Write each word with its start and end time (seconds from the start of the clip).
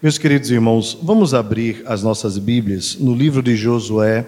Meus 0.00 0.16
queridos 0.16 0.48
irmãos, 0.48 0.96
vamos 1.02 1.34
abrir 1.34 1.82
as 1.84 2.04
nossas 2.04 2.38
Bíblias 2.38 2.94
no 2.94 3.16
livro 3.16 3.42
de 3.42 3.56
Josué. 3.56 4.24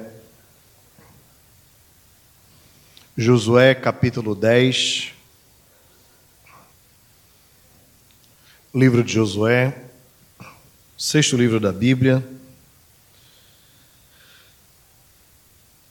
Josué, 3.16 3.72
capítulo 3.76 4.34
10. 4.34 5.12
Livro 8.74 9.04
de 9.04 9.12
Josué, 9.12 9.72
sexto 10.98 11.36
livro 11.36 11.60
da 11.60 11.70
Bíblia, 11.70 12.20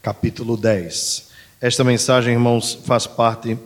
capítulo 0.02 0.57
10. 0.57 1.30
Esta 1.61 1.86
mensagem, 1.86 2.34
irmãos, 2.34 2.77
faz 2.84 3.07
parte 3.07 3.57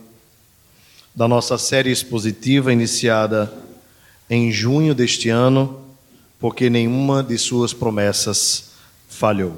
da 1.12 1.26
nossa 1.26 1.58
série 1.58 1.90
expositiva 1.90 2.72
iniciada 2.72 3.52
em 4.30 4.52
junho 4.52 4.94
deste 4.94 5.28
ano 5.28 5.83
porque 6.44 6.68
nenhuma 6.68 7.22
de 7.22 7.38
suas 7.38 7.72
promessas 7.72 8.72
falhou. 9.08 9.56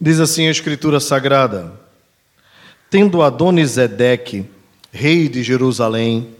Diz 0.00 0.18
assim 0.18 0.48
a 0.48 0.50
Escritura 0.50 0.98
Sagrada: 0.98 1.72
Tendo 2.90 3.22
Adonisedeque, 3.22 4.44
rei 4.90 5.28
de 5.28 5.44
Jerusalém, 5.44 6.30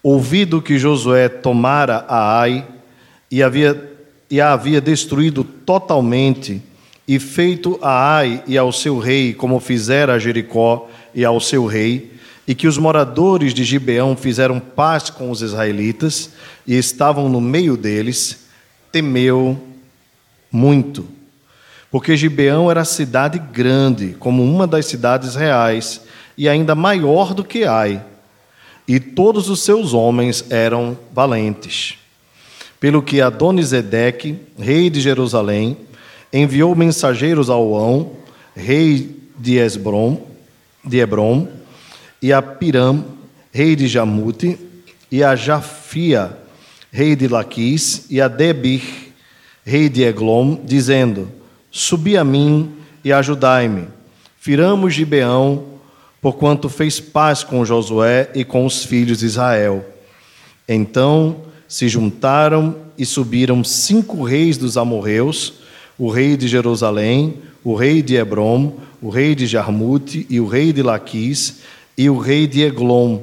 ouvido 0.00 0.62
que 0.62 0.78
Josué 0.78 1.28
tomara 1.28 2.04
a 2.08 2.38
Ai 2.38 2.64
e, 3.28 3.42
havia, 3.42 3.92
e 4.30 4.40
a 4.40 4.52
havia 4.52 4.80
destruído 4.80 5.42
totalmente, 5.42 6.62
e 7.08 7.18
feito 7.18 7.76
a 7.82 8.18
Ai 8.18 8.44
e 8.46 8.56
ao 8.56 8.70
seu 8.70 9.00
rei 9.00 9.34
como 9.34 9.58
fizera 9.58 10.14
a 10.14 10.18
Jericó 10.20 10.88
e 11.12 11.24
ao 11.24 11.40
seu 11.40 11.66
rei, 11.66 12.13
e 12.46 12.54
que 12.54 12.66
os 12.66 12.76
moradores 12.76 13.54
de 13.54 13.64
Gibeão 13.64 14.16
fizeram 14.16 14.60
paz 14.60 15.10
com 15.10 15.30
os 15.30 15.40
israelitas 15.40 16.30
e 16.66 16.76
estavam 16.76 17.28
no 17.28 17.40
meio 17.40 17.76
deles, 17.76 18.46
temeu 18.92 19.58
muito. 20.50 21.06
Porque 21.90 22.16
Gibeão 22.16 22.70
era 22.70 22.84
cidade 22.84 23.38
grande, 23.38 24.16
como 24.18 24.42
uma 24.42 24.66
das 24.66 24.86
cidades 24.86 25.34
reais, 25.34 26.02
e 26.36 26.48
ainda 26.48 26.74
maior 26.74 27.32
do 27.32 27.44
que 27.44 27.64
Ai, 27.64 28.02
e 28.86 29.00
todos 29.00 29.48
os 29.48 29.60
seus 29.60 29.94
homens 29.94 30.44
eram 30.50 30.98
valentes. 31.12 31.96
Pelo 32.78 33.00
que 33.02 33.20
Adonisedeque, 33.20 34.38
rei 34.58 34.90
de 34.90 35.00
Jerusalém, 35.00 35.76
enviou 36.32 36.74
mensageiros 36.74 37.48
ao 37.48 37.74
Ão, 37.74 38.12
rei 38.54 39.16
de 39.38 39.56
Esbrom, 39.56 40.20
de 40.84 41.00
e 42.24 42.32
a 42.32 42.40
Piram, 42.40 43.04
rei 43.52 43.76
de 43.76 43.86
Jamute, 43.86 44.58
e 45.12 45.22
a 45.22 45.36
Jafia, 45.36 46.34
rei 46.90 47.14
de 47.14 47.28
Laquis, 47.28 48.06
e 48.08 48.18
a 48.18 48.28
Debir, 48.28 49.12
rei 49.62 49.90
de 49.90 50.04
Eglom, 50.04 50.56
dizendo: 50.64 51.28
Subi 51.70 52.16
a 52.16 52.24
mim 52.24 52.72
e 53.04 53.12
ajudai-me. 53.12 53.88
Firamos 54.38 54.94
Gibeão, 54.94 55.64
porquanto 56.22 56.70
fez 56.70 56.98
paz 56.98 57.44
com 57.44 57.62
Josué 57.62 58.30
e 58.34 58.42
com 58.42 58.64
os 58.64 58.86
filhos 58.86 59.18
de 59.18 59.26
Israel. 59.26 59.84
Então 60.66 61.42
se 61.68 61.88
juntaram 61.90 62.74
e 62.96 63.04
subiram 63.04 63.62
cinco 63.62 64.22
reis 64.22 64.56
dos 64.56 64.78
amorreus, 64.78 65.52
o 65.98 66.08
rei 66.08 66.38
de 66.38 66.48
Jerusalém, 66.48 67.36
o 67.62 67.74
rei 67.74 68.00
de 68.00 68.14
Hebron, 68.14 68.78
o 69.02 69.10
rei 69.10 69.34
de 69.34 69.46
Jarmute 69.46 70.26
e 70.30 70.40
o 70.40 70.46
rei 70.46 70.72
de 70.72 70.82
Laquis, 70.82 71.60
e 71.96 72.10
o 72.10 72.18
rei 72.18 72.46
de 72.46 72.62
Eglon, 72.62 73.18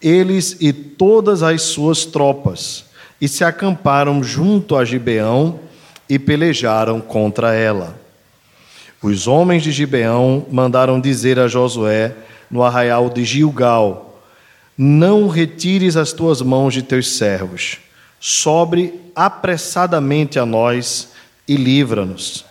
eles 0.00 0.56
e 0.60 0.72
todas 0.72 1.42
as 1.42 1.62
suas 1.62 2.04
tropas, 2.04 2.86
e 3.20 3.28
se 3.28 3.44
acamparam 3.44 4.22
junto 4.22 4.76
a 4.76 4.84
Gibeão 4.84 5.60
e 6.08 6.18
pelejaram 6.18 7.00
contra 7.00 7.54
ela. 7.54 7.98
Os 9.02 9.26
homens 9.26 9.62
de 9.62 9.72
Gibeão 9.72 10.46
mandaram 10.50 11.00
dizer 11.00 11.38
a 11.38 11.48
Josué 11.48 12.14
no 12.50 12.62
arraial 12.62 13.08
de 13.08 13.24
Gilgal: 13.24 14.20
Não 14.76 15.28
retires 15.28 15.96
as 15.96 16.12
tuas 16.12 16.42
mãos 16.42 16.74
de 16.74 16.82
teus 16.82 17.16
servos, 17.16 17.78
sobre 18.18 19.00
apressadamente 19.14 20.38
a 20.38 20.44
nós 20.44 21.12
e 21.46 21.56
livra-nos, 21.56 22.44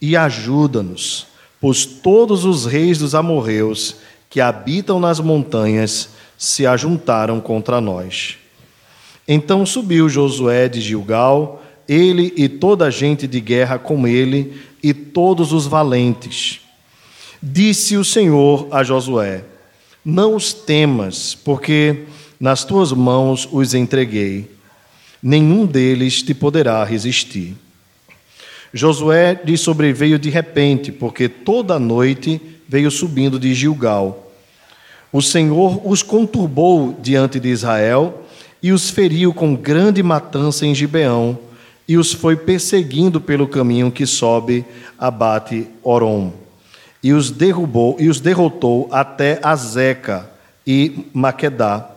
e 0.00 0.16
ajuda-nos, 0.16 1.26
pois 1.60 1.84
todos 1.84 2.44
os 2.44 2.64
reis 2.66 2.98
dos 2.98 3.14
amorreus 3.14 3.96
que 4.30 4.40
habitam 4.40 5.00
nas 5.00 5.18
montanhas 5.18 6.10
se 6.38 6.64
ajuntaram 6.66 7.40
contra 7.40 7.80
nós. 7.80 8.38
Então 9.26 9.66
subiu 9.66 10.08
Josué 10.08 10.68
de 10.68 10.80
Gilgal, 10.80 11.62
ele 11.88 12.32
e 12.36 12.48
toda 12.48 12.86
a 12.86 12.90
gente 12.90 13.26
de 13.26 13.40
guerra 13.40 13.78
com 13.78 14.06
ele, 14.06 14.54
e 14.82 14.94
todos 14.94 15.52
os 15.52 15.66
valentes. 15.66 16.60
Disse 17.42 17.96
o 17.96 18.04
Senhor 18.04 18.68
a 18.70 18.82
Josué: 18.82 19.44
Não 20.04 20.36
os 20.36 20.52
temas, 20.52 21.34
porque 21.34 22.04
nas 22.38 22.64
tuas 22.64 22.92
mãos 22.92 23.48
os 23.50 23.74
entreguei. 23.74 24.50
Nenhum 25.22 25.66
deles 25.66 26.22
te 26.22 26.32
poderá 26.32 26.82
resistir. 26.84 27.54
Josué 28.72 29.38
lhe 29.44 29.58
sobreveio 29.58 30.18
de 30.18 30.30
repente, 30.30 30.92
porque 30.92 31.28
toda 31.28 31.78
noite 31.78 32.40
veio 32.70 32.88
subindo 32.88 33.36
de 33.36 33.52
Gilgal. 33.52 34.30
O 35.10 35.20
Senhor 35.20 35.82
os 35.84 36.04
conturbou 36.04 36.96
diante 37.02 37.40
de 37.40 37.48
Israel 37.48 38.22
e 38.62 38.70
os 38.70 38.90
feriu 38.90 39.34
com 39.34 39.56
grande 39.56 40.04
matança 40.04 40.64
em 40.64 40.72
Gibeão 40.72 41.36
e 41.88 41.96
os 41.96 42.12
foi 42.12 42.36
perseguindo 42.36 43.20
pelo 43.20 43.48
caminho 43.48 43.90
que 43.90 44.06
sobe 44.06 44.64
a 44.96 45.10
Bate 45.10 45.66
Orom. 45.82 46.30
E 47.02 47.12
os 47.12 47.32
derrubou 47.32 47.96
e 47.98 48.08
os 48.08 48.20
derrotou 48.20 48.88
até 48.92 49.40
Azeca 49.42 50.30
e 50.64 51.06
Maquedá. 51.12 51.90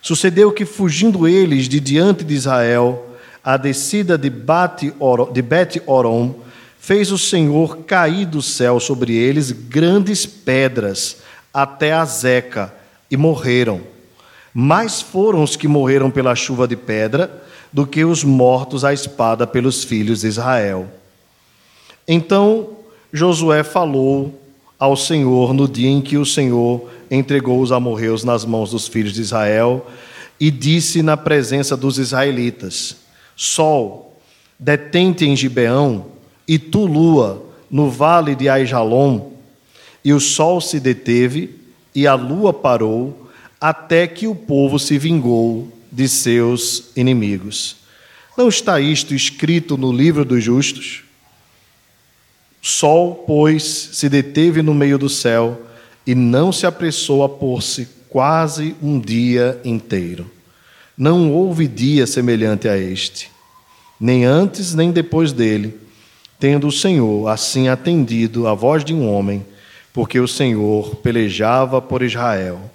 Sucedeu 0.00 0.50
que 0.50 0.64
fugindo 0.64 1.28
eles 1.28 1.68
de 1.68 1.78
diante 1.78 2.24
de 2.24 2.32
Israel, 2.32 3.06
a 3.44 3.58
descida 3.58 4.16
de, 4.16 4.30
Bate 4.30 4.94
de 5.34 5.42
Bet 5.42 5.82
Orom, 5.84 6.36
fez 6.82 7.12
o 7.12 7.16
Senhor 7.16 7.84
cair 7.84 8.26
do 8.26 8.42
céu 8.42 8.80
sobre 8.80 9.14
eles 9.14 9.52
grandes 9.52 10.26
pedras 10.26 11.18
até 11.54 11.92
a 11.92 12.04
Zeca 12.04 12.74
e 13.08 13.16
morreram. 13.16 13.82
Mais 14.52 15.00
foram 15.00 15.44
os 15.44 15.54
que 15.54 15.68
morreram 15.68 16.10
pela 16.10 16.34
chuva 16.34 16.66
de 16.66 16.74
pedra 16.74 17.40
do 17.72 17.86
que 17.86 18.04
os 18.04 18.24
mortos 18.24 18.84
à 18.84 18.92
espada 18.92 19.46
pelos 19.46 19.84
filhos 19.84 20.22
de 20.22 20.26
Israel. 20.26 20.88
Então 22.06 22.70
Josué 23.12 23.62
falou 23.62 24.42
ao 24.76 24.96
Senhor 24.96 25.54
no 25.54 25.68
dia 25.68 25.88
em 25.88 26.00
que 26.00 26.18
o 26.18 26.26
Senhor 26.26 26.90
entregou 27.08 27.60
os 27.60 27.70
amorreus 27.70 28.24
nas 28.24 28.44
mãos 28.44 28.72
dos 28.72 28.88
filhos 28.88 29.12
de 29.12 29.20
Israel 29.20 29.86
e 30.38 30.50
disse 30.50 31.00
na 31.00 31.16
presença 31.16 31.76
dos 31.76 31.98
israelitas: 31.98 32.96
Sol, 33.36 34.20
detente 34.58 35.24
em 35.24 35.36
Gibeão 35.36 36.11
e 36.52 36.58
tu, 36.58 36.84
lua, 36.84 37.46
no 37.70 37.88
vale 37.88 38.34
de 38.34 38.46
Aijalon, 38.46 39.32
e 40.04 40.12
o 40.12 40.20
sol 40.20 40.60
se 40.60 40.78
deteve 40.78 41.58
e 41.94 42.06
a 42.06 42.12
lua 42.12 42.52
parou, 42.52 43.30
até 43.58 44.06
que 44.06 44.26
o 44.26 44.34
povo 44.34 44.78
se 44.78 44.98
vingou 44.98 45.72
de 45.90 46.06
seus 46.06 46.90
inimigos. 46.94 47.76
Não 48.36 48.48
está 48.48 48.78
isto 48.78 49.14
escrito 49.14 49.78
no 49.78 49.90
livro 49.90 50.26
dos 50.26 50.44
justos? 50.44 51.04
Sol, 52.60 53.24
pois, 53.26 53.62
se 53.62 54.10
deteve 54.10 54.60
no 54.60 54.74
meio 54.74 54.98
do 54.98 55.08
céu 55.08 55.58
e 56.06 56.14
não 56.14 56.52
se 56.52 56.66
apressou 56.66 57.24
a 57.24 57.30
pôr-se 57.30 57.88
quase 58.10 58.76
um 58.82 59.00
dia 59.00 59.58
inteiro. 59.64 60.30
Não 60.98 61.32
houve 61.32 61.66
dia 61.66 62.06
semelhante 62.06 62.68
a 62.68 62.76
este, 62.76 63.30
nem 63.98 64.26
antes 64.26 64.74
nem 64.74 64.92
depois 64.92 65.32
dele 65.32 65.80
tendo 66.42 66.66
o 66.66 66.72
Senhor 66.72 67.28
assim 67.28 67.68
atendido 67.68 68.48
à 68.48 68.54
voz 68.54 68.84
de 68.84 68.92
um 68.92 69.08
homem, 69.08 69.46
porque 69.92 70.18
o 70.18 70.26
Senhor 70.26 70.96
pelejava 70.96 71.80
por 71.80 72.02
Israel. 72.02 72.68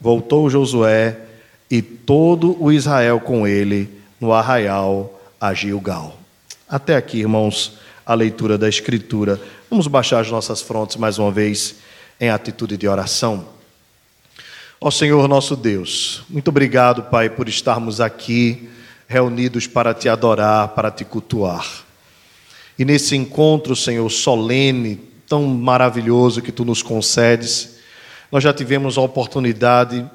Voltou 0.00 0.48
Josué 0.48 1.18
e 1.70 1.82
todo 1.82 2.56
o 2.58 2.72
Israel 2.72 3.20
com 3.20 3.46
ele 3.46 3.90
no 4.18 4.32
arraial 4.32 5.20
a 5.38 5.52
Gilgal. 5.52 6.16
Até 6.66 6.96
aqui, 6.96 7.18
irmãos, 7.18 7.76
a 8.06 8.14
leitura 8.14 8.56
da 8.56 8.66
Escritura. 8.66 9.38
Vamos 9.68 9.86
baixar 9.88 10.20
as 10.20 10.30
nossas 10.30 10.62
frontes 10.62 10.96
mais 10.96 11.18
uma 11.18 11.30
vez 11.30 11.74
em 12.18 12.30
atitude 12.30 12.78
de 12.78 12.88
oração. 12.88 13.44
Ó 14.80 14.90
Senhor 14.90 15.28
nosso 15.28 15.54
Deus, 15.54 16.22
muito 16.30 16.48
obrigado, 16.48 17.02
Pai, 17.10 17.28
por 17.28 17.46
estarmos 17.46 18.00
aqui 18.00 18.70
reunidos 19.06 19.66
para 19.66 19.92
te 19.92 20.08
adorar, 20.08 20.68
para 20.68 20.90
te 20.90 21.04
cultuar. 21.04 21.91
E 22.78 22.84
nesse 22.84 23.16
encontro, 23.16 23.76
Senhor, 23.76 24.08
solene, 24.10 24.96
tão 25.28 25.44
maravilhoso 25.46 26.42
que 26.42 26.52
tu 26.52 26.64
nos 26.64 26.82
concedes, 26.82 27.76
nós 28.30 28.42
já 28.42 28.52
tivemos 28.52 28.96
a 28.96 29.02
oportunidade 29.02 30.08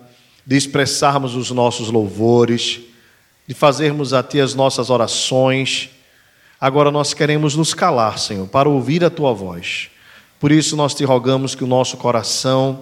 de 0.46 0.56
expressarmos 0.56 1.36
os 1.36 1.52
nossos 1.52 1.90
louvores, 1.90 2.80
de 3.48 3.54
fazermos 3.54 4.14
a 4.14 4.24
Ti 4.24 4.40
as 4.40 4.54
nossas 4.54 4.90
orações. 4.90 5.90
Agora 6.60 6.90
nós 6.90 7.14
queremos 7.14 7.56
nos 7.56 7.74
calar, 7.74 8.18
Senhor, 8.18 8.48
para 8.48 8.70
ouvir 8.70 9.04
a 9.04 9.10
Tua 9.10 9.34
voz. 9.34 9.90
Por 10.40 10.52
isso 10.52 10.76
nós 10.76 10.94
te 10.94 11.04
rogamos 11.04 11.56
que 11.56 11.64
o 11.64 11.68
nosso 11.68 11.98
coração 11.98 12.82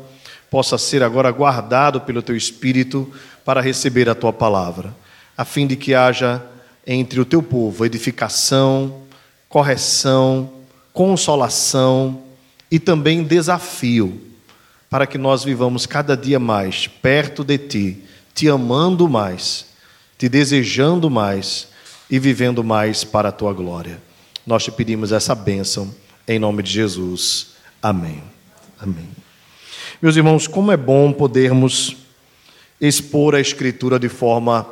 possa 0.50 0.77
ser 0.77 1.04
agora 1.04 1.31
guardado 1.31 2.01
pelo 2.01 2.22
Teu 2.22 2.36
Espírito 2.36 3.12
para 3.44 3.62
receber 3.62 4.10
a 4.10 4.16
Tua 4.16 4.31
palavra, 4.31 4.95
a 5.38 5.44
fim 5.44 5.68
de 5.68 5.75
que 5.75 5.94
haja 5.94 6.44
entre 6.86 7.19
o 7.19 7.25
Teu 7.25 7.42
povo 7.42 7.86
edificação, 7.86 9.04
correção, 9.55 10.51
consolação 10.91 12.23
e 12.69 12.77
também 12.77 13.23
desafio, 13.23 14.21
para 14.89 15.07
que 15.07 15.17
nós 15.17 15.45
vivamos 15.45 15.85
cada 15.85 16.17
dia 16.17 16.37
mais 16.37 16.87
perto 16.87 17.41
de 17.41 17.57
Ti, 17.57 18.03
te 18.33 18.49
amando 18.49 19.07
mais, 19.07 19.67
te 20.17 20.27
desejando 20.27 21.09
mais 21.09 21.69
e 22.11 22.19
vivendo 22.19 22.65
mais 22.65 23.05
para 23.05 23.29
a 23.29 23.31
Tua 23.31 23.53
glória. 23.53 23.97
Nós 24.45 24.65
te 24.65 24.71
pedimos 24.71 25.13
essa 25.13 25.33
bênção 25.33 25.89
em 26.27 26.37
nome 26.37 26.61
de 26.61 26.71
Jesus. 26.71 27.51
Amém. 27.81 28.21
Amém. 28.77 29.07
Meus 30.01 30.17
irmãos, 30.17 30.47
como 30.47 30.69
é 30.69 30.75
bom 30.75 31.13
podermos 31.13 31.95
expor 32.81 33.33
a 33.33 33.39
Escritura 33.39 33.97
de 33.97 34.09
forma 34.09 34.67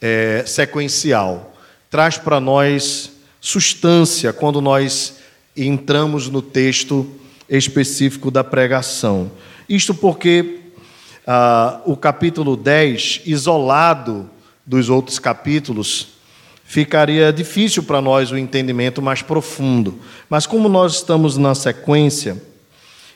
é, 0.00 0.42
sequencial. 0.44 1.54
Traz 1.88 2.18
para 2.18 2.40
nós 2.40 3.14
substância 3.46 4.32
quando 4.32 4.60
nós 4.60 5.18
entramos 5.56 6.28
no 6.28 6.42
texto 6.42 7.08
específico 7.48 8.28
da 8.28 8.42
pregação. 8.42 9.30
Isto 9.68 9.94
porque 9.94 10.62
ah, 11.24 11.80
o 11.84 11.96
capítulo 11.96 12.56
10, 12.56 13.20
isolado 13.24 14.28
dos 14.66 14.90
outros 14.90 15.20
capítulos, 15.20 16.08
ficaria 16.64 17.32
difícil 17.32 17.84
para 17.84 18.00
nós 18.00 18.32
o 18.32 18.36
entendimento 18.36 19.00
mais 19.00 19.22
profundo. 19.22 20.00
Mas 20.28 20.44
como 20.44 20.68
nós 20.68 20.96
estamos 20.96 21.36
na 21.36 21.54
sequência, 21.54 22.42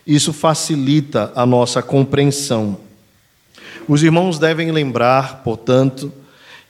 isso 0.06 0.32
facilita 0.32 1.32
a 1.35 1.44
nossa 1.44 1.82
compreensão. 1.82 2.79
Os 3.88 4.00
irmãos 4.05 4.38
devem 4.38 4.71
lembrar, 4.71 5.43
portanto, 5.43 6.12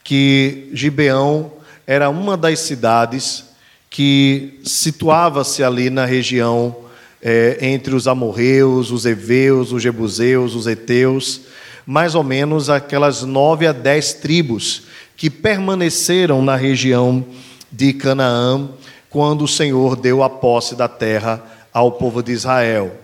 que 0.02 0.70
Gibeão 0.72 1.52
era 1.86 2.08
uma 2.08 2.38
das 2.38 2.60
cidades 2.60 3.49
que 3.90 4.60
situava-se 4.62 5.64
ali 5.64 5.90
na 5.90 6.04
região 6.04 6.76
é, 7.20 7.58
entre 7.60 7.94
os 7.94 8.06
amorreus, 8.06 8.92
os 8.92 9.04
heveus, 9.04 9.72
os 9.72 9.82
jebuseus, 9.82 10.54
os 10.54 10.68
eteus, 10.68 11.40
mais 11.84 12.14
ou 12.14 12.22
menos 12.22 12.70
aquelas 12.70 13.22
nove 13.22 13.66
a 13.66 13.72
dez 13.72 14.14
tribos 14.14 14.84
que 15.16 15.28
permaneceram 15.28 16.40
na 16.40 16.54
região 16.54 17.26
de 17.70 17.92
Canaã 17.92 18.70
quando 19.10 19.42
o 19.42 19.48
Senhor 19.48 19.96
deu 19.96 20.22
a 20.22 20.30
posse 20.30 20.76
da 20.76 20.86
terra 20.86 21.42
ao 21.72 21.92
povo 21.92 22.22
de 22.22 22.32
Israel. 22.32 22.96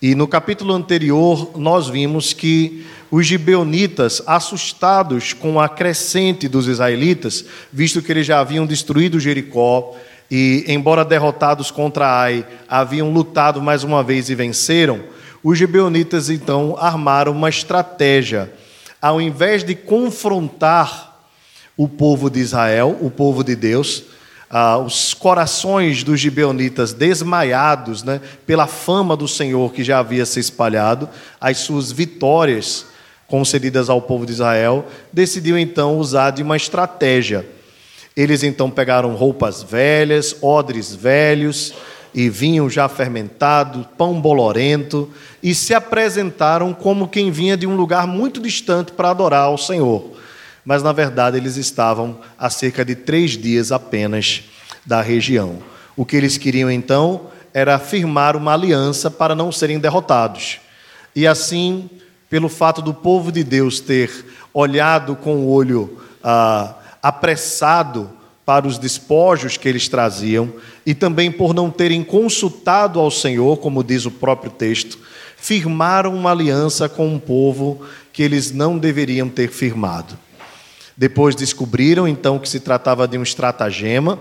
E 0.00 0.14
no 0.14 0.28
capítulo 0.28 0.74
anterior, 0.74 1.52
nós 1.56 1.88
vimos 1.88 2.34
que 2.34 2.84
os 3.10 3.26
gibeonitas, 3.26 4.22
assustados 4.26 5.32
com 5.32 5.58
a 5.58 5.68
crescente 5.68 6.46
dos 6.46 6.68
israelitas, 6.68 7.46
visto 7.72 8.02
que 8.02 8.12
eles 8.12 8.26
já 8.26 8.38
haviam 8.40 8.66
destruído 8.66 9.18
Jericó, 9.18 9.96
e, 10.30 10.64
embora 10.68 11.04
derrotados 11.04 11.70
contra 11.70 12.06
Ai, 12.06 12.46
haviam 12.68 13.12
lutado 13.12 13.62
mais 13.62 13.84
uma 13.84 14.02
vez 14.02 14.28
e 14.28 14.34
venceram, 14.34 15.00
os 15.42 15.58
gibeonitas 15.58 16.28
então 16.28 16.76
armaram 16.78 17.32
uma 17.32 17.48
estratégia. 17.48 18.52
Ao 19.00 19.20
invés 19.20 19.62
de 19.62 19.74
confrontar 19.74 21.24
o 21.76 21.88
povo 21.88 22.28
de 22.28 22.40
Israel, 22.40 22.96
o 23.00 23.10
povo 23.10 23.44
de 23.44 23.54
Deus, 23.54 24.02
ah, 24.50 24.78
os 24.78 25.12
corações 25.12 26.02
dos 26.02 26.18
gibeonitas 26.18 26.92
desmaiados 26.92 28.02
né, 28.02 28.20
pela 28.46 28.66
fama 28.66 29.16
do 29.16 29.28
Senhor 29.28 29.72
que 29.72 29.84
já 29.84 29.98
havia 29.98 30.24
se 30.24 30.40
espalhado, 30.40 31.08
as 31.40 31.58
suas 31.58 31.92
vitórias 31.92 32.86
concedidas 33.28 33.90
ao 33.90 34.00
povo 34.00 34.24
de 34.24 34.32
Israel, 34.32 34.86
decidiu 35.12 35.58
então 35.58 35.98
usar 35.98 36.30
de 36.30 36.42
uma 36.42 36.56
estratégia. 36.56 37.46
Eles 38.16 38.42
então 38.42 38.70
pegaram 38.70 39.14
roupas 39.14 39.62
velhas, 39.62 40.36
odres 40.40 40.94
velhos 40.94 41.74
e 42.14 42.30
vinho 42.30 42.70
já 42.70 42.88
fermentado, 42.88 43.86
pão 43.98 44.20
bolorento, 44.20 45.10
e 45.42 45.54
se 45.54 45.74
apresentaram 45.74 46.72
como 46.72 47.08
quem 47.08 47.30
vinha 47.30 47.56
de 47.56 47.66
um 47.66 47.76
lugar 47.76 48.06
muito 48.06 48.40
distante 48.40 48.92
para 48.92 49.10
adorar 49.10 49.42
ao 49.42 49.58
Senhor 49.58 50.16
mas 50.66 50.82
na 50.82 50.90
verdade 50.90 51.36
eles 51.36 51.56
estavam 51.56 52.18
a 52.36 52.50
cerca 52.50 52.84
de 52.84 52.96
três 52.96 53.38
dias 53.38 53.70
apenas 53.70 54.42
da 54.84 55.00
região. 55.00 55.58
O 55.96 56.04
que 56.04 56.16
eles 56.16 56.36
queriam 56.36 56.68
então 56.68 57.28
era 57.54 57.78
firmar 57.78 58.36
uma 58.36 58.52
aliança 58.52 59.08
para 59.08 59.36
não 59.36 59.52
serem 59.52 59.78
derrotados. 59.78 60.58
E 61.14 61.24
assim, 61.24 61.88
pelo 62.28 62.48
fato 62.48 62.82
do 62.82 62.92
povo 62.92 63.30
de 63.30 63.44
Deus 63.44 63.78
ter 63.78 64.10
olhado 64.52 65.14
com 65.14 65.36
o 65.36 65.48
olho 65.48 66.00
ah, 66.22 66.74
apressado 67.06 68.10
para 68.44 68.66
os 68.66 68.78
despojos 68.78 69.56
que 69.56 69.68
eles 69.68 69.88
traziam, 69.88 70.52
e 70.84 70.92
também 70.92 71.30
por 71.30 71.54
não 71.54 71.70
terem 71.70 72.02
consultado 72.02 72.98
ao 72.98 73.10
Senhor, 73.10 73.58
como 73.58 73.84
diz 73.84 74.06
o 74.06 74.10
próprio 74.10 74.50
texto, 74.50 74.98
firmaram 75.36 76.14
uma 76.14 76.32
aliança 76.32 76.88
com 76.88 77.06
um 77.06 77.18
povo 77.18 77.82
que 78.12 78.24
eles 78.24 78.50
não 78.50 78.76
deveriam 78.76 79.28
ter 79.28 79.50
firmado. 79.50 80.18
Depois 80.96 81.36
descobriram 81.36 82.08
então 82.08 82.40
que 82.40 82.48
se 82.48 82.58
tratava 82.58 83.06
de 83.06 83.16
um 83.16 83.22
estratagema, 83.22 84.18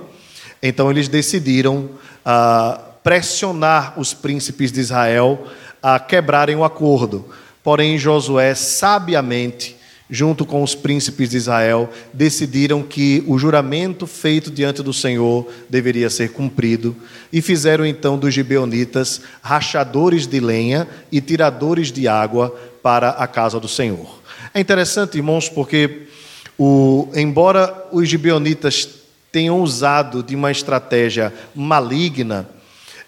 então 0.62 0.92
eles 0.92 1.08
decidiram 1.08 1.90
ah, 2.24 2.80
pressionar 3.04 4.00
os 4.00 4.14
príncipes 4.14 4.72
de 4.72 4.80
Israel 4.80 5.48
a 5.82 6.00
quebrarem 6.00 6.56
o 6.56 6.64
acordo. 6.64 7.26
Porém, 7.64 7.98
Josué, 7.98 8.54
sabiamente, 8.54 9.75
junto 10.10 10.46
com 10.46 10.62
os 10.62 10.76
príncipes 10.76 11.32
de 11.32 11.38
Israel, 11.38 11.90
decidiram 12.14 12.84
que 12.84 13.24
o 13.28 13.38
juramento 13.38 14.06
feito 14.06 14.52
diante 14.52 14.84
do 14.84 14.94
Senhor 14.94 15.48
deveria 15.70 16.10
ser 16.10 16.32
cumprido 16.32 16.96
e 17.34 17.42
fizeram 17.42 17.86
então 17.86 18.18
dos 18.18 18.34
gibeonitas 18.34 19.22
rachadores 19.42 20.28
de 20.28 20.40
lenha 20.40 20.88
e 21.12 21.20
tiradores 21.20 21.92
de 21.92 22.08
água 22.08 22.56
para 22.84 23.10
a 23.10 23.26
casa 23.26 23.60
do 23.60 23.68
Senhor. 23.68 24.22
É 24.54 24.60
interessante, 24.60 25.18
irmãos, 25.18 25.50
porque 25.50 26.04
o, 26.58 27.10
embora 27.16 27.88
os 27.92 28.08
gibeonitas 28.08 28.88
tenham 29.32 29.60
usado 29.60 30.24
de 30.24 30.36
uma 30.36 30.52
estratégia 30.52 31.34
maligna, 31.54 32.48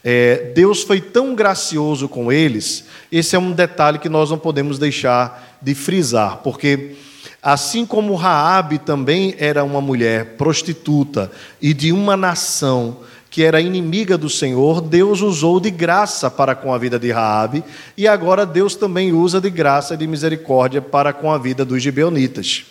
é, 0.03 0.51
Deus 0.55 0.83
foi 0.83 1.01
tão 1.01 1.35
gracioso 1.35 2.07
com 2.07 2.31
eles. 2.31 2.85
Esse 3.11 3.35
é 3.35 3.39
um 3.39 3.51
detalhe 3.51 3.99
que 3.99 4.09
nós 4.09 4.29
não 4.29 4.37
podemos 4.37 4.79
deixar 4.79 5.57
de 5.61 5.73
frisar, 5.73 6.37
porque 6.37 6.95
assim 7.41 7.85
como 7.85 8.15
Raabe 8.15 8.77
também 8.77 9.35
era 9.37 9.63
uma 9.63 9.81
mulher 9.81 10.35
prostituta 10.37 11.31
e 11.61 11.73
de 11.73 11.91
uma 11.91 12.15
nação 12.15 12.97
que 13.29 13.43
era 13.43 13.59
inimiga 13.59 14.17
do 14.17 14.29
Senhor, 14.29 14.81
Deus 14.81 15.21
usou 15.21 15.59
de 15.59 15.69
graça 15.69 16.31
para 16.31 16.55
com 16.55 16.73
a 16.73 16.77
vida 16.77 16.97
de 16.97 17.11
Raabe, 17.11 17.63
e 17.95 18.07
agora 18.07 18.45
Deus 18.45 18.75
também 18.75 19.11
usa 19.11 19.39
de 19.39 19.49
graça 19.49 19.93
e 19.93 19.97
de 19.97 20.07
misericórdia 20.07 20.81
para 20.81 21.11
com 21.11 21.31
a 21.31 21.37
vida 21.37 21.65
dos 21.65 21.83
gibeonitas 21.83 22.65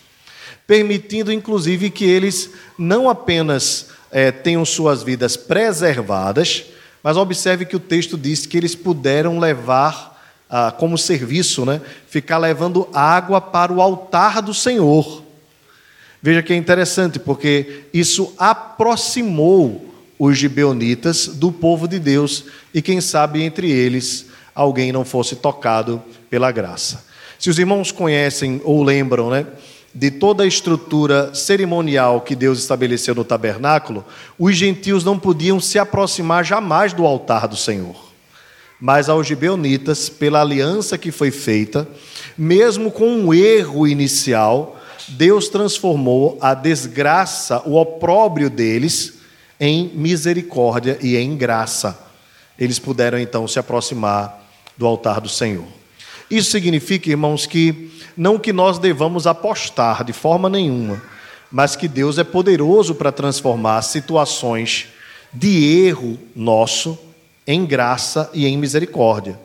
permitindo 0.66 1.32
inclusive 1.32 1.90
que 1.90 2.04
eles 2.04 2.50
não 2.76 3.08
apenas 3.08 3.88
é, 4.10 4.32
tenham 4.32 4.64
suas 4.64 5.02
vidas 5.02 5.36
preservadas, 5.36 6.64
mas 7.06 7.16
observe 7.16 7.64
que 7.64 7.76
o 7.76 7.78
texto 7.78 8.18
diz 8.18 8.46
que 8.46 8.56
eles 8.56 8.74
puderam 8.74 9.38
levar 9.38 10.20
ah, 10.50 10.74
como 10.76 10.98
serviço, 10.98 11.64
né, 11.64 11.80
ficar 12.08 12.36
levando 12.36 12.88
água 12.92 13.40
para 13.40 13.72
o 13.72 13.80
altar 13.80 14.42
do 14.42 14.52
Senhor. 14.52 15.22
Veja 16.20 16.42
que 16.42 16.52
é 16.52 16.56
interessante, 16.56 17.20
porque 17.20 17.84
isso 17.94 18.34
aproximou 18.36 19.94
os 20.18 20.36
gibeonitas 20.36 21.28
do 21.28 21.52
povo 21.52 21.86
de 21.86 22.00
Deus 22.00 22.46
e 22.74 22.82
quem 22.82 23.00
sabe 23.00 23.40
entre 23.40 23.70
eles 23.70 24.26
alguém 24.52 24.90
não 24.90 25.04
fosse 25.04 25.36
tocado 25.36 26.02
pela 26.28 26.50
graça. 26.50 27.04
Se 27.38 27.48
os 27.48 27.56
irmãos 27.56 27.92
conhecem 27.92 28.60
ou 28.64 28.82
lembram, 28.82 29.30
né, 29.30 29.46
de 29.96 30.10
toda 30.10 30.44
a 30.44 30.46
estrutura 30.46 31.34
cerimonial 31.34 32.20
que 32.20 32.36
Deus 32.36 32.58
estabeleceu 32.58 33.14
no 33.14 33.24
tabernáculo, 33.24 34.04
os 34.38 34.54
gentios 34.54 35.02
não 35.02 35.18
podiam 35.18 35.58
se 35.58 35.78
aproximar 35.78 36.44
jamais 36.44 36.92
do 36.92 37.06
altar 37.06 37.48
do 37.48 37.56
Senhor. 37.56 37.96
Mas 38.78 39.08
aos 39.08 39.26
gibeonitas, 39.26 40.10
pela 40.10 40.42
aliança 40.42 40.98
que 40.98 41.10
foi 41.10 41.30
feita, 41.30 41.88
mesmo 42.36 42.90
com 42.90 43.08
um 43.08 43.32
erro 43.32 43.88
inicial, 43.88 44.78
Deus 45.08 45.48
transformou 45.48 46.36
a 46.42 46.52
desgraça, 46.52 47.62
o 47.64 47.80
opróbrio 47.80 48.50
deles, 48.50 49.14
em 49.58 49.88
misericórdia 49.94 50.98
e 51.00 51.16
em 51.16 51.38
graça. 51.38 51.98
Eles 52.58 52.78
puderam 52.78 53.18
então 53.18 53.48
se 53.48 53.58
aproximar 53.58 54.46
do 54.76 54.86
altar 54.86 55.22
do 55.22 55.28
Senhor. 55.30 55.64
Isso 56.30 56.50
significa, 56.50 57.10
irmãos, 57.10 57.46
que 57.46 57.90
não 58.16 58.38
que 58.38 58.52
nós 58.52 58.78
devamos 58.78 59.26
apostar 59.26 60.02
de 60.04 60.12
forma 60.12 60.48
nenhuma, 60.48 61.02
mas 61.50 61.76
que 61.76 61.86
Deus 61.86 62.18
é 62.18 62.24
poderoso 62.24 62.94
para 62.94 63.12
transformar 63.12 63.82
situações 63.82 64.88
de 65.32 65.86
erro 65.86 66.18
nosso 66.34 66.98
em 67.46 67.64
graça 67.64 68.28
e 68.34 68.46
em 68.46 68.56
misericórdia. 68.56 69.38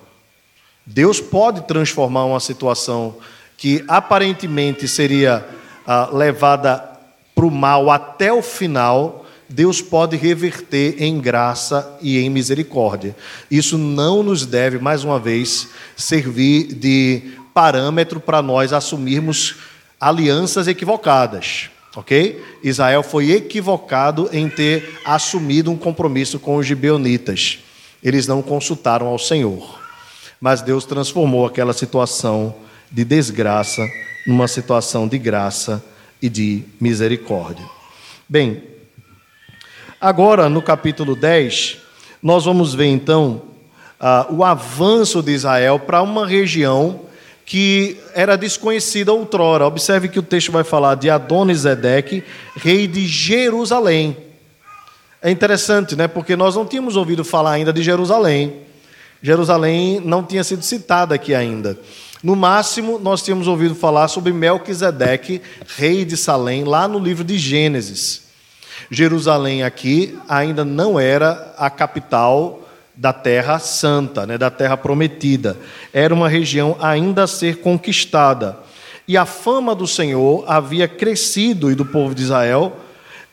Deus 0.85 1.21
pode 1.21 1.61
transformar 1.61 2.25
uma 2.25 2.39
situação 2.39 3.15
que 3.57 3.83
aparentemente 3.87 4.87
seria 4.87 5.47
ah, 5.85 6.09
levada 6.11 6.83
para 7.35 7.45
o 7.45 7.51
mal 7.51 7.91
até 7.91 8.33
o 8.33 8.41
final, 8.41 9.20
Deus 9.51 9.81
pode 9.81 10.15
reverter 10.15 10.95
em 11.03 11.19
graça 11.19 11.97
e 12.01 12.17
em 12.17 12.29
misericórdia. 12.29 13.15
Isso 13.49 13.77
não 13.77 14.23
nos 14.23 14.45
deve, 14.45 14.79
mais 14.79 15.03
uma 15.03 15.19
vez, 15.19 15.67
servir 15.95 16.73
de 16.73 17.21
parâmetro 17.53 18.19
para 18.19 18.41
nós 18.41 18.71
assumirmos 18.71 19.55
alianças 19.99 20.67
equivocadas. 20.67 21.69
Ok? 21.95 22.41
Israel 22.63 23.03
foi 23.03 23.31
equivocado 23.31 24.29
em 24.31 24.47
ter 24.47 24.97
assumido 25.03 25.69
um 25.69 25.77
compromisso 25.77 26.39
com 26.39 26.55
os 26.55 26.65
gibeonitas. 26.65 27.59
Eles 28.01 28.25
não 28.27 28.41
consultaram 28.41 29.07
ao 29.07 29.19
Senhor. 29.19 29.79
Mas 30.39 30.61
Deus 30.61 30.85
transformou 30.85 31.45
aquela 31.45 31.73
situação 31.73 32.55
de 32.89 33.03
desgraça 33.03 33.85
numa 34.25 34.47
situação 34.47 35.07
de 35.07 35.17
graça 35.17 35.83
e 36.21 36.29
de 36.29 36.63
misericórdia. 36.79 37.65
Bem, 38.27 38.63
agora 40.01 40.49
no 40.49 40.63
capítulo 40.63 41.15
10, 41.15 41.77
nós 42.23 42.43
vamos 42.43 42.73
ver 42.73 42.87
então 42.87 43.43
uh, 43.99 44.33
o 44.33 44.43
avanço 44.43 45.21
de 45.21 45.31
Israel 45.31 45.79
para 45.79 46.01
uma 46.01 46.25
região 46.25 47.01
que 47.45 47.99
era 48.15 48.35
desconhecida 48.35 49.13
outrora. 49.13 49.67
Observe 49.67 50.07
que 50.07 50.17
o 50.17 50.23
texto 50.23 50.51
vai 50.51 50.63
falar 50.63 50.95
de 50.95 51.09
Adonisedeque, 51.09 52.23
rei 52.55 52.87
de 52.87 53.05
Jerusalém. 53.05 54.17
É 55.21 55.29
interessante, 55.29 55.95
né? 55.95 56.07
Porque 56.07 56.35
nós 56.35 56.55
não 56.55 56.65
tínhamos 56.65 56.95
ouvido 56.95 57.23
falar 57.23 57.51
ainda 57.51 57.71
de 57.71 57.83
Jerusalém. 57.83 58.55
Jerusalém 59.21 60.01
não 60.03 60.23
tinha 60.23 60.43
sido 60.43 60.63
citada 60.63 61.13
aqui 61.13 61.35
ainda. 61.35 61.77
No 62.23 62.35
máximo, 62.35 62.97
nós 62.97 63.21
tínhamos 63.21 63.47
ouvido 63.47 63.75
falar 63.75 64.07
sobre 64.07 64.33
Melquisedeque, 64.33 65.41
rei 65.77 66.05
de 66.05 66.17
Salém, 66.17 66.63
lá 66.63 66.87
no 66.87 66.97
livro 66.97 67.23
de 67.23 67.37
Gênesis. 67.37 68.30
Jerusalém 68.89 69.63
aqui 69.63 70.17
ainda 70.27 70.65
não 70.65 70.99
era 70.99 71.53
a 71.57 71.69
capital 71.69 72.61
da 72.95 73.13
Terra 73.13 73.57
Santa, 73.59 74.25
né, 74.25 74.37
da 74.37 74.49
Terra 74.49 74.77
Prometida. 74.77 75.57
Era 75.93 76.13
uma 76.13 76.29
região 76.29 76.75
ainda 76.79 77.23
a 77.23 77.27
ser 77.27 77.57
conquistada. 77.57 78.57
E 79.07 79.17
a 79.17 79.25
fama 79.25 79.73
do 79.73 79.87
Senhor 79.87 80.43
havia 80.47 80.87
crescido 80.87 81.71
e 81.71 81.75
do 81.75 81.85
povo 81.85 82.13
de 82.13 82.21
Israel, 82.21 82.77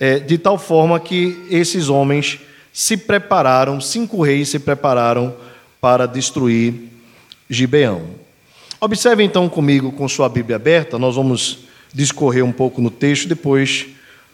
é, 0.00 0.18
de 0.18 0.38
tal 0.38 0.58
forma 0.58 0.98
que 0.98 1.46
esses 1.50 1.88
homens 1.88 2.40
se 2.72 2.96
prepararam, 2.96 3.80
cinco 3.80 4.22
reis 4.22 4.48
se 4.48 4.58
prepararam 4.58 5.34
para 5.80 6.06
destruir 6.06 6.74
Gibeão. 7.50 8.02
Observe 8.80 9.24
então 9.24 9.48
comigo 9.48 9.90
com 9.92 10.08
sua 10.08 10.28
Bíblia 10.28 10.56
aberta, 10.56 10.98
nós 10.98 11.16
vamos 11.16 11.58
discorrer 11.92 12.44
um 12.44 12.52
pouco 12.52 12.80
no 12.80 12.90
texto, 12.90 13.28
depois 13.28 13.88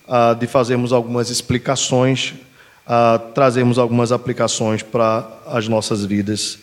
ah, 0.09 0.35
de 0.35 0.47
fazermos 0.47 0.93
algumas 0.93 1.31
explicações 1.31 2.35
a 2.87 3.19
trazermos 3.35 3.79
algumas 3.79 4.13
aplicações 4.13 4.83
para 4.83 5.27
as 5.47 5.69
nossas 5.69 6.05
vidas 6.05 6.59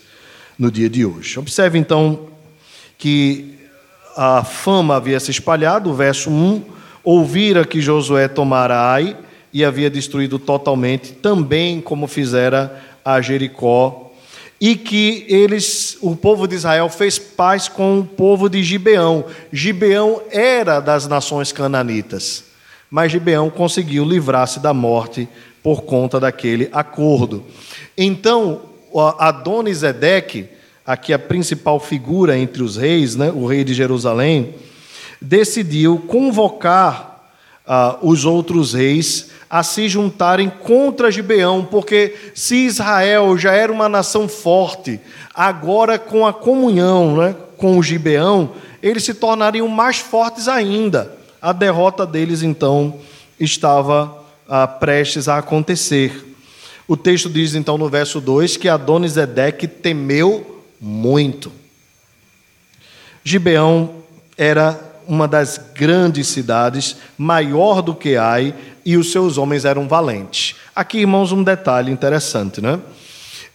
no 0.57 0.71
dia 0.71 0.89
de 0.89 1.05
hoje. 1.05 1.39
Observe 1.39 1.79
então 1.79 2.27
que 2.97 3.57
a 4.15 4.43
fama 4.43 4.95
havia 4.95 5.19
se 5.19 5.31
espalhado, 5.31 5.89
o 5.89 5.93
verso 5.93 6.29
1, 6.29 6.63
ouvira 7.03 7.65
que 7.65 7.81
Josué 7.81 8.27
tomara 8.27 8.91
Ai 8.91 9.17
e 9.51 9.65
havia 9.65 9.89
destruído 9.89 10.37
totalmente, 10.37 11.13
também 11.13 11.81
como 11.81 12.07
fizera 12.07 12.81
a 13.03 13.19
Jericó, 13.19 14.11
e 14.59 14.75
que 14.75 15.25
eles, 15.27 15.97
o 16.01 16.15
povo 16.15 16.47
de 16.47 16.55
Israel 16.55 16.87
fez 16.87 17.17
paz 17.17 17.67
com 17.67 17.99
o 17.99 18.05
povo 18.05 18.47
de 18.47 18.61
Gibeão. 18.61 19.25
Gibeão 19.51 20.21
era 20.29 20.79
das 20.79 21.07
nações 21.07 21.51
cananitas, 21.51 22.43
mas 22.91 23.13
Gibeão 23.13 23.49
conseguiu 23.49 24.03
livrar-se 24.03 24.59
da 24.59 24.73
morte 24.73 25.27
por 25.63 25.83
conta 25.83 26.19
daquele 26.19 26.67
acordo. 26.73 27.45
Então, 27.97 28.63
Adonisedeque, 29.17 30.49
aqui 30.85 31.13
a 31.13 31.19
principal 31.19 31.79
figura 31.79 32.37
entre 32.37 32.61
os 32.61 32.75
reis, 32.75 33.15
né, 33.15 33.31
o 33.33 33.45
rei 33.45 33.63
de 33.63 33.73
Jerusalém, 33.73 34.55
decidiu 35.21 36.03
convocar 36.05 37.31
uh, 37.65 38.05
os 38.05 38.25
outros 38.25 38.73
reis 38.73 39.29
a 39.49 39.63
se 39.63 39.87
juntarem 39.87 40.49
contra 40.49 41.11
Gibeão, 41.11 41.63
porque 41.63 42.15
se 42.33 42.65
Israel 42.65 43.37
já 43.37 43.53
era 43.53 43.71
uma 43.71 43.87
nação 43.87 44.27
forte, 44.27 44.99
agora 45.33 45.97
com 45.97 46.25
a 46.25 46.33
comunhão 46.33 47.17
né, 47.17 47.35
com 47.55 47.77
o 47.77 47.83
Gibeão, 47.83 48.51
eles 48.81 49.03
se 49.03 49.13
tornariam 49.13 49.67
mais 49.67 49.99
fortes 49.99 50.47
ainda. 50.47 51.20
A 51.41 51.51
derrota 51.51 52.05
deles, 52.05 52.43
então, 52.43 52.99
estava 53.39 54.23
ah, 54.47 54.67
prestes 54.67 55.27
a 55.27 55.39
acontecer. 55.39 56.35
O 56.87 56.95
texto 56.95 57.29
diz 57.29 57.55
então 57.55 57.77
no 57.77 57.89
verso 57.89 58.21
2 58.21 58.57
que 58.57 58.69
Adonisedeque 58.69 59.67
temeu 59.67 60.63
muito. 60.79 61.51
Gibeão 63.23 64.03
era 64.37 64.79
uma 65.07 65.27
das 65.27 65.59
grandes 65.73 66.27
cidades, 66.27 66.97
maior 67.17 67.81
do 67.81 67.95
que 67.95 68.17
Ai, 68.17 68.53
e 68.85 68.95
os 68.95 69.11
seus 69.11 69.37
homens 69.37 69.65
eram 69.65 69.87
valentes. 69.87 70.55
Aqui, 70.75 70.99
irmãos, 70.99 71.31
um 71.31 71.43
detalhe 71.43 71.91
interessante, 71.91 72.61
né? 72.61 72.79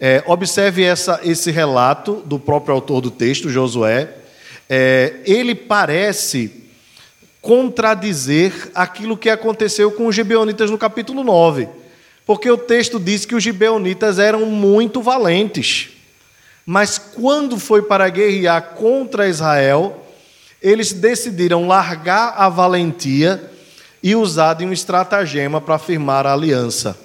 É, 0.00 0.24
observe 0.26 0.82
essa, 0.82 1.20
esse 1.22 1.50
relato 1.50 2.22
do 2.26 2.38
próprio 2.38 2.74
autor 2.74 3.00
do 3.00 3.10
texto, 3.10 3.48
Josué. 3.48 4.12
É, 4.68 5.20
ele 5.24 5.54
parece 5.54 6.65
contradizer 7.46 8.72
aquilo 8.74 9.16
que 9.16 9.30
aconteceu 9.30 9.92
com 9.92 10.08
os 10.08 10.16
gibeonitas 10.16 10.68
no 10.68 10.76
capítulo 10.76 11.22
9. 11.22 11.68
Porque 12.26 12.50
o 12.50 12.58
texto 12.58 12.98
diz 12.98 13.24
que 13.24 13.36
os 13.36 13.42
gibeonitas 13.44 14.18
eram 14.18 14.46
muito 14.46 15.00
valentes. 15.00 15.90
Mas 16.66 16.98
quando 16.98 17.56
foi 17.56 17.82
para 17.82 18.08
guerrear 18.08 18.74
contra 18.74 19.28
Israel, 19.28 20.04
eles 20.60 20.92
decidiram 20.92 21.68
largar 21.68 22.34
a 22.36 22.48
valentia 22.48 23.48
e 24.02 24.16
usar 24.16 24.54
de 24.54 24.66
um 24.66 24.72
estratagema 24.72 25.60
para 25.60 25.78
firmar 25.78 26.26
a 26.26 26.32
aliança. 26.32 26.98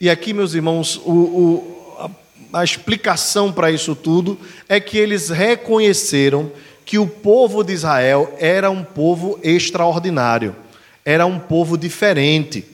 E 0.00 0.10
aqui, 0.10 0.32
meus 0.32 0.54
irmãos, 0.54 1.00
o, 1.04 1.12
o, 1.12 1.96
a, 2.52 2.58
a 2.58 2.64
explicação 2.64 3.52
para 3.52 3.70
isso 3.70 3.94
tudo 3.94 4.36
é 4.68 4.80
que 4.80 4.98
eles 4.98 5.28
reconheceram 5.28 6.50
que 6.84 6.98
o 6.98 7.06
povo 7.06 7.62
de 7.62 7.72
Israel 7.72 8.34
era 8.38 8.70
um 8.70 8.82
povo 8.82 9.38
extraordinário, 9.42 10.54
era 11.04 11.26
um 11.26 11.38
povo 11.38 11.76
diferente. 11.76 12.64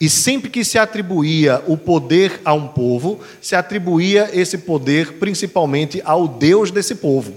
E 0.00 0.08
sempre 0.08 0.48
que 0.48 0.64
se 0.64 0.78
atribuía 0.78 1.62
o 1.66 1.76
poder 1.76 2.40
a 2.44 2.54
um 2.54 2.66
povo, 2.66 3.20
se 3.40 3.54
atribuía 3.54 4.30
esse 4.32 4.58
poder 4.58 5.14
principalmente 5.14 6.00
ao 6.04 6.26
Deus 6.26 6.70
desse 6.70 6.94
povo. 6.94 7.34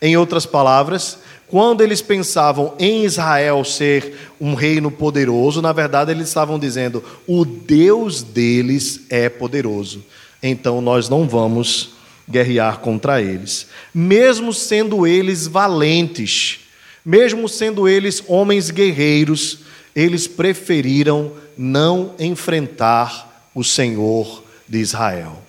Em 0.00 0.16
outras 0.16 0.46
palavras, 0.46 1.18
quando 1.48 1.82
eles 1.82 2.00
pensavam 2.00 2.74
em 2.78 3.04
Israel 3.04 3.64
ser 3.64 4.32
um 4.40 4.54
reino 4.54 4.90
poderoso, 4.90 5.60
na 5.60 5.72
verdade 5.72 6.10
eles 6.10 6.28
estavam 6.28 6.58
dizendo: 6.58 7.02
o 7.26 7.44
Deus 7.44 8.22
deles 8.22 9.00
é 9.10 9.28
poderoso. 9.28 10.04
Então 10.42 10.80
nós 10.80 11.08
não 11.08 11.28
vamos 11.28 11.93
guerrear 12.28 12.78
contra 12.78 13.20
eles. 13.20 13.66
Mesmo 13.94 14.52
sendo 14.52 15.06
eles 15.06 15.46
valentes, 15.46 16.60
mesmo 17.04 17.48
sendo 17.48 17.88
eles 17.88 18.22
homens 18.26 18.70
guerreiros, 18.70 19.58
eles 19.94 20.26
preferiram 20.26 21.32
não 21.56 22.14
enfrentar 22.18 23.48
o 23.54 23.62
Senhor 23.62 24.42
de 24.68 24.78
Israel. 24.78 25.42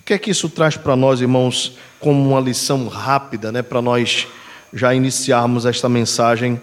O 0.00 0.04
que 0.04 0.14
é 0.14 0.18
que 0.18 0.30
isso 0.30 0.48
traz 0.48 0.76
para 0.76 0.96
nós, 0.96 1.20
irmãos, 1.20 1.76
como 2.00 2.30
uma 2.30 2.40
lição 2.40 2.88
rápida, 2.88 3.52
né, 3.52 3.62
para 3.62 3.82
nós 3.82 4.26
já 4.72 4.94
iniciarmos 4.94 5.66
esta 5.66 5.88
mensagem 5.88 6.60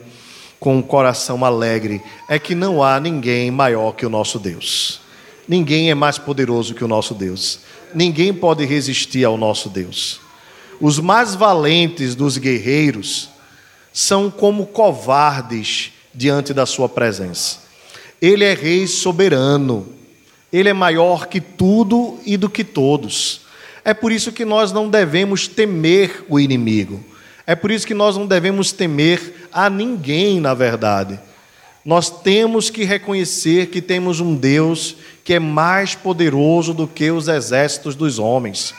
com 0.60 0.78
um 0.78 0.82
coração 0.82 1.46
alegre? 1.46 2.02
É 2.28 2.40
que 2.40 2.56
não 2.56 2.84
há 2.84 3.00
ninguém 3.00 3.52
maior 3.52 3.92
que 3.92 4.06
o 4.06 4.10
nosso 4.10 4.40
Deus. 4.40 5.00
Ninguém 5.48 5.92
é 5.92 5.96
mais 5.96 6.18
poderoso 6.18 6.74
que 6.74 6.84
o 6.84 6.88
nosso 6.88 7.14
Deus 7.14 7.60
ninguém 7.96 8.34
pode 8.34 8.66
resistir 8.66 9.24
ao 9.24 9.38
nosso 9.38 9.70
Deus. 9.70 10.20
Os 10.80 11.00
mais 11.00 11.34
valentes 11.34 12.14
dos 12.14 12.38
guerreiros 12.38 13.30
são 13.94 14.30
como 14.30 14.68
covardes 14.68 15.94
diante 16.14 16.54
da 16.54 16.66
sua 16.66 16.90
presença. 16.90 17.60
Ele 18.22 18.44
é 18.44 18.54
rei 18.54 18.86
soberano, 18.86 19.88
ele 20.52 20.70
é 20.70 20.74
maior 20.74 21.28
que 21.28 21.40
tudo 21.40 22.20
e 22.26 22.36
do 22.36 22.50
que 22.50 22.64
todos. 22.64 23.42
É 23.84 23.94
por 23.94 24.12
isso 24.12 24.32
que 24.32 24.44
nós 24.44 24.72
não 24.72 24.90
devemos 24.90 25.48
temer 25.48 26.26
o 26.28 26.40
inimigo. 26.40 27.04
É 27.48 27.56
por 27.56 27.72
isso 27.72 27.86
que 27.86 27.94
nós 27.94 28.18
não 28.18 28.26
devemos 28.26 28.72
temer 28.72 29.48
a 29.54 29.70
ninguém, 29.70 30.40
na 30.40 30.54
verdade. 30.54 31.20
Nós 31.86 32.10
temos 32.10 32.72
que 32.72 32.84
reconhecer 32.84 33.68
que 33.68 33.80
temos 33.80 34.20
um 34.20 34.34
Deus 34.34 34.96
que 35.24 35.36
é 35.36 35.40
mais 35.40 35.94
poderoso 35.94 36.74
do 36.74 36.88
que 36.88 37.12
os 37.12 37.28
exércitos 37.28 37.96
dos 37.96 38.18
homens. 38.18 38.74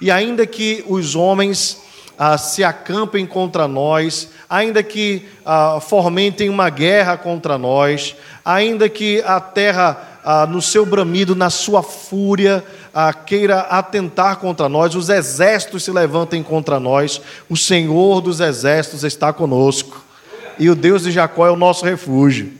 E 0.00 0.12
ainda 0.12 0.46
que 0.46 0.84
os 0.86 1.16
homens 1.16 1.82
ah, 2.16 2.38
se 2.38 2.62
acampem 2.62 3.26
contra 3.26 3.66
nós, 3.66 4.28
ainda 4.48 4.80
que 4.80 5.26
ah, 5.44 5.80
fomentem 5.80 6.48
uma 6.48 6.70
guerra 6.70 7.16
contra 7.16 7.58
nós, 7.58 8.14
ainda 8.44 8.88
que 8.88 9.20
a 9.22 9.40
terra, 9.40 10.20
ah, 10.24 10.46
no 10.46 10.62
seu 10.62 10.86
bramido, 10.86 11.34
na 11.34 11.50
sua 11.50 11.82
fúria, 11.82 12.64
ah, 12.94 13.12
queira 13.12 13.58
atentar 13.62 14.36
contra 14.36 14.68
nós, 14.68 14.94
os 14.94 15.08
exércitos 15.08 15.82
se 15.82 15.90
levantem 15.90 16.44
contra 16.44 16.78
nós, 16.78 17.20
o 17.50 17.56
Senhor 17.56 18.20
dos 18.20 18.38
exércitos 18.38 19.02
está 19.02 19.32
conosco, 19.32 20.11
e 20.58 20.68
o 20.70 20.74
Deus 20.74 21.02
de 21.02 21.10
Jacó 21.10 21.46
é 21.46 21.50
o 21.50 21.56
nosso 21.56 21.84
refúgio. 21.84 22.52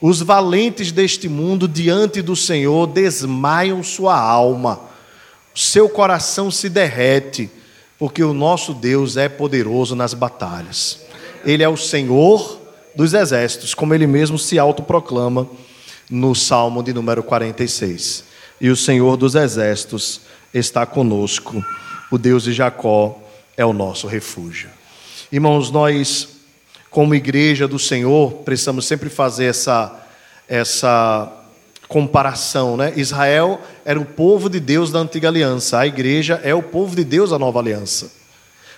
Os 0.00 0.20
valentes 0.20 0.92
deste 0.92 1.28
mundo 1.28 1.66
diante 1.66 2.22
do 2.22 2.36
Senhor 2.36 2.86
desmaiam 2.86 3.82
sua 3.82 4.18
alma, 4.18 4.80
seu 5.54 5.88
coração 5.88 6.50
se 6.50 6.68
derrete 6.68 7.50
porque 7.98 8.22
o 8.22 8.32
nosso 8.32 8.72
Deus 8.72 9.16
é 9.16 9.28
poderoso 9.28 9.96
nas 9.96 10.14
batalhas. 10.14 11.00
Ele 11.44 11.62
é 11.62 11.68
o 11.68 11.76
Senhor 11.76 12.60
dos 12.94 13.12
exércitos, 13.12 13.74
como 13.74 13.92
ele 13.92 14.06
mesmo 14.06 14.38
se 14.38 14.58
autoproclama 14.58 15.48
no 16.08 16.34
Salmo 16.34 16.82
de 16.82 16.92
número 16.92 17.22
46. 17.22 18.24
E 18.60 18.70
o 18.70 18.76
Senhor 18.76 19.16
dos 19.16 19.34
exércitos 19.34 20.20
está 20.54 20.86
conosco, 20.86 21.62
o 22.10 22.16
Deus 22.16 22.44
de 22.44 22.52
Jacó 22.52 23.20
é 23.56 23.66
o 23.66 23.72
nosso 23.72 24.06
refúgio. 24.06 24.70
Irmãos, 25.30 25.70
nós, 25.70 26.28
como 26.90 27.14
igreja 27.14 27.68
do 27.68 27.78
Senhor, 27.78 28.32
precisamos 28.44 28.86
sempre 28.86 29.08
fazer 29.08 29.46
essa, 29.46 30.06
essa 30.48 31.32
comparação, 31.88 32.76
né? 32.76 32.92
Israel 32.96 33.60
era 33.84 33.98
o 33.98 34.04
povo 34.04 34.48
de 34.48 34.60
Deus 34.60 34.92
da 34.92 34.98
antiga 34.98 35.28
aliança, 35.28 35.78
a 35.78 35.86
igreja 35.86 36.40
é 36.44 36.54
o 36.54 36.62
povo 36.62 36.94
de 36.94 37.04
Deus 37.04 37.30
da 37.30 37.38
nova 37.38 37.58
aliança. 37.58 38.10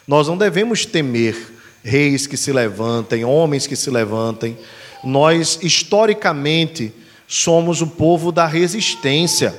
Nós 0.07 0.29
não 0.29 0.37
devemos 0.37 0.85
temer 0.85 1.37
reis 1.83 2.27
que 2.27 2.37
se 2.37 2.53
levantem, 2.53 3.25
homens 3.25 3.67
que 3.67 3.77
se 3.77 3.91
levantem. 3.91 4.57
Nós, 5.03 5.59
historicamente, 5.63 6.93
somos 7.27 7.81
o 7.81 7.87
povo 7.87 8.31
da 8.33 8.47
resistência. 8.47 9.55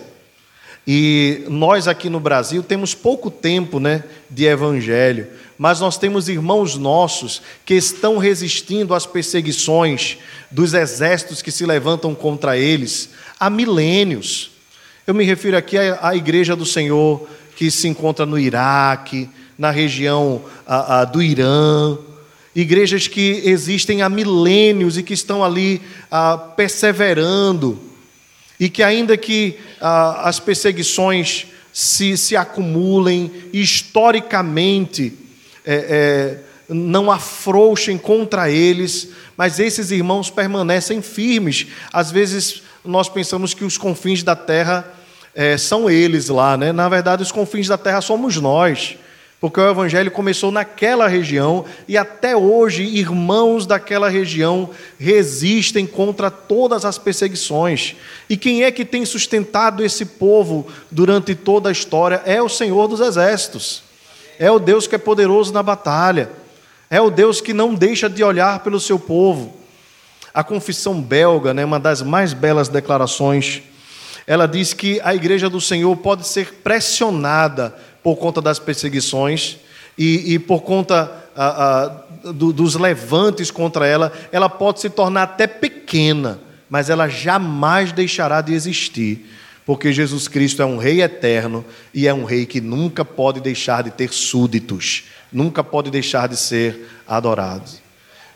E 0.86 1.46
nós 1.48 1.88
aqui 1.88 2.10
no 2.10 2.20
Brasil 2.20 2.63
temos 2.63 2.96
pouco 2.96 3.29
tempo 3.29 3.79
né, 3.79 4.03
de 4.29 4.46
evangelho, 4.46 5.27
mas 5.61 5.79
nós 5.79 5.95
temos 5.95 6.27
irmãos 6.27 6.75
nossos 6.75 7.39
que 7.63 7.75
estão 7.75 8.17
resistindo 8.17 8.95
às 8.95 9.05
perseguições 9.05 10.17
dos 10.49 10.73
exércitos 10.73 11.43
que 11.43 11.51
se 11.51 11.67
levantam 11.67 12.15
contra 12.15 12.57
eles 12.57 13.11
há 13.39 13.47
milênios. 13.47 14.49
Eu 15.05 15.13
me 15.13 15.23
refiro 15.23 15.55
aqui 15.55 15.77
à, 15.77 16.15
Igreja 16.15 16.55
do 16.55 16.65
Senhor 16.65 17.29
que 17.55 17.69
se 17.69 17.87
encontra 17.87 18.25
no 18.25 18.39
Iraque, 18.39 19.29
na 19.55 19.69
região 19.69 20.41
a, 20.65 21.01
a, 21.01 21.05
do 21.05 21.21
Irã, 21.21 21.95
igrejas 22.55 23.07
que 23.07 23.43
existem 23.45 24.01
há 24.01 24.09
milênios 24.09 24.97
e 24.97 25.03
que 25.03 25.13
estão 25.13 25.43
ali 25.43 25.79
a, 26.09 26.39
perseverando, 26.39 27.79
e 28.59 28.67
que, 28.67 28.81
ainda 28.81 29.15
que 29.15 29.59
as 29.79 30.39
perseguições 30.39 31.45
se, 31.71 32.17
se 32.17 32.35
acumulem, 32.35 33.31
historicamente 33.53 35.20
é, 35.71 35.85
é, 35.89 36.73
não 36.73 37.11
afrouxem 37.11 37.97
contra 37.97 38.49
eles, 38.49 39.09
mas 39.37 39.59
esses 39.59 39.91
irmãos 39.91 40.29
permanecem 40.29 41.01
firmes, 41.01 41.67
às 41.91 42.11
vezes 42.11 42.63
nós 42.83 43.07
pensamos 43.07 43.53
que 43.53 43.63
os 43.63 43.77
confins 43.77 44.24
da 44.24 44.35
terra 44.35 44.85
é, 45.33 45.57
são 45.57 45.89
eles 45.89 46.29
lá, 46.29 46.57
né? 46.57 46.72
Na 46.72 46.89
verdade, 46.89 47.24
os 47.24 47.31
confins 47.31 47.67
da 47.67 47.77
terra 47.77 48.01
somos 48.01 48.35
nós, 48.37 48.98
porque 49.39 49.59
o 49.59 49.69
Evangelho 49.69 50.11
começou 50.11 50.51
naquela 50.51 51.07
região 51.07 51.65
e 51.87 51.98
até 51.98 52.35
hoje 52.35 52.83
irmãos 52.83 53.65
daquela 53.65 54.07
região 54.09 54.69
resistem 55.00 55.87
contra 55.87 56.29
todas 56.29 56.85
as 56.85 56.98
perseguições. 56.98 57.96
E 58.29 58.37
quem 58.37 58.63
é 58.63 58.72
que 58.72 58.85
tem 58.85 59.03
sustentado 59.05 59.83
esse 59.83 60.05
povo 60.05 60.67
durante 60.91 61.33
toda 61.33 61.69
a 61.69 61.72
história? 61.72 62.22
É 62.25 62.41
o 62.41 62.50
Senhor 62.50 62.87
dos 62.87 63.00
Exércitos, 63.00 63.83
é 64.41 64.49
o 64.49 64.57
Deus 64.57 64.87
que 64.87 64.95
é 64.95 64.97
poderoso 64.97 65.53
na 65.53 65.61
batalha, 65.61 66.31
é 66.89 66.99
o 66.99 67.11
Deus 67.11 67.39
que 67.39 67.53
não 67.53 67.75
deixa 67.75 68.09
de 68.09 68.23
olhar 68.23 68.61
pelo 68.61 68.79
seu 68.79 68.97
povo. 68.97 69.55
A 70.33 70.43
confissão 70.43 70.99
belga, 70.99 71.53
né, 71.53 71.63
uma 71.63 71.79
das 71.79 72.01
mais 72.01 72.33
belas 72.33 72.67
declarações, 72.67 73.61
ela 74.25 74.47
diz 74.47 74.73
que 74.73 74.99
a 75.03 75.13
igreja 75.13 75.47
do 75.47 75.61
Senhor 75.61 75.95
pode 75.97 76.25
ser 76.25 76.55
pressionada 76.63 77.75
por 78.01 78.15
conta 78.15 78.41
das 78.41 78.57
perseguições 78.57 79.59
e, 79.95 80.33
e 80.33 80.39
por 80.39 80.61
conta 80.61 81.11
a, 81.35 81.83
a, 82.25 82.31
do, 82.31 82.51
dos 82.51 82.73
levantes 82.73 83.51
contra 83.51 83.85
ela, 83.85 84.11
ela 84.31 84.49
pode 84.49 84.79
se 84.79 84.89
tornar 84.89 85.23
até 85.23 85.45
pequena, 85.45 86.39
mas 86.67 86.89
ela 86.89 87.07
jamais 87.07 87.91
deixará 87.91 88.41
de 88.41 88.55
existir, 88.55 89.23
porque 89.65 89.93
Jesus 89.93 90.27
Cristo 90.27 90.61
é 90.61 90.65
um 90.65 90.77
Rei 90.77 91.01
eterno 91.01 91.63
e 91.93 92.07
é 92.07 92.13
um 92.13 92.25
Rei 92.25 92.45
que 92.45 92.59
nunca 92.59 93.05
pode 93.05 93.39
deixar 93.39 93.83
de 93.83 93.91
ter 93.91 94.11
súditos, 94.11 95.03
nunca 95.31 95.63
pode 95.63 95.91
deixar 95.91 96.27
de 96.27 96.37
ser 96.37 96.87
adorado. 97.07 97.81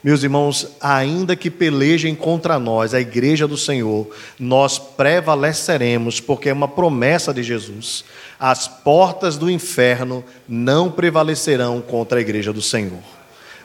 Meus 0.05 0.21
irmãos, 0.21 0.67
ainda 0.79 1.35
que 1.35 1.49
pelejem 1.49 2.13
contra 2.13 2.59
nós, 2.59 2.93
a 2.93 3.01
igreja 3.01 3.47
do 3.47 3.57
Senhor, 3.57 4.07
nós 4.39 4.77
prevaleceremos, 4.77 6.19
porque 6.19 6.49
é 6.49 6.53
uma 6.53 6.67
promessa 6.67 7.33
de 7.33 7.41
Jesus. 7.41 8.05
As 8.39 8.67
portas 8.67 9.35
do 9.35 9.49
inferno 9.49 10.23
não 10.47 10.91
prevalecerão 10.91 11.81
contra 11.81 12.19
a 12.19 12.21
igreja 12.21 12.53
do 12.53 12.61
Senhor. 12.61 13.01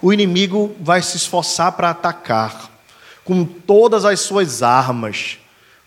O 0.01 0.15
inimigo 0.15 0.75
vai 0.81 1.03
se 1.03 1.19
esforçar 1.19 1.73
para 1.73 1.91
atacar 1.91 2.71
com 3.23 3.45
todas 3.45 4.07
as 4.07 4.21
suas 4.21 4.63
armas, 4.63 5.40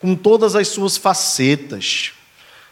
com 0.03 0.13
todas 0.13 0.55
as 0.55 0.67
suas 0.67 0.97
facetas. 0.97 2.11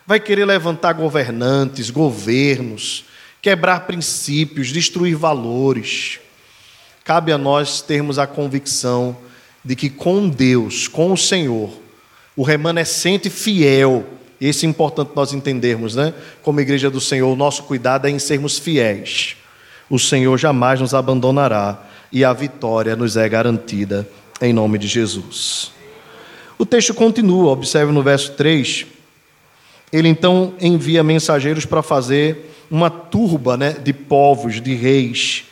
Vai 0.06 0.20
querer 0.20 0.46
levantar 0.46 0.94
governantes, 0.94 1.90
governos, 1.90 3.06
quebrar 3.42 3.88
princípios, 3.88 4.72
destruir 4.72 5.16
valores 5.16 6.20
cabe 7.04 7.32
a 7.32 7.38
nós 7.38 7.82
termos 7.82 8.20
a 8.20 8.28
convicção 8.28 9.18
de 9.64 9.76
que 9.76 9.90
com 9.90 10.30
Deus, 10.30 10.88
com 10.88 11.12
o 11.12 11.18
Senhor, 11.18 11.70
o 12.36 12.44
remanescente 12.44 13.30
fiel, 13.30 14.06
esse 14.40 14.66
é 14.66 14.70
importante 14.70 15.12
nós 15.16 15.34
entendermos, 15.34 15.96
né? 15.96 16.14
Como 16.42 16.62
igreja 16.62 16.90
do 16.90 17.02
Senhor, 17.02 17.32
o 17.32 17.36
nosso 17.36 17.64
cuidado 17.64 18.08
é 18.08 18.10
em 18.10 18.18
sermos 18.18 18.58
fiéis. 18.58 19.36
O 19.90 20.00
Senhor 20.00 20.38
jamais 20.38 20.80
nos 20.80 20.94
abandonará 20.94 21.84
e 22.12 22.24
a 22.24 22.34
vitória 22.34 22.96
nos 22.96 23.18
é 23.18 23.28
garantida 23.28 24.08
em 24.42 24.54
nome 24.54 24.78
de 24.78 24.88
Jesus. 24.88 25.72
O 26.62 26.66
texto 26.66 26.94
continua, 26.94 27.54
observe 27.54 27.92
no 27.92 28.04
verso 28.04 28.34
3. 28.34 28.86
Ele 29.92 30.08
então 30.08 30.54
envia 30.62 31.04
mensageiros 31.04 31.66
para 31.66 31.82
fazer 31.82 32.54
uma 32.70 32.88
turba 32.88 33.58
né, 33.58 33.74
de 33.74 33.92
povos, 33.92 34.62
de 34.62 34.76
reis, 34.76 35.46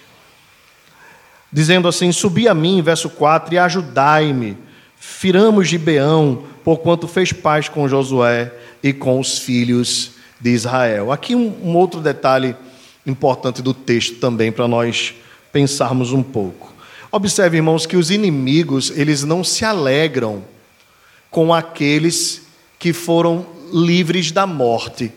dizendo 1.52 1.88
assim: 1.88 2.12
Subi 2.12 2.48
a 2.48 2.54
mim, 2.54 2.84
verso 2.84 3.10
4, 3.10 3.56
e 3.56 3.58
ajudai-me, 3.58 4.56
firamos 5.00 5.68
Gibeão, 5.68 6.44
porquanto 6.64 7.08
fez 7.08 7.34
paz 7.34 7.68
com 7.68 7.88
Josué 7.88 8.54
e 8.84 8.94
com 8.94 9.20
os 9.20 9.40
filhos 9.40 10.12
de 10.40 10.52
Israel. 10.52 11.12
Aqui 11.12 11.34
um, 11.34 11.56
um 11.64 11.76
outro 11.76 12.02
detalhe 12.02 12.56
importante 13.04 13.64
do 13.64 13.74
texto 13.74 14.20
também 14.20 14.52
para 14.52 14.68
nós 14.68 15.16
pensarmos 15.52 16.14
um 16.14 16.22
pouco. 16.22 16.72
Observe, 17.12 17.58
irmãos, 17.58 17.88
que 17.88 17.98
os 17.98 18.12
inimigos, 18.12 18.92
eles 18.96 19.24
não 19.24 19.44
se 19.44 19.66
alegram 19.66 20.44
com 21.30 21.54
aqueles 21.54 22.44
que 22.78 22.94
foram 22.94 23.46
livres 23.72 24.32
da 24.32 24.48
morte. 24.48 25.12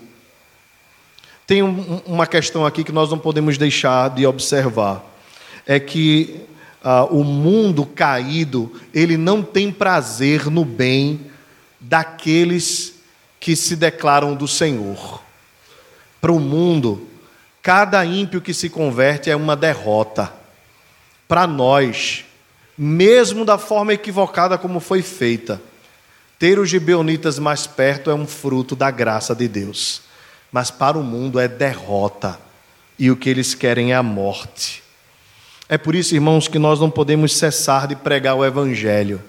Tem 1.46 1.62
um, 1.62 2.00
uma 2.06 2.26
questão 2.26 2.64
aqui 2.64 2.84
que 2.84 2.92
nós 2.92 3.10
não 3.10 3.18
podemos 3.18 3.58
deixar 3.58 4.10
de 4.10 4.26
observar 4.26 5.12
é 5.66 5.78
que 5.78 6.40
ah, 6.82 7.04
o 7.04 7.22
mundo 7.22 7.86
caído, 7.86 8.72
ele 8.92 9.16
não 9.16 9.42
tem 9.42 9.70
prazer 9.70 10.50
no 10.50 10.64
bem 10.64 11.20
daqueles 11.80 12.94
que 13.38 13.54
se 13.56 13.76
declaram 13.76 14.34
do 14.34 14.48
Senhor. 14.48 15.20
Para 16.20 16.32
o 16.32 16.40
mundo, 16.40 17.08
cada 17.62 18.04
ímpio 18.04 18.40
que 18.40 18.54
se 18.54 18.68
converte 18.68 19.30
é 19.30 19.36
uma 19.36 19.56
derrota. 19.56 20.32
Para 21.26 21.46
nós, 21.46 22.24
mesmo 22.76 23.44
da 23.44 23.58
forma 23.58 23.92
equivocada 23.92 24.58
como 24.58 24.80
foi 24.80 25.02
feita, 25.02 25.60
ter 26.42 26.58
os 26.58 26.68
gibeonitas 26.68 27.38
mais 27.38 27.68
perto 27.68 28.10
é 28.10 28.14
um 28.16 28.26
fruto 28.26 28.74
da 28.74 28.90
graça 28.90 29.32
de 29.32 29.46
Deus. 29.46 30.02
mas 30.50 30.72
para 30.72 30.98
o 30.98 31.02
mundo 31.04 31.38
é 31.38 31.46
derrota, 31.46 32.36
e 32.98 33.12
o 33.12 33.16
que 33.16 33.30
eles 33.30 33.54
querem 33.54 33.92
é 33.92 33.94
a 33.94 34.02
morte. 34.02 34.82
É 35.68 35.78
por 35.78 35.94
isso, 35.94 36.16
irmãos, 36.16 36.48
que 36.48 36.58
nós 36.58 36.80
não 36.80 36.90
podemos 36.90 37.36
cessar 37.36 37.86
de 37.86 37.94
pregar 37.94 38.34
o 38.34 38.44
Evangelho, 38.44 39.22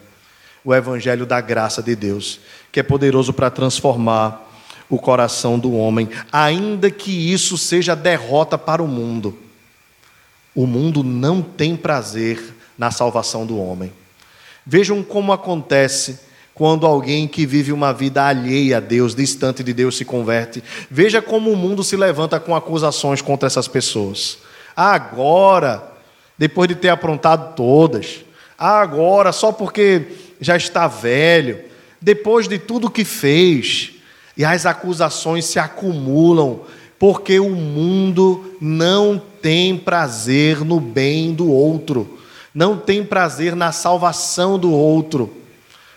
o 0.65 0.73
Evangelho 0.73 1.23
da 1.23 1.39
graça 1.39 1.83
de 1.83 1.95
Deus, 1.95 2.39
que 2.71 2.79
é 2.79 2.83
poderoso 2.83 3.31
para 3.31 3.51
transformar 3.51 4.51
o 4.89 4.97
coração 4.97 5.59
do 5.59 5.71
homem, 5.71 6.09
ainda 6.31 6.89
que 6.89 7.31
isso 7.31 7.59
seja 7.59 7.95
derrota 7.95 8.57
para 8.57 8.81
o 8.81 8.87
mundo. 8.87 9.37
O 10.55 10.65
mundo 10.65 11.03
não 11.03 11.43
tem 11.43 11.77
prazer 11.77 12.55
na 12.75 12.89
salvação 12.89 13.45
do 13.45 13.59
homem. 13.59 13.93
Vejam 14.65 15.03
como 15.03 15.31
acontece 15.31 16.32
quando 16.53 16.85
alguém 16.85 17.27
que 17.27 17.45
vive 17.45 17.71
uma 17.71 17.91
vida 17.91 18.23
alheia 18.23 18.77
a 18.77 18.79
Deus, 18.79 19.15
distante 19.15 19.63
de 19.63 19.73
Deus, 19.73 19.97
se 19.97 20.05
converte. 20.05 20.63
Veja 20.89 21.21
como 21.21 21.51
o 21.51 21.57
mundo 21.57 21.83
se 21.83 21.95
levanta 21.95 22.39
com 22.39 22.55
acusações 22.55 23.21
contra 23.21 23.47
essas 23.47 23.67
pessoas. 23.67 24.37
Agora, 24.75 25.91
depois 26.37 26.67
de 26.67 26.75
ter 26.75 26.89
aprontado 26.89 27.55
todas, 27.55 28.23
agora, 28.57 29.31
só 29.31 29.51
porque 29.51 30.03
já 30.39 30.55
está 30.55 30.87
velho, 30.87 31.59
depois 31.99 32.47
de 32.47 32.59
tudo 32.59 32.89
que 32.89 33.03
fez, 33.03 33.93
e 34.37 34.45
as 34.45 34.65
acusações 34.65 35.45
se 35.45 35.57
acumulam, 35.57 36.61
porque 36.99 37.39
o 37.39 37.49
mundo 37.49 38.55
não 38.61 39.21
tem 39.41 39.77
prazer 39.77 40.63
no 40.63 40.79
bem 40.79 41.33
do 41.33 41.51
outro, 41.51 42.19
não 42.53 42.77
tem 42.77 43.03
prazer 43.03 43.55
na 43.55 43.71
salvação 43.71 44.59
do 44.59 44.71
outro. 44.71 45.42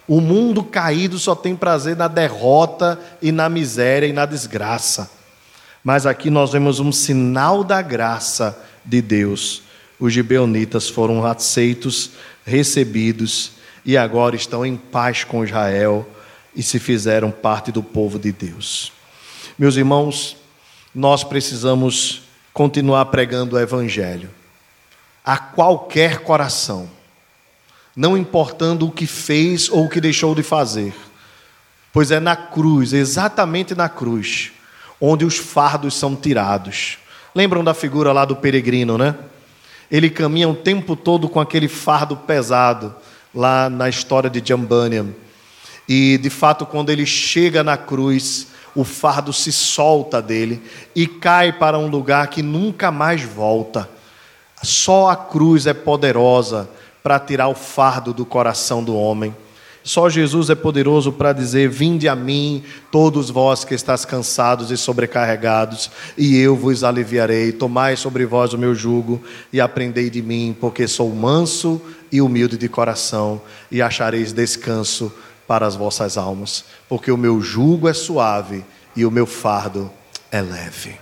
O 0.08 0.20
mundo 0.20 0.62
caído 0.62 1.18
só 1.18 1.34
tem 1.34 1.56
prazer 1.56 1.96
na 1.96 2.08
derrota 2.08 2.98
e 3.20 3.32
na 3.32 3.48
miséria 3.48 4.06
e 4.06 4.12
na 4.12 4.24
desgraça. 4.24 5.10
Mas 5.82 6.06
aqui 6.06 6.30
nós 6.30 6.52
vemos 6.52 6.80
um 6.80 6.92
sinal 6.92 7.64
da 7.64 7.82
graça 7.82 8.56
de 8.84 9.02
Deus. 9.02 9.62
Os 9.98 10.12
gibeonitas 10.12 10.88
foram 10.88 11.24
aceitos, 11.24 12.10
recebidos 12.44 13.52
e 13.84 13.96
agora 13.96 14.36
estão 14.36 14.64
em 14.64 14.76
paz 14.76 15.24
com 15.24 15.44
Israel 15.44 16.06
e 16.54 16.62
se 16.62 16.78
fizeram 16.78 17.30
parte 17.30 17.70
do 17.70 17.82
povo 17.82 18.18
de 18.18 18.32
Deus. 18.32 18.92
Meus 19.58 19.76
irmãos, 19.76 20.36
nós 20.94 21.22
precisamos 21.22 22.22
continuar 22.52 23.06
pregando 23.06 23.56
o 23.56 23.60
Evangelho 23.60 24.30
a 25.24 25.36
qualquer 25.36 26.20
coração, 26.20 26.88
não 27.96 28.16
importando 28.16 28.86
o 28.86 28.90
que 28.90 29.06
fez 29.06 29.70
ou 29.70 29.86
o 29.86 29.88
que 29.88 30.02
deixou 30.02 30.34
de 30.34 30.42
fazer, 30.42 30.94
pois 31.92 32.10
é 32.10 32.20
na 32.20 32.36
cruz, 32.36 32.92
exatamente 32.92 33.74
na 33.74 33.88
cruz, 33.88 34.52
onde 35.00 35.24
os 35.24 35.38
fardos 35.38 35.94
são 35.94 36.14
tirados. 36.14 36.98
Lembram 37.34 37.64
da 37.64 37.72
figura 37.72 38.12
lá 38.12 38.26
do 38.26 38.36
peregrino, 38.36 38.98
né? 38.98 39.14
Ele 39.90 40.10
caminha 40.10 40.48
o 40.48 40.54
tempo 40.54 40.94
todo 40.94 41.28
com 41.28 41.40
aquele 41.40 41.68
fardo 41.68 42.16
pesado, 42.16 42.94
lá 43.34 43.70
na 43.70 43.88
história 43.88 44.28
de 44.28 44.42
Jambanian. 44.46 45.06
E 45.88 46.18
de 46.18 46.28
fato, 46.28 46.66
quando 46.66 46.90
ele 46.90 47.06
chega 47.06 47.62
na 47.62 47.76
cruz, 47.76 48.48
o 48.74 48.84
fardo 48.84 49.32
se 49.32 49.52
solta 49.52 50.20
dele 50.20 50.62
e 50.94 51.06
cai 51.06 51.52
para 51.52 51.78
um 51.78 51.86
lugar 51.86 52.26
que 52.28 52.42
nunca 52.42 52.90
mais 52.90 53.22
volta. 53.22 53.88
Só 54.62 55.08
a 55.08 55.16
cruz 55.16 55.66
é 55.66 55.72
poderosa 55.72 56.68
para 57.06 57.20
tirar 57.20 57.46
o 57.46 57.54
fardo 57.54 58.12
do 58.12 58.26
coração 58.26 58.82
do 58.82 58.96
homem. 58.96 59.32
Só 59.84 60.08
Jesus 60.08 60.50
é 60.50 60.56
poderoso 60.56 61.12
para 61.12 61.32
dizer: 61.32 61.68
Vinde 61.68 62.08
a 62.08 62.16
mim, 62.16 62.64
todos 62.90 63.30
vós 63.30 63.62
que 63.62 63.76
estáis 63.76 64.04
cansados 64.04 64.72
e 64.72 64.76
sobrecarregados, 64.76 65.88
e 66.18 66.36
eu 66.36 66.56
vos 66.56 66.82
aliviarei. 66.82 67.52
Tomai 67.52 67.96
sobre 67.96 68.26
vós 68.26 68.52
o 68.52 68.58
meu 68.58 68.74
jugo 68.74 69.22
e 69.52 69.60
aprendei 69.60 70.10
de 70.10 70.20
mim, 70.20 70.56
porque 70.60 70.88
sou 70.88 71.14
manso 71.14 71.80
e 72.10 72.20
humilde 72.20 72.58
de 72.58 72.68
coração, 72.68 73.40
e 73.70 73.80
achareis 73.80 74.32
descanso 74.32 75.12
para 75.46 75.64
as 75.64 75.76
vossas 75.76 76.18
almas, 76.18 76.64
porque 76.88 77.12
o 77.12 77.16
meu 77.16 77.40
jugo 77.40 77.86
é 77.88 77.94
suave 77.94 78.64
e 78.96 79.06
o 79.06 79.12
meu 79.12 79.26
fardo 79.26 79.88
é 80.32 80.42
leve. 80.42 80.96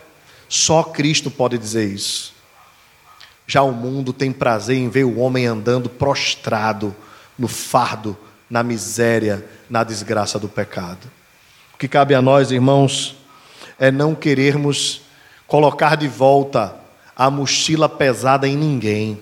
Só 0.51 0.83
Cristo 0.83 1.31
pode 1.31 1.57
dizer 1.57 1.89
isso. 1.91 2.34
Já 3.47 3.63
o 3.63 3.73
mundo 3.73 4.13
tem 4.13 4.33
prazer 4.33 4.77
em 4.77 4.89
ver 4.89 5.05
o 5.05 5.19
homem 5.19 5.47
andando 5.47 5.89
prostrado 5.89 6.95
no 7.39 7.49
fardo, 7.49 8.17
na 8.49 8.63
miséria, 8.63 9.45
na 9.69 9.85
desgraça 9.85 10.39
do 10.39 10.49
pecado. 10.49 11.11
O 11.75 11.79
que 11.79 11.89
cabe 11.89 12.15
a 12.15 12.23
nós, 12.23 12.51
irmãos, 12.51 13.17
é 13.79 13.91
não 13.91 14.15
querermos 14.15 15.03
colocar 15.47 15.97
de 15.97 16.09
volta 16.09 16.75
a 17.17 17.31
mochila 17.31 17.89
pesada 17.89 18.49
em 18.49 18.57
ninguém. 18.57 19.21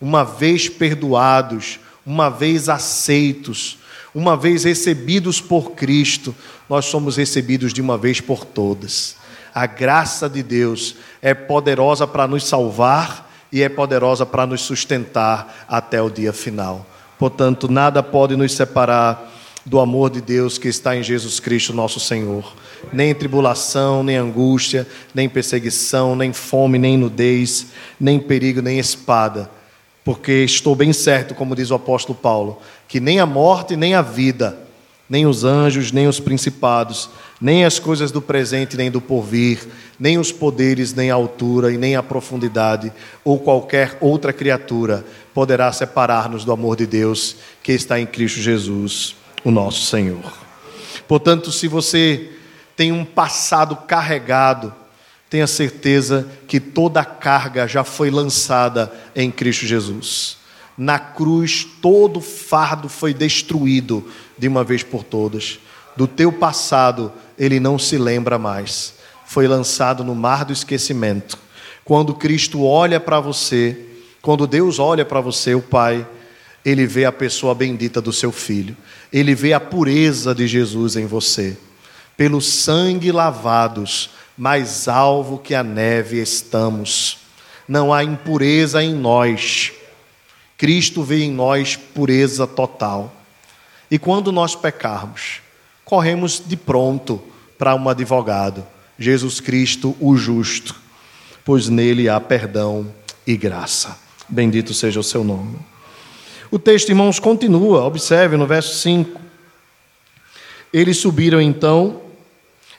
Uma 0.00 0.24
vez 0.24 0.68
perdoados, 0.68 1.78
uma 2.04 2.28
vez 2.28 2.68
aceitos, 2.68 3.78
uma 4.14 4.36
vez 4.36 4.64
recebidos 4.64 5.40
por 5.40 5.72
Cristo, 5.72 6.34
nós 6.68 6.86
somos 6.86 7.16
recebidos 7.16 7.72
de 7.72 7.80
uma 7.80 7.98
vez 7.98 8.20
por 8.20 8.44
todas. 8.44 9.16
A 9.54 9.66
graça 9.66 10.28
de 10.28 10.42
Deus 10.42 10.96
é 11.20 11.34
poderosa 11.34 12.06
para 12.06 12.26
nos 12.26 12.46
salvar 12.46 13.31
e 13.52 13.62
é 13.62 13.68
poderosa 13.68 14.24
para 14.24 14.46
nos 14.46 14.62
sustentar 14.62 15.66
até 15.68 16.00
o 16.00 16.08
dia 16.08 16.32
final. 16.32 16.86
Portanto, 17.18 17.70
nada 17.70 18.02
pode 18.02 18.34
nos 18.36 18.54
separar 18.54 19.30
do 19.64 19.78
amor 19.78 20.10
de 20.10 20.20
Deus 20.20 20.58
que 20.58 20.68
está 20.68 20.96
em 20.96 21.02
Jesus 21.02 21.38
Cristo, 21.38 21.72
nosso 21.72 22.00
Senhor. 22.00 22.52
Nem 22.92 23.14
tribulação, 23.14 24.02
nem 24.02 24.16
angústia, 24.16 24.86
nem 25.14 25.28
perseguição, 25.28 26.16
nem 26.16 26.32
fome, 26.32 26.78
nem 26.78 26.96
nudez, 26.96 27.66
nem 28.00 28.18
perigo, 28.18 28.60
nem 28.62 28.78
espada 28.78 29.48
porque 30.04 30.32
estou 30.44 30.74
bem 30.74 30.92
certo, 30.92 31.34
como 31.34 31.54
diz 31.54 31.70
o 31.70 31.74
apóstolo 31.74 32.18
Paulo, 32.18 32.60
que 32.88 33.00
nem 33.00 33.20
a 33.20 33.26
morte, 33.26 33.76
nem 33.76 33.94
a 33.94 34.02
vida, 34.02 34.58
nem 35.12 35.26
os 35.26 35.44
anjos, 35.44 35.92
nem 35.92 36.08
os 36.08 36.18
principados, 36.18 37.10
nem 37.38 37.66
as 37.66 37.78
coisas 37.78 38.10
do 38.10 38.22
presente, 38.22 38.78
nem 38.78 38.90
do 38.90 38.98
porvir, 38.98 39.60
nem 40.00 40.16
os 40.16 40.32
poderes, 40.32 40.94
nem 40.94 41.10
a 41.10 41.14
altura 41.14 41.70
e 41.70 41.76
nem 41.76 41.94
a 41.94 42.02
profundidade, 42.02 42.90
ou 43.22 43.38
qualquer 43.38 43.98
outra 44.00 44.32
criatura 44.32 45.04
poderá 45.34 45.70
separar-nos 45.70 46.46
do 46.46 46.52
amor 46.52 46.76
de 46.76 46.86
Deus 46.86 47.36
que 47.62 47.72
está 47.72 48.00
em 48.00 48.06
Cristo 48.06 48.40
Jesus, 48.40 49.14
o 49.44 49.50
nosso 49.50 49.84
Senhor. 49.84 50.32
Portanto, 51.06 51.52
se 51.52 51.68
você 51.68 52.30
tem 52.74 52.90
um 52.90 53.04
passado 53.04 53.76
carregado, 53.76 54.74
tenha 55.28 55.46
certeza 55.46 56.26
que 56.48 56.58
toda 56.58 57.02
a 57.02 57.04
carga 57.04 57.68
já 57.68 57.84
foi 57.84 58.10
lançada 58.10 58.90
em 59.14 59.30
Cristo 59.30 59.66
Jesus. 59.66 60.38
Na 60.76 60.98
cruz, 60.98 61.66
todo 61.80 62.20
fardo 62.20 62.88
foi 62.88 63.12
destruído 63.12 64.08
de 64.38 64.48
uma 64.48 64.64
vez 64.64 64.82
por 64.82 65.04
todas. 65.04 65.58
Do 65.96 66.06
teu 66.06 66.32
passado, 66.32 67.12
ele 67.38 67.60
não 67.60 67.78
se 67.78 67.98
lembra 67.98 68.38
mais. 68.38 68.94
Foi 69.26 69.46
lançado 69.46 70.02
no 70.02 70.14
mar 70.14 70.44
do 70.44 70.52
esquecimento. 70.52 71.38
Quando 71.84 72.14
Cristo 72.14 72.64
olha 72.64 72.98
para 72.98 73.20
você, 73.20 73.76
quando 74.22 74.46
Deus 74.46 74.78
olha 74.78 75.04
para 75.04 75.20
você, 75.20 75.54
o 75.54 75.60
Pai, 75.60 76.06
ele 76.64 76.86
vê 76.86 77.04
a 77.04 77.12
pessoa 77.12 77.54
bendita 77.54 78.00
do 78.00 78.12
seu 78.12 78.30
filho. 78.30 78.76
Ele 79.12 79.34
vê 79.34 79.52
a 79.52 79.60
pureza 79.60 80.34
de 80.34 80.46
Jesus 80.46 80.96
em 80.96 81.06
você. 81.06 81.56
Pelo 82.16 82.40
sangue 82.40 83.10
lavados, 83.10 84.10
mais 84.38 84.86
alvo 84.86 85.38
que 85.38 85.54
a 85.54 85.62
neve 85.62 86.20
estamos. 86.20 87.18
Não 87.66 87.92
há 87.92 88.04
impureza 88.04 88.82
em 88.82 88.94
nós. 88.94 89.72
Cristo 90.62 91.02
vê 91.02 91.24
em 91.24 91.32
nós 91.32 91.74
pureza 91.74 92.46
total. 92.46 93.12
E 93.90 93.98
quando 93.98 94.30
nós 94.30 94.54
pecarmos, 94.54 95.40
corremos 95.84 96.40
de 96.46 96.56
pronto 96.56 97.20
para 97.58 97.74
um 97.74 97.88
advogado, 97.88 98.64
Jesus 98.96 99.40
Cristo, 99.40 99.96
o 99.98 100.16
justo, 100.16 100.76
pois 101.44 101.68
nele 101.68 102.08
há 102.08 102.20
perdão 102.20 102.86
e 103.26 103.36
graça. 103.36 103.98
Bendito 104.28 104.72
seja 104.72 105.00
o 105.00 105.02
seu 105.02 105.24
nome. 105.24 105.58
O 106.48 106.60
texto, 106.60 106.90
irmãos, 106.90 107.18
continua, 107.18 107.82
observe 107.82 108.36
no 108.36 108.46
verso 108.46 108.76
5. 108.76 109.20
Eles 110.72 110.96
subiram 110.96 111.40
então 111.40 112.02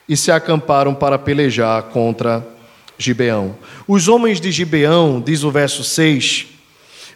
e 0.08 0.16
se 0.16 0.32
acamparam 0.32 0.94
para 0.94 1.18
pelejar 1.18 1.82
contra 1.82 2.48
Gibeão. 2.96 3.54
Os 3.86 4.08
homens 4.08 4.40
de 4.40 4.50
Gibeão, 4.50 5.20
diz 5.20 5.44
o 5.44 5.50
verso 5.50 5.84
6, 5.84 6.53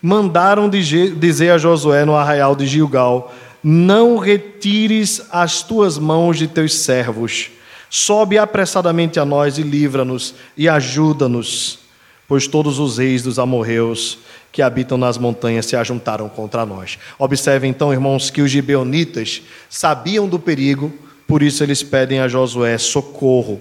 mandaram 0.03 0.69
dizer 0.69 1.51
a 1.51 1.59
Josué 1.59 2.05
no 2.05 2.15
arraial 2.15 2.55
de 2.55 2.67
Gilgal: 2.67 3.35
Não 3.63 4.19
retires 4.19 5.23
as 5.31 5.63
tuas 5.63 5.99
mãos 5.99 6.39
de 6.39 6.47
teus 6.47 6.75
servos, 6.75 7.51
sobe 7.91 8.39
apressadamente 8.39 9.19
a 9.19 9.25
nós 9.25 9.59
e 9.59 9.63
livra-nos 9.63 10.35
e 10.57 10.69
ajuda-nos, 10.69 11.81
pois 12.27 12.47
todos 12.47 12.79
os 12.79 12.99
reis 12.99 13.23
dos 13.23 13.39
amorreus 13.39 14.19
que 14.51 14.63
habitam 14.63 14.97
nas 14.97 15.19
montanhas 15.19 15.67
se 15.67 15.77
ajuntaram 15.77 16.29
contra 16.29 16.65
nós. 16.65 16.99
Observe 17.19 17.67
então, 17.67 17.93
irmãos, 17.93 18.31
que 18.31 18.41
os 18.41 18.51
gibeonitas 18.51 19.43
sabiam 19.69 20.27
do 20.27 20.39
perigo 20.39 20.93
por 21.29 21.43
isso 21.43 21.63
eles 21.63 21.83
pedem 21.83 22.21
a 22.21 22.27
Josué 22.27 22.79
socorro. 22.79 23.61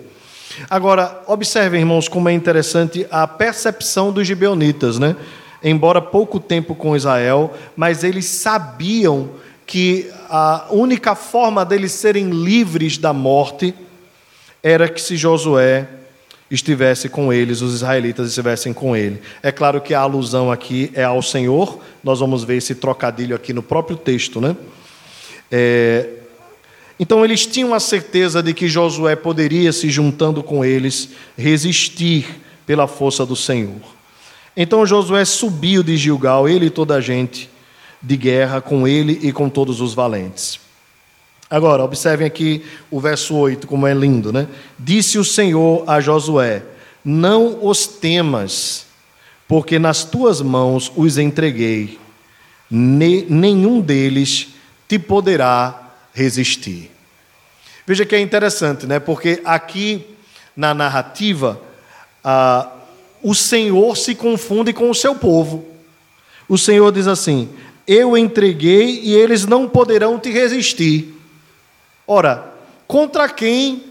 Agora, 0.70 1.22
observem, 1.28 1.82
irmãos, 1.82 2.08
como 2.08 2.30
é 2.30 2.34
interessante 2.34 3.06
a 3.12 3.28
percepção 3.28 4.12
dos 4.12 4.26
gibeonitas, 4.26 4.98
né? 4.98 5.18
Embora 5.64 6.02
pouco 6.02 6.40
tempo 6.40 6.76
com 6.76 6.96
Israel, 6.96 7.54
mas 7.76 8.04
eles 8.04 8.26
sabiam 8.26 9.32
que 9.66 10.10
a 10.30 10.68
única 10.70 11.16
forma 11.16 11.66
deles 11.66 11.92
serem 11.92 12.30
livres 12.30 12.98
da 12.98 13.12
morte 13.12 13.74
era 14.64 14.88
que 14.88 15.02
se 15.02 15.18
Josué 15.18 15.88
estivesse 16.50 17.10
com 17.10 17.32
eles, 17.34 17.62
os 17.62 17.74
israelitas 17.74 18.30
estivessem 18.30 18.72
com 18.72 18.96
ele. 18.96 19.22
É 19.44 19.52
claro 19.52 19.82
que 19.82 19.94
a 19.94 20.00
alusão 20.00 20.52
aqui 20.52 20.90
é 20.94 21.04
ao 21.04 21.22
Senhor, 21.22 21.80
nós 22.04 22.20
vamos 22.20 22.44
ver 22.44 22.58
esse 22.58 22.76
trocadilho 22.76 23.36
aqui 23.36 23.52
no 23.52 23.62
próprio 23.62 23.98
texto, 23.98 24.40
né? 24.40 24.56
É, 25.52 26.10
então 27.00 27.24
eles 27.24 27.46
tinham 27.46 27.74
a 27.74 27.80
certeza 27.80 28.42
de 28.42 28.54
que 28.54 28.68
Josué 28.68 29.16
poderia, 29.16 29.72
se 29.72 29.90
juntando 29.90 30.42
com 30.42 30.64
eles, 30.64 31.10
resistir 31.38 32.42
pela 32.66 32.88
força 32.88 33.26
do 33.26 33.36
Senhor. 33.36 33.97
Então 34.60 34.88
Josué 34.88 35.24
subiu 35.24 35.84
de 35.84 35.96
Gilgal, 35.96 36.50
ele 36.50 36.66
e 36.66 36.72
toda 36.72 36.96
a 36.96 37.02
gente 37.02 37.48
de 38.02 38.18
guerra 38.18 38.60
com 38.60 38.88
ele 38.88 39.20
e 39.22 39.32
com 39.32 39.48
todos 39.48 39.80
os 39.80 39.94
valentes. 39.94 40.60
Agora, 41.48 41.84
observem 41.84 42.26
aqui 42.26 42.66
o 42.90 43.00
verso 43.00 43.36
8, 43.36 43.68
como 43.68 43.86
é 43.86 43.94
lindo, 43.94 44.34
né? 44.34 44.48
Disse 44.78 45.20
o 45.20 45.24
Senhor 45.24 45.84
a 45.88 46.02
Josué: 46.02 46.64
Não 47.06 47.64
os 47.64 47.86
temas, 47.86 48.88
porque 49.48 49.78
nas 49.78 50.04
tuas 50.04 50.42
mãos 50.42 50.92
os 50.96 51.20
entreguei, 51.20 52.00
nenhum 52.70 53.80
deles 53.80 54.50
te 54.90 54.98
poderá 54.98 55.94
resistir. 56.14 56.92
Veja 57.86 58.06
que 58.06 58.16
é 58.16 58.20
interessante, 58.20 58.88
né? 58.88 59.00
Porque 59.00 59.40
aqui 59.46 60.04
na 60.56 60.74
narrativa, 60.74 61.62
ah, 62.24 62.72
o 63.22 63.34
Senhor 63.34 63.98
se 63.98 64.16
confunde 64.16 64.74
com 64.74 64.90
o 64.90 64.96
seu 64.96 65.16
povo. 65.16 65.66
O 66.48 66.58
Senhor 66.58 66.92
diz 66.92 67.08
assim: 67.08 67.50
Eu 67.86 68.18
entreguei 68.18 69.02
e 69.02 69.14
eles 69.14 69.46
não 69.46 69.68
poderão 69.68 70.20
te 70.20 70.32
resistir. 70.32 71.14
Ora, 72.08 72.54
contra 72.88 73.28
quem 73.28 73.84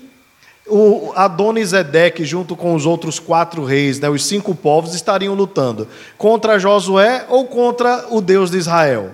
o 0.67 1.13
Adonisedeque, 1.15 2.25
junto 2.25 2.57
com 2.57 2.75
os 2.75 2.87
outros 2.87 3.19
quatro 3.19 3.65
reis, 3.65 4.01
né, 4.01 4.09
os 4.09 4.25
cinco 4.25 4.55
povos, 4.55 4.95
estariam 4.95 5.35
lutando? 5.35 5.87
Contra 6.19 6.59
Josué 6.59 7.25
ou 7.29 7.47
contra 7.47 8.07
o 8.11 8.21
Deus 8.21 8.51
de 8.51 8.59
Israel? 8.59 9.13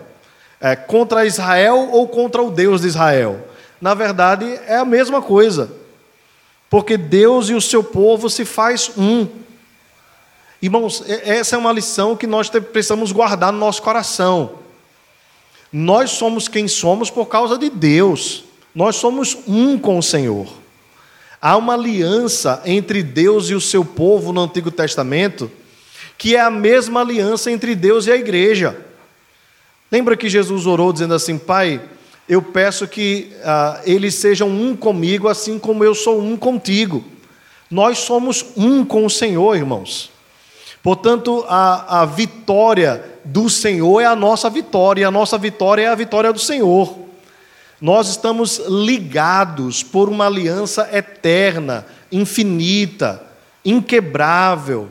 É, 0.60 0.76
contra 0.76 1.26
Israel 1.26 1.88
ou 1.90 2.06
contra 2.08 2.42
o 2.42 2.50
Deus 2.50 2.82
de 2.82 2.88
Israel? 2.88 3.48
Na 3.80 3.94
verdade, 3.94 4.46
é 4.66 4.76
a 4.76 4.84
mesma 4.84 5.20
coisa. 5.20 5.70
Porque 6.70 6.96
Deus 6.96 7.50
e 7.50 7.54
o 7.54 7.60
seu 7.60 7.84
povo 7.84 8.30
se 8.30 8.44
faz 8.44 8.92
um. 8.96 9.26
Irmãos, 10.62 11.02
essa 11.08 11.56
é 11.56 11.58
uma 11.58 11.72
lição 11.72 12.16
que 12.16 12.24
nós 12.24 12.48
precisamos 12.48 13.10
guardar 13.10 13.52
no 13.52 13.58
nosso 13.58 13.82
coração. 13.82 14.60
Nós 15.72 16.12
somos 16.12 16.46
quem 16.46 16.68
somos 16.68 17.10
por 17.10 17.26
causa 17.26 17.58
de 17.58 17.68
Deus. 17.68 18.44
Nós 18.72 18.94
somos 18.94 19.36
um 19.48 19.76
com 19.76 19.98
o 19.98 20.02
Senhor. 20.02 20.46
Há 21.40 21.56
uma 21.56 21.74
aliança 21.74 22.62
entre 22.64 23.02
Deus 23.02 23.50
e 23.50 23.54
o 23.56 23.60
seu 23.60 23.84
povo 23.84 24.32
no 24.32 24.42
Antigo 24.42 24.70
Testamento, 24.70 25.50
que 26.16 26.36
é 26.36 26.40
a 26.40 26.50
mesma 26.50 27.00
aliança 27.00 27.50
entre 27.50 27.74
Deus 27.74 28.06
e 28.06 28.12
a 28.12 28.16
igreja. 28.16 28.76
Lembra 29.90 30.16
que 30.16 30.28
Jesus 30.28 30.64
orou 30.64 30.92
dizendo 30.92 31.14
assim: 31.14 31.38
Pai, 31.38 31.80
eu 32.28 32.40
peço 32.40 32.86
que 32.86 33.32
ah, 33.42 33.80
eles 33.84 34.14
sejam 34.14 34.48
um 34.48 34.76
comigo, 34.76 35.26
assim 35.26 35.58
como 35.58 35.82
eu 35.82 35.92
sou 35.92 36.22
um 36.22 36.36
contigo. 36.36 37.02
Nós 37.68 37.98
somos 37.98 38.44
um 38.56 38.84
com 38.84 39.04
o 39.04 39.10
Senhor, 39.10 39.56
irmãos. 39.56 40.11
Portanto, 40.82 41.44
a, 41.48 42.02
a 42.02 42.04
vitória 42.04 43.04
do 43.24 43.48
Senhor 43.48 44.00
é 44.00 44.06
a 44.06 44.16
nossa 44.16 44.50
vitória, 44.50 45.02
e 45.02 45.04
a 45.04 45.10
nossa 45.10 45.38
vitória 45.38 45.82
é 45.82 45.86
a 45.86 45.94
vitória 45.94 46.32
do 46.32 46.40
Senhor. 46.40 46.98
Nós 47.80 48.08
estamos 48.08 48.60
ligados 48.68 49.82
por 49.82 50.08
uma 50.08 50.26
aliança 50.26 50.88
eterna, 50.92 51.86
infinita, 52.10 53.22
inquebrável, 53.64 54.90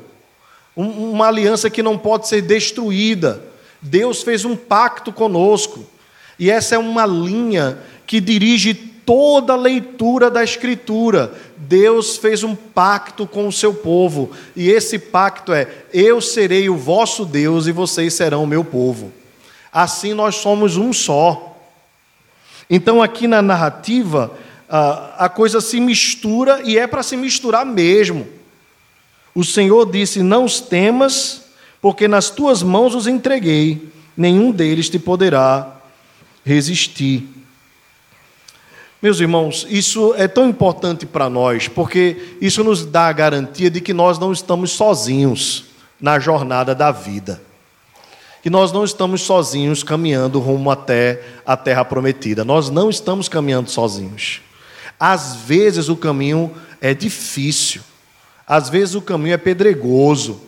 uma 0.75 1.27
aliança 1.27 1.69
que 1.69 1.84
não 1.84 1.97
pode 1.97 2.27
ser 2.27 2.41
destruída. 2.41 3.41
Deus 3.82 4.23
fez 4.23 4.45
um 4.45 4.56
pacto 4.56 5.12
conosco, 5.12 5.86
e 6.39 6.49
essa 6.49 6.75
é 6.75 6.77
uma 6.77 7.06
linha 7.06 7.77
que 8.08 8.19
dirige 8.19 8.90
toda 9.06 9.54
a 9.54 9.58
leitura 9.58 10.30
da 10.30 10.44
Escritura. 10.44 11.34
Deus 11.58 12.18
fez 12.18 12.44
um 12.44 12.56
pacto 12.56 13.26
com 13.28 13.48
o 13.48 13.52
seu 13.52 13.74
povo, 13.74 14.32
e 14.56 14.70
esse 14.70 14.98
pacto 14.98 15.54
é: 15.54 15.68
eu 15.94 16.20
serei 16.22 16.70
o 16.70 16.78
vosso 16.78 17.26
Deus 17.26 17.68
e 17.68 17.72
vocês 17.72 18.14
serão 18.14 18.44
o 18.44 18.48
meu 18.48 18.64
povo. 18.64 19.12
Assim 19.72 20.14
nós 20.14 20.36
somos 20.36 20.78
um 20.78 20.92
só. 20.92 21.58
Então, 22.70 23.02
aqui 23.02 23.28
na 23.28 23.42
narrativa, 23.42 24.32
a 24.70 25.28
coisa 25.28 25.60
se 25.60 25.80
mistura 25.80 26.62
e 26.64 26.78
é 26.78 26.88
para 26.88 27.04
se 27.04 27.18
misturar 27.18 27.66
mesmo. 27.66 28.28
O 29.36 29.44
Senhor 29.44 29.90
disse: 29.92 30.24
Não 30.24 30.46
os 30.46 30.62
temas, 30.62 31.44
porque 31.82 32.08
nas 32.08 32.30
tuas 32.30 32.64
mãos 32.64 32.96
os 32.96 33.08
entreguei, 33.08 33.90
nenhum 34.16 34.52
deles 34.52 34.90
te 34.90 35.00
poderá 35.00 35.78
resistir. 36.46 37.40
Meus 39.02 39.20
irmãos, 39.20 39.66
isso 39.70 40.14
é 40.16 40.28
tão 40.28 40.48
importante 40.48 41.06
para 41.06 41.30
nós, 41.30 41.68
porque 41.68 42.36
isso 42.40 42.64
nos 42.64 42.86
dá 42.86 43.08
a 43.08 43.14
garantia 43.14 43.70
de 43.70 43.82
que 43.82 43.94
nós 43.94 44.20
não 44.20 44.32
estamos 44.32 44.72
sozinhos 44.72 45.66
na 46.00 46.20
jornada 46.20 46.76
da 46.76 46.92
vida 46.92 47.42
que 48.42 48.50
nós 48.50 48.72
não 48.72 48.84
estamos 48.84 49.22
sozinhos 49.22 49.84
caminhando 49.84 50.40
rumo 50.40 50.72
até 50.72 51.22
a 51.46 51.56
terra 51.56 51.86
prometida. 51.86 52.44
Nós 52.44 52.70
não 52.70 52.90
estamos 52.90 53.30
caminhando 53.30 53.70
sozinhos. 53.70 54.42
Às 55.00 55.36
vezes 55.36 55.90
o 55.90 55.96
caminho 55.96 56.52
é 56.80 56.94
difícil, 56.94 57.82
às 58.48 58.70
vezes 58.70 58.96
o 58.96 59.02
caminho 59.02 59.34
é 59.34 59.38
pedregoso, 59.38 60.42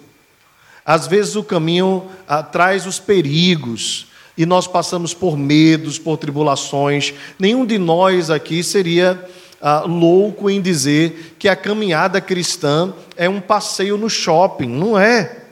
às 0.85 1.07
vezes 1.07 1.35
o 1.35 1.43
caminho 1.43 2.07
ah, 2.27 2.41
traz 2.41 2.85
os 2.85 2.99
perigos 2.99 4.07
e 4.37 4.45
nós 4.45 4.67
passamos 4.67 5.13
por 5.13 5.37
medos, 5.37 5.99
por 5.99 6.17
tribulações. 6.17 7.13
Nenhum 7.37 7.65
de 7.65 7.77
nós 7.77 8.29
aqui 8.29 8.63
seria 8.63 9.23
ah, 9.61 9.83
louco 9.85 10.49
em 10.49 10.61
dizer 10.61 11.35
que 11.37 11.47
a 11.47 11.55
caminhada 11.55 12.19
cristã 12.19 12.93
é 13.15 13.29
um 13.29 13.39
passeio 13.39 13.97
no 13.97 14.09
shopping. 14.09 14.67
Não 14.67 14.97
é. 14.99 15.43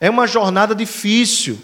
É 0.00 0.10
uma 0.10 0.26
jornada 0.26 0.74
difícil, 0.74 1.58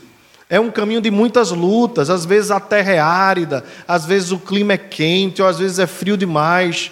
é 0.50 0.58
um 0.58 0.70
caminho 0.70 1.00
de 1.00 1.10
muitas 1.10 1.50
lutas. 1.50 2.10
Às 2.10 2.24
vezes 2.24 2.50
a 2.50 2.58
terra 2.58 2.92
é 2.92 2.98
árida, 2.98 3.64
às 3.86 4.04
vezes 4.04 4.32
o 4.32 4.38
clima 4.38 4.72
é 4.72 4.78
quente, 4.78 5.42
ou 5.42 5.48
às 5.48 5.58
vezes 5.58 5.78
é 5.78 5.86
frio 5.86 6.16
demais. 6.16 6.90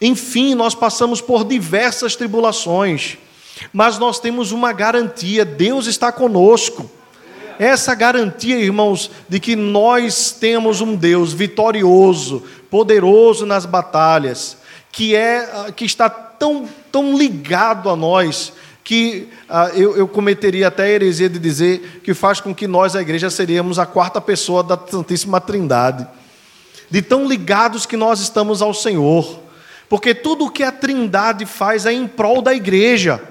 Enfim, 0.00 0.54
nós 0.54 0.74
passamos 0.74 1.20
por 1.20 1.44
diversas 1.44 2.16
tribulações, 2.16 3.16
mas 3.72 3.98
nós 3.98 4.18
temos 4.18 4.50
uma 4.50 4.72
garantia: 4.72 5.44
Deus 5.44 5.86
está 5.86 6.10
conosco. 6.10 6.90
Essa 7.58 7.94
garantia, 7.94 8.58
irmãos, 8.58 9.10
de 9.28 9.38
que 9.38 9.54
nós 9.54 10.32
temos 10.32 10.80
um 10.80 10.94
Deus 10.94 11.32
vitorioso, 11.32 12.42
poderoso 12.70 13.46
nas 13.46 13.64
batalhas, 13.66 14.56
que 14.90 15.14
é 15.14 15.72
que 15.74 15.84
está 15.84 16.08
tão, 16.08 16.68
tão 16.90 17.16
ligado 17.16 17.88
a 17.88 17.96
nós, 17.96 18.52
que 18.84 19.28
ah, 19.48 19.70
eu, 19.74 19.96
eu, 19.96 20.06
cometeria 20.06 20.68
até 20.68 20.84
a 20.84 20.88
heresia 20.88 21.28
de 21.28 21.38
dizer 21.38 22.02
que 22.04 22.12
faz 22.12 22.38
com 22.38 22.54
que 22.54 22.68
nós, 22.68 22.94
a 22.94 23.00
igreja, 23.00 23.30
seríamos 23.30 23.78
a 23.78 23.86
quarta 23.86 24.20
pessoa 24.20 24.62
da 24.62 24.78
Santíssima 24.78 25.40
Trindade. 25.40 26.06
De 26.90 27.00
tão 27.00 27.26
ligados 27.26 27.86
que 27.86 27.96
nós 27.96 28.20
estamos 28.20 28.60
ao 28.60 28.74
Senhor. 28.74 29.40
Porque 29.88 30.14
tudo 30.14 30.44
o 30.44 30.50
que 30.50 30.62
a 30.62 30.70
Trindade 30.70 31.46
faz 31.46 31.86
é 31.86 31.92
em 31.92 32.06
prol 32.06 32.42
da 32.42 32.54
igreja. 32.54 33.22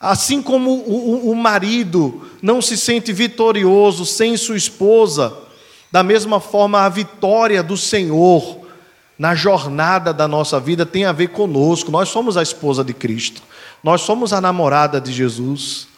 Assim 0.00 0.40
como 0.40 0.70
o, 0.70 1.28
o, 1.28 1.30
o 1.30 1.34
marido 1.36 2.22
não 2.40 2.62
se 2.62 2.76
sente 2.76 3.12
vitorioso 3.12 4.06
sem 4.06 4.36
sua 4.36 4.56
esposa, 4.56 5.36
da 5.90 6.02
mesma 6.02 6.38
forma 6.38 6.80
a 6.80 6.88
vitória 6.88 7.62
do 7.62 7.76
Senhor 7.76 8.60
na 9.18 9.34
jornada 9.34 10.12
da 10.12 10.28
nossa 10.28 10.60
vida 10.60 10.86
tem 10.86 11.04
a 11.04 11.12
ver 11.12 11.28
conosco. 11.28 11.90
Nós 11.90 12.08
somos 12.08 12.36
a 12.36 12.42
esposa 12.42 12.84
de 12.84 12.94
Cristo. 12.94 13.42
Nós 13.82 14.02
somos 14.02 14.32
a 14.32 14.40
namorada 14.40 15.00
de 15.00 15.12
Jesus. 15.12 15.88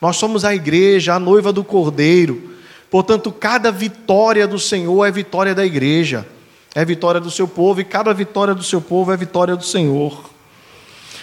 Nós 0.00 0.16
somos 0.16 0.44
a 0.44 0.54
igreja, 0.54 1.14
a 1.14 1.18
noiva 1.18 1.52
do 1.52 1.64
Cordeiro. 1.64 2.52
Portanto, 2.90 3.32
cada 3.32 3.72
vitória 3.72 4.46
do 4.46 4.58
Senhor 4.58 5.04
é 5.04 5.10
vitória 5.10 5.54
da 5.54 5.64
igreja, 5.64 6.26
é 6.74 6.84
vitória 6.84 7.20
do 7.20 7.30
seu 7.30 7.48
povo, 7.48 7.80
e 7.80 7.84
cada 7.84 8.12
vitória 8.12 8.54
do 8.54 8.62
seu 8.62 8.80
povo 8.80 9.12
é 9.12 9.16
vitória 9.16 9.56
do 9.56 9.64
Senhor. 9.64 10.24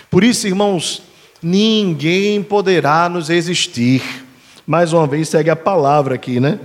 Por 0.09 0.23
isso, 0.23 0.47
irmãos, 0.47 1.03
ninguém 1.41 2.41
poderá 2.43 3.09
nos 3.09 3.29
resistir. 3.29 4.01
Mais 4.65 4.93
uma 4.93 5.07
vez, 5.07 5.29
segue 5.29 5.49
a 5.49 5.55
palavra 5.55 6.15
aqui, 6.15 6.39
né? 6.39 6.59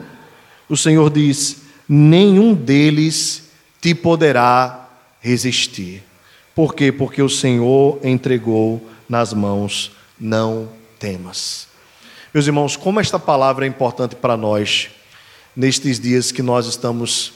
O 0.68 0.76
Senhor 0.76 1.10
diz: 1.10 1.62
nenhum 1.88 2.54
deles 2.54 3.44
te 3.80 3.94
poderá 3.94 4.88
resistir. 5.20 6.02
Por 6.54 6.74
quê? 6.74 6.92
Porque 6.92 7.22
o 7.22 7.28
Senhor 7.28 7.98
entregou 8.02 8.82
nas 9.08 9.32
mãos, 9.32 9.92
não 10.18 10.68
temas. 10.98 11.68
Meus 12.32 12.46
irmãos, 12.46 12.76
como 12.76 13.00
esta 13.00 13.18
palavra 13.18 13.64
é 13.64 13.68
importante 13.68 14.14
para 14.16 14.36
nós 14.36 14.90
nestes 15.54 16.00
dias 16.00 16.32
que 16.32 16.42
nós 16.42 16.66
estamos 16.66 17.32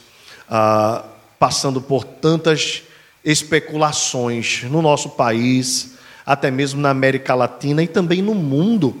ah, 0.49 1.05
passando 1.37 1.79
por 1.81 2.03
tantas 2.03 2.83
especulações 3.23 4.63
no 4.63 4.81
nosso 4.81 5.09
país, 5.09 5.97
até 6.29 6.51
mesmo 6.51 6.79
na 6.79 6.91
América 6.91 7.33
Latina 7.33 7.81
e 7.81 7.87
também 7.87 8.21
no 8.21 8.35
mundo. 8.35 8.95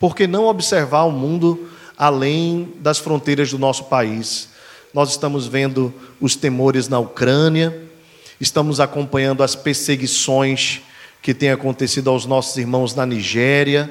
Por 0.00 0.16
que 0.16 0.26
não 0.26 0.46
observar 0.46 1.04
o 1.04 1.12
mundo 1.12 1.68
além 1.96 2.72
das 2.80 2.98
fronteiras 2.98 3.52
do 3.52 3.58
nosso 3.58 3.84
país? 3.84 4.48
Nós 4.92 5.10
estamos 5.10 5.46
vendo 5.46 5.94
os 6.20 6.34
temores 6.34 6.88
na 6.88 6.98
Ucrânia, 6.98 7.84
estamos 8.40 8.80
acompanhando 8.80 9.44
as 9.44 9.54
perseguições 9.54 10.80
que 11.22 11.32
têm 11.32 11.52
acontecido 11.52 12.10
aos 12.10 12.26
nossos 12.26 12.56
irmãos 12.56 12.96
na 12.96 13.06
Nigéria. 13.06 13.88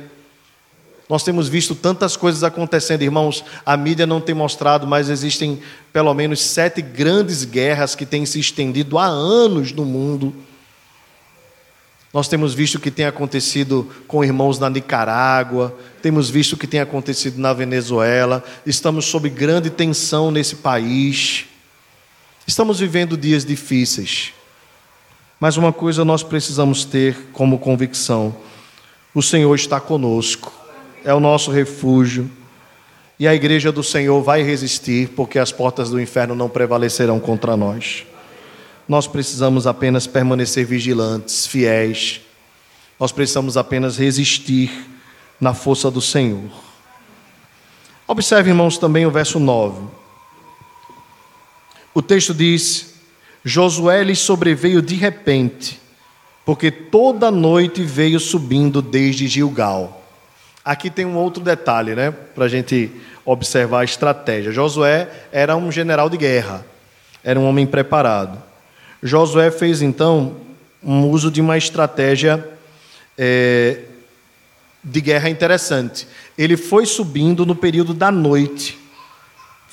Nós 1.08 1.24
temos 1.24 1.48
visto 1.48 1.74
tantas 1.74 2.18
coisas 2.18 2.44
acontecendo, 2.44 3.04
irmãos. 3.04 3.42
A 3.66 3.78
mídia 3.78 4.06
não 4.06 4.20
tem 4.20 4.36
mostrado, 4.36 4.86
mas 4.86 5.10
existem 5.10 5.62
pelo 5.94 6.14
menos 6.14 6.42
sete 6.42 6.82
grandes 6.82 7.46
guerras 7.46 7.96
que 7.96 8.06
têm 8.06 8.26
se 8.26 8.38
estendido 8.38 8.98
há 8.98 9.06
anos 9.06 9.72
no 9.72 9.86
mundo. 9.86 10.36
Nós 12.14 12.28
temos 12.28 12.54
visto 12.54 12.76
o 12.76 12.80
que 12.80 12.92
tem 12.92 13.06
acontecido 13.06 13.90
com 14.06 14.24
irmãos 14.24 14.60
na 14.60 14.70
Nicarágua, 14.70 15.78
temos 16.02 16.30
visto 16.30 16.54
o 16.54 16.58
que 16.58 16.68
tem 16.68 16.82
acontecido 16.82 17.40
na 17.40 17.54
Venezuela, 17.54 18.44
estamos 18.66 19.06
sob 19.06 19.30
grande 19.30 19.70
tensão 19.70 20.30
nesse 20.30 20.58
país. 20.58 21.46
Estamos 22.46 22.80
vivendo 22.80 23.16
dias 23.16 23.46
difíceis. 23.46 24.34
Mas 25.40 25.56
uma 25.56 25.72
coisa 25.72 26.04
nós 26.04 26.22
precisamos 26.22 26.84
ter 26.84 27.16
como 27.32 27.58
convicção: 27.58 28.36
o 29.16 29.22
Senhor 29.22 29.56
está 29.56 29.80
conosco, 29.80 30.52
é 31.06 31.14
o 31.14 31.20
nosso 31.20 31.50
refúgio, 31.50 32.30
e 33.18 33.26
a 33.26 33.34
igreja 33.34 33.72
do 33.72 33.84
Senhor 33.84 34.22
vai 34.22 34.44
resistir, 34.44 35.10
porque 35.16 35.40
as 35.40 35.52
portas 35.52 35.90
do 35.90 36.02
inferno 36.02 36.36
não 36.36 36.50
prevalecerão 36.50 37.22
contra 37.22 37.56
nós. 37.56 38.06
Nós 38.92 39.08
precisamos 39.08 39.66
apenas 39.66 40.06
permanecer 40.06 40.66
vigilantes, 40.66 41.48
fiéis. 41.48 42.20
Nós 43.00 43.10
precisamos 43.14 43.56
apenas 43.56 43.96
resistir 43.98 44.70
na 45.40 45.54
força 45.54 45.90
do 45.90 46.02
Senhor. 46.02 46.52
Observe, 48.06 48.50
irmãos, 48.50 48.78
também 48.78 49.06
o 49.06 49.10
verso 49.10 49.40
9. 49.40 49.82
O 51.94 52.02
texto 52.02 52.34
diz: 52.34 52.96
Josué 53.46 54.04
lhe 54.04 54.14
sobreveio 54.14 54.82
de 54.82 54.96
repente, 54.96 55.80
porque 56.46 56.70
toda 56.70 57.32
noite 57.32 57.84
veio 57.84 58.20
subindo 58.20 58.82
desde 58.82 59.26
Gilgal. 59.26 60.04
Aqui 60.66 60.90
tem 60.90 61.06
um 61.06 61.16
outro 61.16 61.42
detalhe, 61.42 61.96
né, 61.96 62.12
para 62.12 62.44
a 62.44 62.50
gente 62.50 62.92
observar 63.24 63.80
a 63.80 63.86
estratégia. 63.86 64.52
Josué 64.52 65.08
era 65.32 65.56
um 65.56 65.72
general 65.72 66.10
de 66.10 66.18
guerra, 66.18 66.66
era 67.24 67.40
um 67.40 67.48
homem 67.48 67.66
preparado. 67.66 68.51
Josué 69.04 69.50
fez 69.50 69.82
então 69.82 70.36
um 70.84 71.08
uso 71.10 71.32
de 71.32 71.42
uma 71.42 71.58
estratégia 71.58 72.48
é, 73.18 73.80
de 74.84 75.02
guerra 75.02 75.30
interessante. 75.30 76.08
Ele 76.38 76.58
foi 76.58 76.86
subindo 76.86 77.46
no 77.46 77.56
período 77.56 77.94
da 77.94 78.12
noite. 78.12 78.78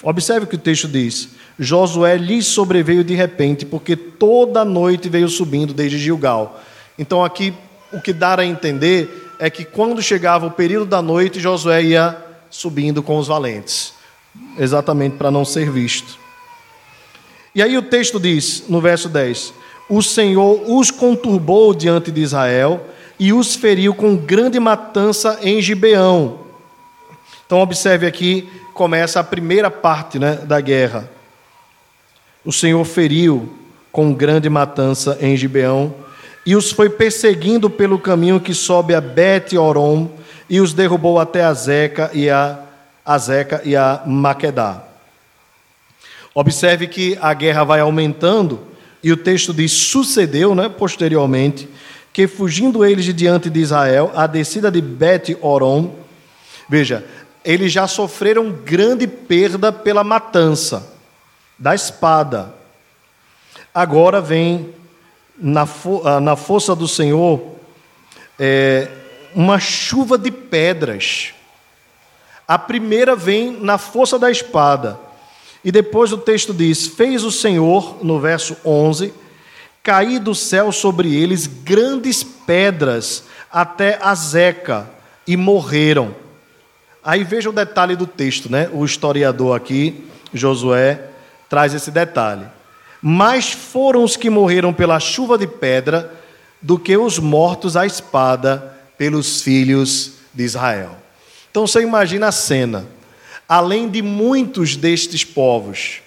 Observe 0.03 0.45
o 0.45 0.49
que 0.49 0.57
o 0.57 0.59
texto 0.59 0.87
diz. 0.87 1.31
Josué 1.59 2.17
lhe 2.17 2.43
sobreveio 2.43 3.03
de 3.03 3.15
repente, 3.15 3.67
porque 3.67 3.97
toda 3.97 4.65
noite 4.65 5.09
veio 5.09 5.29
subindo 5.29 5.75
desde 5.75 5.99
Gilgal. 5.99 6.61
Então 6.99 7.25
aqui 7.25 7.53
o 7.93 8.01
que 8.01 8.13
dá 8.13 8.39
a 8.39 8.47
entender 8.47 9.33
é 9.39 9.49
que 9.51 9.65
quando 9.65 10.03
chegava 10.03 10.47
o 10.47 10.51
período 10.51 10.87
da 10.87 11.03
noite, 11.03 11.41
Josué 11.41 11.83
ia 11.83 12.17
subindo 12.51 13.03
com 13.03 13.19
os 13.19 13.29
valentes, 13.29 13.93
exatamente 14.59 15.17
para 15.17 15.31
não 15.31 15.45
ser 15.45 15.71
visto. 15.71 16.19
E 17.59 17.63
aí 17.63 17.77
o 17.77 17.83
texto 17.83 18.21
diz, 18.21 18.63
no 18.69 18.81
verso 18.81 19.09
10: 19.09 19.53
O 19.89 20.01
Senhor 20.01 20.63
os 20.71 20.93
conturbou 20.93 21.75
diante 21.75 22.13
de 22.13 22.21
Israel 22.21 22.87
e 23.19 23.33
os 23.33 23.57
feriu 23.57 23.93
com 23.93 24.15
grande 24.15 24.61
matança 24.61 25.41
em 25.43 25.61
Gibeão. 25.61 26.39
Então, 27.45 27.59
observe 27.59 28.07
aqui, 28.07 28.49
começa 28.73 29.19
a 29.19 29.25
primeira 29.25 29.73
parte 29.73 30.21
né, 30.21 30.37
da 30.37 30.61
guerra. 30.61 31.11
O 32.45 32.53
Senhor 32.53 32.85
feriu 32.85 33.53
com 33.91 34.15
grande 34.15 34.49
matança 34.49 35.19
em 35.21 35.37
Gibeão 35.37 35.93
e 36.47 36.55
os 36.55 36.71
foi 36.71 36.89
perseguindo 36.89 37.69
pelo 37.69 37.99
caminho 37.99 38.39
que 38.39 38.55
sobe 38.55 38.95
a 38.95 39.01
Bet-Orom 39.01 40.09
e 40.49 40.61
os 40.61 40.73
derrubou 40.73 41.19
até 41.19 41.43
a 41.43 41.53
Zeca 41.55 42.09
e 42.15 42.31
a, 42.31 42.57
a 43.05 43.19
Zeca 43.19 43.63
e 43.65 43.75
a 43.75 44.05
Maquedá. 44.07 44.88
Observe 46.41 46.87
que 46.87 47.19
a 47.21 47.35
guerra 47.35 47.65
vai 47.65 47.81
aumentando, 47.81 48.61
e 49.03 49.11
o 49.11 49.17
texto 49.17 49.53
diz: 49.53 49.73
sucedeu, 49.73 50.55
né, 50.55 50.69
posteriormente, 50.69 51.69
que 52.13 52.29
fugindo 52.29 52.85
eles 52.85 53.05
de 53.05 53.13
diante 53.13 53.51
de 53.51 53.59
Israel, 53.59 54.13
a 54.15 54.25
descida 54.25 54.71
de 54.71 54.81
Bet-Orom, 54.81 55.91
veja, 56.69 57.05
eles 57.45 57.73
já 57.73 57.89
sofreram 57.89 58.53
grande 58.53 59.05
perda 59.09 59.73
pela 59.73 60.05
matança 60.05 60.93
da 61.59 61.75
espada. 61.75 62.55
Agora 63.75 64.21
vem 64.21 64.73
na, 65.37 65.67
fo 65.67 66.03
ah, 66.05 66.21
na 66.21 66.37
força 66.37 66.73
do 66.73 66.87
Senhor 66.87 67.57
é, 68.39 68.87
uma 69.35 69.59
chuva 69.59 70.17
de 70.17 70.31
pedras. 70.31 71.35
A 72.47 72.57
primeira 72.57 73.17
vem 73.17 73.59
na 73.61 73.77
força 73.77 74.21
da 74.21 74.31
espada. 74.31 75.08
E 75.65 75.73
depois 75.73 76.13
o 76.13 76.19
texto 76.19 76.55
diz: 76.55 76.87
Fez 76.87 77.25
o 77.25 77.33
Senhor, 77.33 77.99
no 78.03 78.21
verso 78.21 78.57
11, 78.65 79.13
cair 79.83 80.19
do 80.19 80.35
céu 80.35 80.71
sobre 80.71 81.15
eles 81.15 81.47
grandes 81.47 82.23
pedras 82.23 83.25
até 83.51 83.99
a 84.01 84.15
Zeca, 84.15 84.89
e 85.27 85.37
morreram. 85.37 86.15
Aí 87.05 87.23
veja 87.23 87.51
o 87.51 87.53
detalhe 87.53 87.97
do 87.97 88.07
texto, 88.07 88.51
né? 88.51 88.69
O 88.73 88.85
historiador 88.85 89.57
aqui, 89.57 90.05
Josué, 90.33 91.05
traz 91.49 91.75
esse 91.75 91.91
detalhe. 91.91 92.47
Mais 93.01 93.51
foram 93.51 94.03
os 94.03 94.17
que 94.17 94.29
morreram 94.29 94.73
pela 94.73 94.99
chuva 94.99 95.39
de 95.39 95.47
pedra 95.47 96.13
do 96.61 96.79
que 96.79 96.97
os 96.97 97.19
mortos 97.19 97.77
à 97.77 97.87
espada 97.87 98.77
pelos 98.97 99.43
filhos 99.43 100.15
de 100.35 100.45
Israel. 100.45 100.97
Então 101.51 101.67
você 101.67 101.81
imagina 101.81 102.29
a 102.29 102.33
cena 102.33 102.87
além 103.49 103.89
de 103.89 104.03
muitos 104.03 104.77
destes 104.77 105.25
povos, 105.25 106.01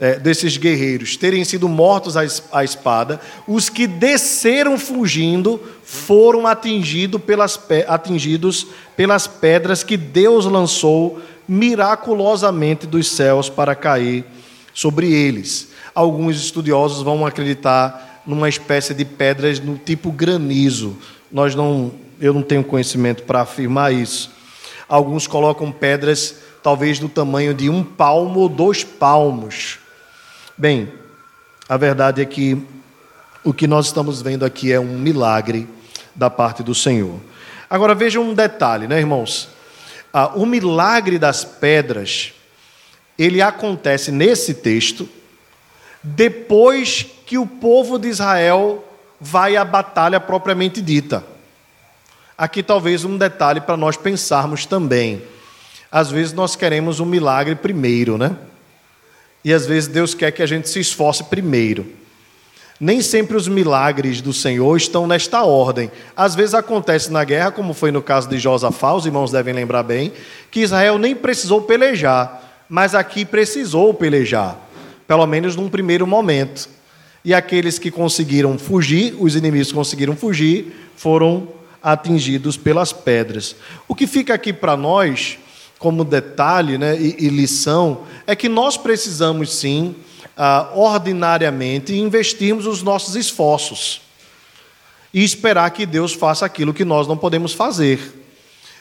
é, 0.00 0.18
desses 0.18 0.56
guerreiros, 0.56 1.16
terem 1.16 1.44
sido 1.44 1.68
mortos 1.68 2.16
à 2.16 2.64
espada, 2.64 3.20
os 3.46 3.68
que 3.68 3.86
desceram 3.86 4.76
fugindo 4.76 5.60
foram 5.84 6.48
atingido 6.48 7.20
pelas, 7.20 7.60
atingidos 7.86 8.66
pelas 8.96 9.28
pedras 9.28 9.84
que 9.84 9.96
Deus 9.96 10.46
lançou 10.46 11.20
miraculosamente 11.46 12.86
dos 12.88 13.08
céus 13.08 13.48
para 13.48 13.76
cair 13.76 14.24
sobre 14.72 15.12
eles. 15.12 15.68
Alguns 15.94 16.36
estudiosos 16.36 17.04
vão 17.04 17.24
acreditar 17.24 18.22
numa 18.26 18.48
espécie 18.48 18.94
de 18.94 19.04
pedras 19.04 19.60
no 19.60 19.76
tipo 19.76 20.10
granizo. 20.10 20.96
Nós 21.30 21.54
não, 21.54 21.92
eu 22.20 22.34
não 22.34 22.42
tenho 22.42 22.64
conhecimento 22.64 23.22
para 23.22 23.42
afirmar 23.42 23.92
isso. 23.94 24.32
Alguns 24.88 25.26
colocam 25.26 25.70
pedras 25.70 26.36
talvez 26.64 26.98
do 26.98 27.10
tamanho 27.10 27.52
de 27.52 27.68
um 27.68 27.84
palmo 27.84 28.40
ou 28.40 28.48
dois 28.48 28.82
palmos. 28.82 29.78
Bem, 30.56 30.90
a 31.68 31.76
verdade 31.76 32.22
é 32.22 32.24
que 32.24 32.56
o 33.44 33.52
que 33.52 33.66
nós 33.66 33.84
estamos 33.84 34.22
vendo 34.22 34.46
aqui 34.46 34.72
é 34.72 34.80
um 34.80 34.98
milagre 34.98 35.68
da 36.14 36.30
parte 36.30 36.62
do 36.62 36.74
Senhor. 36.74 37.20
Agora 37.68 37.94
vejam 37.94 38.22
um 38.22 38.32
detalhe, 38.32 38.88
né, 38.88 38.98
irmãos? 38.98 39.50
Ah, 40.10 40.28
o 40.36 40.46
milagre 40.46 41.18
das 41.18 41.44
pedras, 41.44 42.32
ele 43.18 43.42
acontece 43.42 44.10
nesse 44.10 44.54
texto 44.54 45.06
depois 46.02 47.04
que 47.26 47.36
o 47.36 47.46
povo 47.46 47.98
de 47.98 48.08
Israel 48.08 48.82
vai 49.20 49.54
à 49.54 49.66
batalha 49.66 50.18
propriamente 50.18 50.80
dita. 50.80 51.22
Aqui 52.38 52.62
talvez 52.62 53.04
um 53.04 53.18
detalhe 53.18 53.60
para 53.60 53.76
nós 53.76 53.98
pensarmos 53.98 54.64
também 54.64 55.33
às 55.94 56.10
vezes 56.10 56.32
nós 56.32 56.56
queremos 56.56 56.98
um 56.98 57.04
milagre 57.04 57.54
primeiro, 57.54 58.18
né? 58.18 58.36
E 59.44 59.52
às 59.52 59.64
vezes 59.64 59.88
Deus 59.88 60.12
quer 60.12 60.32
que 60.32 60.42
a 60.42 60.46
gente 60.46 60.68
se 60.68 60.80
esforce 60.80 61.22
primeiro. 61.22 61.86
Nem 62.80 63.00
sempre 63.00 63.36
os 63.36 63.46
milagres 63.46 64.20
do 64.20 64.32
Senhor 64.32 64.76
estão 64.76 65.06
nesta 65.06 65.44
ordem. 65.44 65.88
Às 66.16 66.34
vezes 66.34 66.52
acontece 66.52 67.12
na 67.12 67.22
guerra, 67.22 67.52
como 67.52 67.72
foi 67.72 67.92
no 67.92 68.02
caso 68.02 68.28
de 68.28 68.40
Josafá, 68.40 68.92
os 68.92 69.06
irmãos 69.06 69.30
devem 69.30 69.54
lembrar 69.54 69.84
bem, 69.84 70.12
que 70.50 70.62
Israel 70.62 70.98
nem 70.98 71.14
precisou 71.14 71.62
pelejar, 71.62 72.64
mas 72.68 72.92
aqui 72.96 73.24
precisou 73.24 73.94
pelejar, 73.94 74.58
pelo 75.06 75.24
menos 75.28 75.54
num 75.54 75.68
primeiro 75.68 76.08
momento. 76.08 76.68
e 77.24 77.32
aqueles 77.32 77.78
que 77.78 77.90
conseguiram 77.90 78.58
fugir, 78.58 79.14
os 79.18 79.36
inimigos 79.36 79.70
conseguiram 79.70 80.16
fugir, 80.16 80.90
foram 80.96 81.48
atingidos 81.80 82.56
pelas 82.56 82.92
pedras. 82.92 83.54
O 83.86 83.94
que 83.94 84.08
fica 84.08 84.34
aqui 84.34 84.52
para 84.52 84.76
nós, 84.76 85.38
como 85.84 86.02
detalhe 86.02 86.78
né, 86.78 86.98
e, 86.98 87.26
e, 87.26 87.28
lição, 87.28 88.06
é 88.26 88.34
que 88.34 88.48
nós 88.48 88.74
precisamos 88.74 89.52
sim, 89.54 89.94
ah, 90.34 90.70
ordinariamente, 90.74 91.94
investirmos 91.94 92.66
os 92.66 92.82
nossos 92.82 93.14
esforços 93.16 94.00
e 95.12 95.22
esperar 95.22 95.70
que 95.72 95.84
Deus 95.84 96.14
faça 96.14 96.46
aquilo 96.46 96.72
que 96.72 96.86
nós 96.86 97.06
não 97.06 97.18
podemos 97.18 97.52
fazer. 97.52 98.00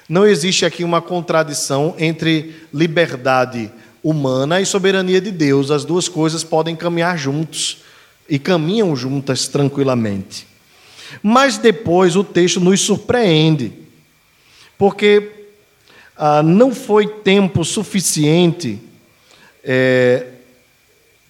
Não 0.08 0.26
existe 0.26 0.66
aqui 0.66 0.82
uma 0.82 1.02
contradição 1.02 1.94
entre 2.00 2.56
liberdade 2.74 3.70
humana 4.02 4.62
e 4.62 4.66
soberania 4.66 5.20
de 5.20 5.30
Deus. 5.30 5.72
As 5.72 5.84
duas 5.84 6.08
coisas 6.08 6.42
podem 6.42 6.74
caminhar 6.74 7.18
juntos 7.18 7.80
e 8.30 8.40
caminham 8.40 8.96
juntas 8.96 9.50
tranquilamente. 9.50 10.48
Mas 11.22 11.58
depois 11.58 12.16
o 12.16 12.24
texto 12.24 12.62
nos 12.62 12.80
surpreende, 12.80 13.74
porque 14.78 15.33
ah, 16.26 16.42
não 16.42 16.74
foi 16.74 17.06
tempo 17.06 17.66
suficiente, 17.66 18.80
é, 19.62 20.28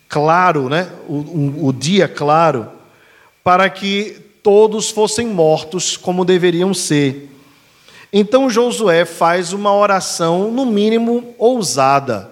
claro, 0.07 0.69
né, 0.69 0.87
o, 1.07 1.15
o, 1.15 1.67
o 1.69 1.73
dia 1.73 2.07
claro, 2.07 2.67
para 3.43 3.67
que 3.71 4.15
todos 4.43 4.91
fossem 4.91 5.25
mortos 5.25 5.97
como 5.97 6.23
deveriam 6.23 6.75
ser. 6.75 7.27
Então 8.13 8.47
Josué 8.51 9.03
faz 9.03 9.51
uma 9.51 9.73
oração, 9.73 10.51
no 10.51 10.63
mínimo, 10.63 11.33
ousada. 11.39 12.29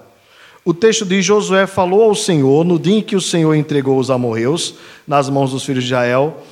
O 0.63 0.71
texto 0.71 1.03
diz: 1.03 1.25
Josué 1.25 1.65
falou 1.65 2.03
ao 2.03 2.13
Senhor 2.13 2.63
no 2.63 2.77
dia 2.77 2.99
em 2.99 3.01
que 3.01 3.15
o 3.15 3.21
Senhor 3.21 3.55
entregou 3.55 3.97
os 3.97 4.11
amorreus 4.11 4.75
nas 5.07 5.27
mãos 5.29 5.49
dos 5.49 5.65
filhos 5.65 5.83
de 5.83 5.89
Israel, 5.89 6.43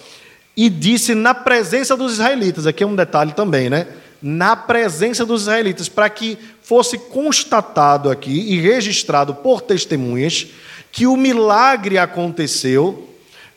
e 0.58 0.72
disse 0.72 1.14
na 1.14 1.36
presença 1.36 1.96
dos 1.96 2.14
israelitas, 2.14 2.66
aqui 2.66 2.84
é 2.84 2.88
um 2.88 2.96
detalhe 2.96 3.34
também, 3.34 3.70
né? 3.70 3.86
Na 4.22 4.56
presença 4.56 5.26
dos 5.26 5.44
israelitas, 5.44 5.88
para 5.88 6.10
que 6.10 6.38
fosse 6.62 6.98
constatado 6.98 8.10
aqui 8.10 8.32
e 8.32 8.60
registrado 8.60 9.34
por 9.36 9.62
testemunhas 9.62 10.48
que 10.92 11.08
o 11.08 11.16
milagre 11.16 11.98
aconteceu 11.98 13.08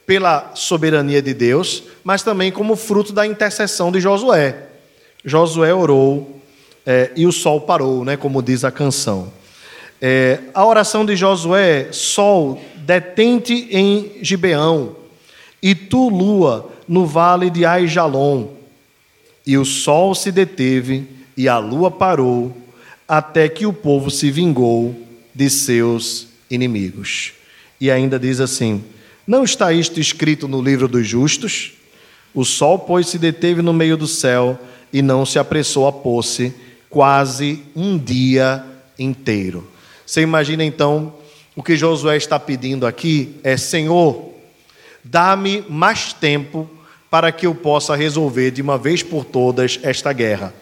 pela 0.07 0.53
soberania 0.55 1.23
de 1.23 1.33
Deus, 1.33 1.85
mas 2.05 2.23
também 2.23 2.51
como 2.51 2.77
fruto 2.77 3.13
da 3.13 3.27
intercessão 3.27 3.91
de 3.91 4.01
Josué. 4.01 4.57
Josué 5.25 5.73
orou 5.73 6.41
é, 6.85 7.11
e 7.15 7.27
o 7.27 7.33
sol 7.33 7.61
parou, 7.61 8.05
né, 8.05 8.17
como 8.17 8.43
diz 8.43 8.65
a 8.65 8.71
canção. 8.71 9.33
É, 10.01 10.41
a 10.53 10.67
oração 10.67 11.07
de 11.07 11.15
Josué, 11.15 11.89
sol, 11.93 12.61
detente 12.79 13.69
em 13.71 14.19
Gibeão, 14.21 14.97
e 15.63 15.75
tu, 15.75 16.09
lua, 16.09 16.71
no 16.89 17.07
vale 17.07 17.49
de 17.49 17.65
Aijalon. 17.65 18.49
E 19.47 19.59
o 19.59 19.65
sol 19.65 20.15
se 20.15 20.31
deteve 20.31 21.07
e 21.37 21.49
a 21.49 21.59
lua 21.59 21.91
parou, 21.91 22.57
até 23.09 23.49
que 23.49 23.67
o 23.67 23.73
povo 23.73 24.11
se 24.11 24.31
vingou 24.31 24.95
de 25.35 25.51
seus 25.51 26.29
inimigos. 26.51 27.33
E 27.81 27.91
ainda 27.91 28.19
diz 28.19 28.41
assim: 28.41 28.85
Não 29.27 29.45
está 29.45 29.73
isto 29.73 29.99
escrito 29.99 30.47
no 30.47 30.63
livro 30.63 30.87
dos 30.87 31.07
justos? 31.07 31.73
O 32.35 32.45
sol, 32.45 32.79
pois, 32.79 33.09
se 33.09 33.19
deteve 33.19 33.61
no 33.61 33.73
meio 33.73 33.97
do 33.97 34.07
céu 34.07 34.59
e 34.93 35.03
não 35.03 35.27
se 35.27 35.39
apressou 35.39 35.87
a 35.87 35.93
pôr-se 35.93 36.55
quase 36.89 37.63
um 37.75 37.99
dia 37.99 38.65
inteiro. 38.99 39.67
Você 40.07 40.21
imagina 40.21 40.65
então 40.65 41.15
o 41.57 41.63
que 41.63 41.77
Josué 41.77 42.17
está 42.17 42.39
pedindo 42.39 42.87
aqui 42.87 43.37
é: 43.43 43.57
Senhor, 43.57 44.33
dá-me 45.03 45.65
mais 45.69 46.13
tempo 46.13 46.71
para 47.13 47.31
que 47.31 47.45
eu 47.45 47.55
possa 47.55 47.95
resolver 47.95 48.53
de 48.53 48.63
uma 48.63 48.79
vez 48.79 49.03
por 49.03 49.23
todas 49.23 49.79
esta 49.83 50.15
guerra. 50.15 50.55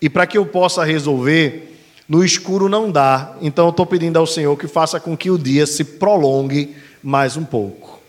E 0.00 0.08
para 0.08 0.26
que 0.26 0.38
eu 0.38 0.46
possa 0.46 0.82
resolver, 0.82 1.78
no 2.08 2.24
escuro 2.24 2.70
não 2.70 2.90
dá. 2.90 3.36
Então 3.42 3.66
eu 3.66 3.70
estou 3.70 3.84
pedindo 3.84 4.18
ao 4.18 4.26
Senhor 4.26 4.56
que 4.56 4.66
faça 4.66 4.98
com 4.98 5.14
que 5.14 5.30
o 5.30 5.36
dia 5.36 5.66
se 5.66 5.84
prolongue 5.84 6.74
mais 7.02 7.36
um 7.36 7.44
pouco. 7.44 8.00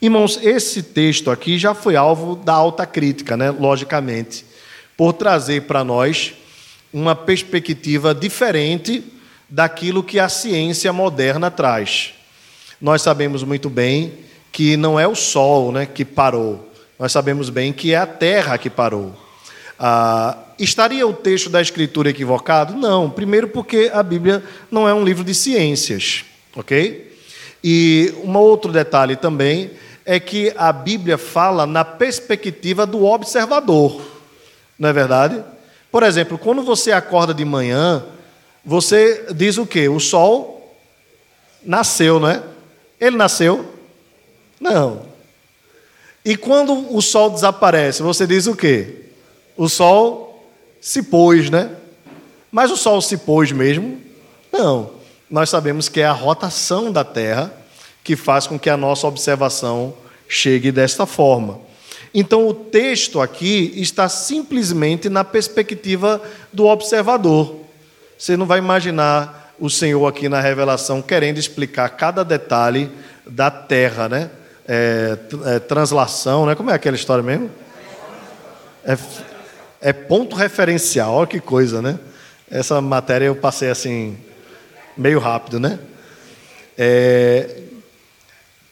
Irmãos, 0.00 0.38
esse 0.40 0.80
texto 0.80 1.28
aqui 1.28 1.58
já 1.58 1.74
foi 1.74 1.96
alvo 1.96 2.36
da 2.36 2.52
alta 2.52 2.86
crítica, 2.86 3.36
né? 3.36 3.50
logicamente 3.50 4.44
por 4.96 5.12
trazer 5.12 5.62
para 5.62 5.82
nós 5.82 6.34
uma 6.92 7.16
perspectiva 7.16 8.14
diferente 8.14 9.02
daquilo 9.50 10.04
que 10.04 10.20
a 10.20 10.28
ciência 10.28 10.92
moderna 10.92 11.50
traz. 11.50 12.14
Nós 12.80 13.02
sabemos 13.02 13.42
muito 13.42 13.68
bem 13.68 14.12
que 14.52 14.76
não 14.76 15.00
é 15.00 15.08
o 15.08 15.16
Sol 15.16 15.72
né, 15.72 15.84
que 15.84 16.04
parou, 16.04 16.65
nós 16.98 17.12
sabemos 17.12 17.50
bem 17.50 17.72
que 17.72 17.92
é 17.92 17.96
a 17.96 18.06
Terra 18.06 18.56
que 18.56 18.70
parou. 18.70 19.14
Ah, 19.78 20.38
estaria 20.58 21.06
o 21.06 21.12
texto 21.12 21.50
da 21.50 21.60
Escritura 21.60 22.08
equivocado? 22.08 22.74
Não. 22.74 23.10
Primeiro, 23.10 23.48
porque 23.48 23.90
a 23.92 24.02
Bíblia 24.02 24.42
não 24.70 24.88
é 24.88 24.94
um 24.94 25.04
livro 25.04 25.22
de 25.22 25.34
ciências, 25.34 26.24
ok? 26.54 27.14
E 27.62 28.14
um 28.24 28.36
outro 28.36 28.72
detalhe 28.72 29.16
também 29.16 29.70
é 30.04 30.18
que 30.18 30.54
a 30.56 30.72
Bíblia 30.72 31.18
fala 31.18 31.66
na 31.66 31.84
perspectiva 31.84 32.86
do 32.86 33.04
observador. 33.04 34.00
Não 34.78 34.88
é 34.88 34.92
verdade? 34.92 35.42
Por 35.90 36.02
exemplo, 36.02 36.38
quando 36.38 36.62
você 36.62 36.92
acorda 36.92 37.34
de 37.34 37.44
manhã, 37.44 38.04
você 38.64 39.26
diz 39.34 39.58
o 39.58 39.66
quê? 39.66 39.88
O 39.88 39.98
sol 39.98 40.74
nasceu, 41.64 42.20
não 42.20 42.28
é? 42.28 42.42
Ele 43.00 43.16
nasceu? 43.16 43.66
Não. 44.60 45.15
E 46.26 46.36
quando 46.36 46.92
o 46.92 47.00
sol 47.00 47.30
desaparece, 47.30 48.02
você 48.02 48.26
diz 48.26 48.48
o 48.48 48.56
quê? 48.56 49.04
O 49.56 49.68
sol 49.68 50.44
se 50.80 51.04
pôs, 51.04 51.48
né? 51.50 51.70
Mas 52.50 52.72
o 52.72 52.76
sol 52.76 53.00
se 53.00 53.16
pôs 53.18 53.52
mesmo? 53.52 54.00
Não. 54.52 54.90
Nós 55.30 55.48
sabemos 55.50 55.88
que 55.88 56.00
é 56.00 56.04
a 56.04 56.10
rotação 56.10 56.90
da 56.90 57.04
Terra 57.04 57.54
que 58.02 58.16
faz 58.16 58.44
com 58.44 58.58
que 58.58 58.68
a 58.68 58.76
nossa 58.76 59.06
observação 59.06 59.94
chegue 60.28 60.72
desta 60.72 61.06
forma. 61.06 61.60
Então, 62.12 62.48
o 62.48 62.52
texto 62.52 63.20
aqui 63.20 63.72
está 63.76 64.08
simplesmente 64.08 65.08
na 65.08 65.22
perspectiva 65.22 66.20
do 66.52 66.66
observador. 66.66 67.54
Você 68.18 68.36
não 68.36 68.46
vai 68.46 68.58
imaginar 68.58 69.54
o 69.60 69.70
Senhor 69.70 70.04
aqui 70.08 70.28
na 70.28 70.40
revelação 70.40 71.00
querendo 71.00 71.38
explicar 71.38 71.88
cada 71.90 72.24
detalhe 72.24 72.90
da 73.24 73.48
terra, 73.48 74.08
né? 74.08 74.30
É, 74.68 75.16
é, 75.44 75.58
translação, 75.60 76.44
né? 76.44 76.56
Como 76.56 76.70
é 76.70 76.74
aquela 76.74 76.96
história 76.96 77.22
mesmo? 77.22 77.50
É, 78.84 78.98
é 79.80 79.92
ponto 79.92 80.34
referencial, 80.34 81.14
olha 81.14 81.26
que 81.26 81.38
coisa, 81.38 81.80
né? 81.80 81.98
Essa 82.50 82.80
matéria 82.80 83.26
eu 83.26 83.36
passei 83.36 83.70
assim, 83.70 84.16
meio 84.96 85.20
rápido, 85.20 85.60
né? 85.60 85.78
É, 86.76 87.60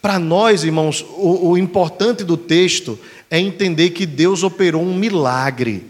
Para 0.02 0.18
nós, 0.18 0.64
irmãos, 0.64 1.04
o, 1.16 1.50
o 1.50 1.58
importante 1.58 2.24
do 2.24 2.36
texto 2.36 2.98
é 3.30 3.38
entender 3.38 3.90
que 3.90 4.04
Deus 4.04 4.42
operou 4.42 4.82
um 4.82 4.94
milagre 4.94 5.86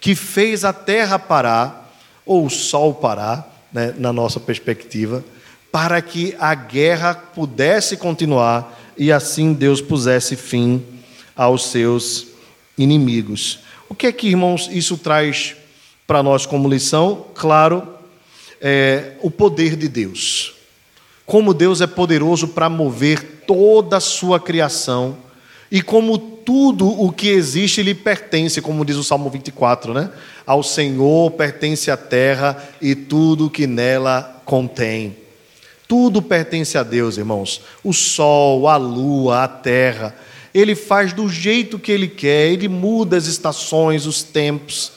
que 0.00 0.14
fez 0.14 0.64
a 0.64 0.72
terra 0.72 1.18
parar, 1.18 1.92
ou 2.24 2.46
o 2.46 2.50
sol 2.50 2.94
parar, 2.94 3.66
né, 3.72 3.92
na 3.98 4.12
nossa 4.12 4.40
perspectiva, 4.40 5.24
para 5.70 6.00
que 6.00 6.34
a 6.38 6.54
guerra 6.54 7.14
pudesse 7.14 7.96
continuar 7.96 8.79
e 9.00 9.10
assim 9.10 9.54
Deus 9.54 9.80
pusesse 9.80 10.36
fim 10.36 10.82
aos 11.34 11.68
seus 11.68 12.26
inimigos. 12.76 13.60
O 13.88 13.94
que 13.94 14.06
é 14.06 14.12
que, 14.12 14.28
irmãos, 14.28 14.68
isso 14.70 14.98
traz 14.98 15.56
para 16.06 16.22
nós 16.22 16.44
como 16.44 16.68
lição? 16.68 17.24
Claro, 17.34 17.88
é, 18.60 19.12
o 19.22 19.30
poder 19.30 19.74
de 19.74 19.88
Deus. 19.88 20.52
Como 21.24 21.54
Deus 21.54 21.80
é 21.80 21.86
poderoso 21.86 22.48
para 22.48 22.68
mover 22.68 23.44
toda 23.46 23.96
a 23.96 24.00
sua 24.00 24.38
criação 24.38 25.16
e 25.70 25.80
como 25.80 26.18
tudo 26.18 26.86
o 26.86 27.10
que 27.10 27.28
existe 27.28 27.82
lhe 27.82 27.94
pertence, 27.94 28.60
como 28.60 28.84
diz 28.84 28.96
o 28.96 29.04
Salmo 29.04 29.30
24, 29.30 29.94
né? 29.94 30.10
Ao 30.44 30.62
Senhor 30.62 31.30
pertence 31.30 31.90
a 31.90 31.96
terra 31.96 32.62
e 32.82 32.94
tudo 32.94 33.48
que 33.48 33.66
nela 33.66 34.42
contém. 34.44 35.16
Tudo 35.90 36.22
pertence 36.22 36.78
a 36.78 36.84
Deus, 36.84 37.18
irmãos. 37.18 37.62
O 37.82 37.92
sol, 37.92 38.68
a 38.68 38.76
lua, 38.76 39.42
a 39.42 39.48
terra. 39.48 40.14
Ele 40.54 40.76
faz 40.76 41.12
do 41.12 41.28
jeito 41.28 41.80
que 41.80 41.90
ele 41.90 42.06
quer, 42.06 42.46
ele 42.52 42.68
muda 42.68 43.16
as 43.16 43.26
estações, 43.26 44.06
os 44.06 44.22
tempos. 44.22 44.92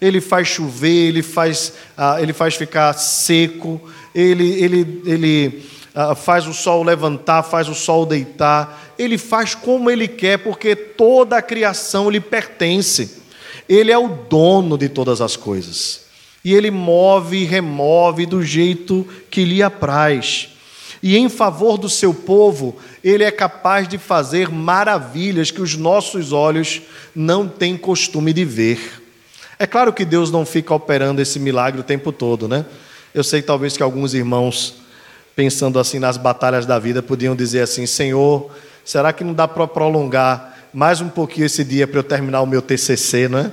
Ele 0.00 0.22
faz 0.22 0.48
chover, 0.48 1.08
ele 1.08 1.22
faz, 1.22 1.74
ah, 1.94 2.16
ele 2.22 2.32
faz 2.32 2.54
ficar 2.54 2.94
seco, 2.94 3.78
ele, 4.14 4.50
ele, 4.62 5.02
ele 5.04 5.66
ah, 5.94 6.14
faz 6.14 6.46
o 6.46 6.54
sol 6.54 6.82
levantar, 6.82 7.42
faz 7.42 7.68
o 7.68 7.74
sol 7.74 8.06
deitar, 8.06 8.94
ele 8.98 9.18
faz 9.18 9.54
como 9.54 9.90
ele 9.90 10.08
quer, 10.08 10.38
porque 10.38 10.74
toda 10.74 11.36
a 11.36 11.42
criação 11.42 12.08
lhe 12.08 12.20
pertence. 12.20 13.18
Ele 13.68 13.92
é 13.92 13.98
o 13.98 14.08
dono 14.08 14.78
de 14.78 14.88
todas 14.88 15.20
as 15.20 15.36
coisas. 15.36 16.07
E 16.44 16.54
ele 16.54 16.70
move 16.70 17.38
e 17.38 17.44
remove 17.44 18.26
do 18.26 18.42
jeito 18.42 19.06
que 19.30 19.44
lhe 19.44 19.62
apraz. 19.62 20.50
E 21.02 21.16
em 21.16 21.28
favor 21.28 21.78
do 21.78 21.88
seu 21.88 22.12
povo, 22.12 22.76
ele 23.04 23.22
é 23.22 23.30
capaz 23.30 23.86
de 23.86 23.98
fazer 23.98 24.50
maravilhas 24.50 25.50
que 25.50 25.60
os 25.60 25.76
nossos 25.76 26.32
olhos 26.32 26.82
não 27.14 27.46
têm 27.48 27.76
costume 27.76 28.32
de 28.32 28.44
ver. 28.44 29.02
É 29.58 29.66
claro 29.66 29.92
que 29.92 30.04
Deus 30.04 30.30
não 30.30 30.44
fica 30.44 30.74
operando 30.74 31.20
esse 31.20 31.38
milagre 31.38 31.80
o 31.80 31.84
tempo 31.84 32.12
todo, 32.12 32.48
né? 32.48 32.64
Eu 33.14 33.24
sei 33.24 33.42
talvez 33.42 33.76
que 33.76 33.82
alguns 33.82 34.14
irmãos, 34.14 34.74
pensando 35.34 35.78
assim 35.78 35.98
nas 35.98 36.16
batalhas 36.16 36.66
da 36.66 36.78
vida, 36.78 37.02
podiam 37.02 37.34
dizer 37.34 37.62
assim: 37.62 37.86
Senhor, 37.86 38.50
será 38.84 39.12
que 39.12 39.24
não 39.24 39.34
dá 39.34 39.48
para 39.48 39.66
prolongar 39.66 40.56
mais 40.72 41.00
um 41.00 41.08
pouquinho 41.08 41.46
esse 41.46 41.64
dia 41.64 41.86
para 41.86 41.98
eu 41.98 42.04
terminar 42.04 42.42
o 42.42 42.46
meu 42.46 42.60
TCC, 42.60 43.28
não 43.28 43.38
é? 43.38 43.52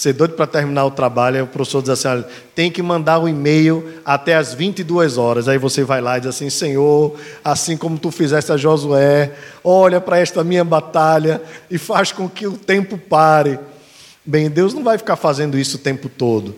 Ser 0.00 0.14
doido 0.14 0.32
para 0.32 0.46
terminar 0.46 0.86
o 0.86 0.90
trabalho, 0.90 1.36
aí 1.36 1.42
o 1.42 1.46
professor 1.46 1.82
diz 1.82 1.90
assim: 1.90 2.08
olha, 2.08 2.26
tem 2.54 2.70
que 2.70 2.80
mandar 2.80 3.18
o 3.18 3.24
um 3.24 3.28
e-mail 3.28 4.00
até 4.02 4.34
as 4.34 4.54
22 4.54 5.18
horas. 5.18 5.46
Aí 5.46 5.58
você 5.58 5.84
vai 5.84 6.00
lá 6.00 6.16
e 6.16 6.22
diz 6.22 6.30
assim: 6.30 6.48
Senhor, 6.48 7.14
assim 7.44 7.76
como 7.76 7.98
tu 7.98 8.10
fizeste 8.10 8.50
a 8.50 8.56
Josué, 8.56 9.30
olha 9.62 10.00
para 10.00 10.18
esta 10.18 10.42
minha 10.42 10.64
batalha 10.64 11.42
e 11.70 11.76
faz 11.76 12.12
com 12.12 12.30
que 12.30 12.46
o 12.46 12.56
tempo 12.56 12.96
pare. 12.96 13.58
Bem, 14.24 14.48
Deus 14.48 14.72
não 14.72 14.82
vai 14.82 14.96
ficar 14.96 15.16
fazendo 15.16 15.58
isso 15.58 15.76
o 15.76 15.80
tempo 15.80 16.08
todo, 16.08 16.56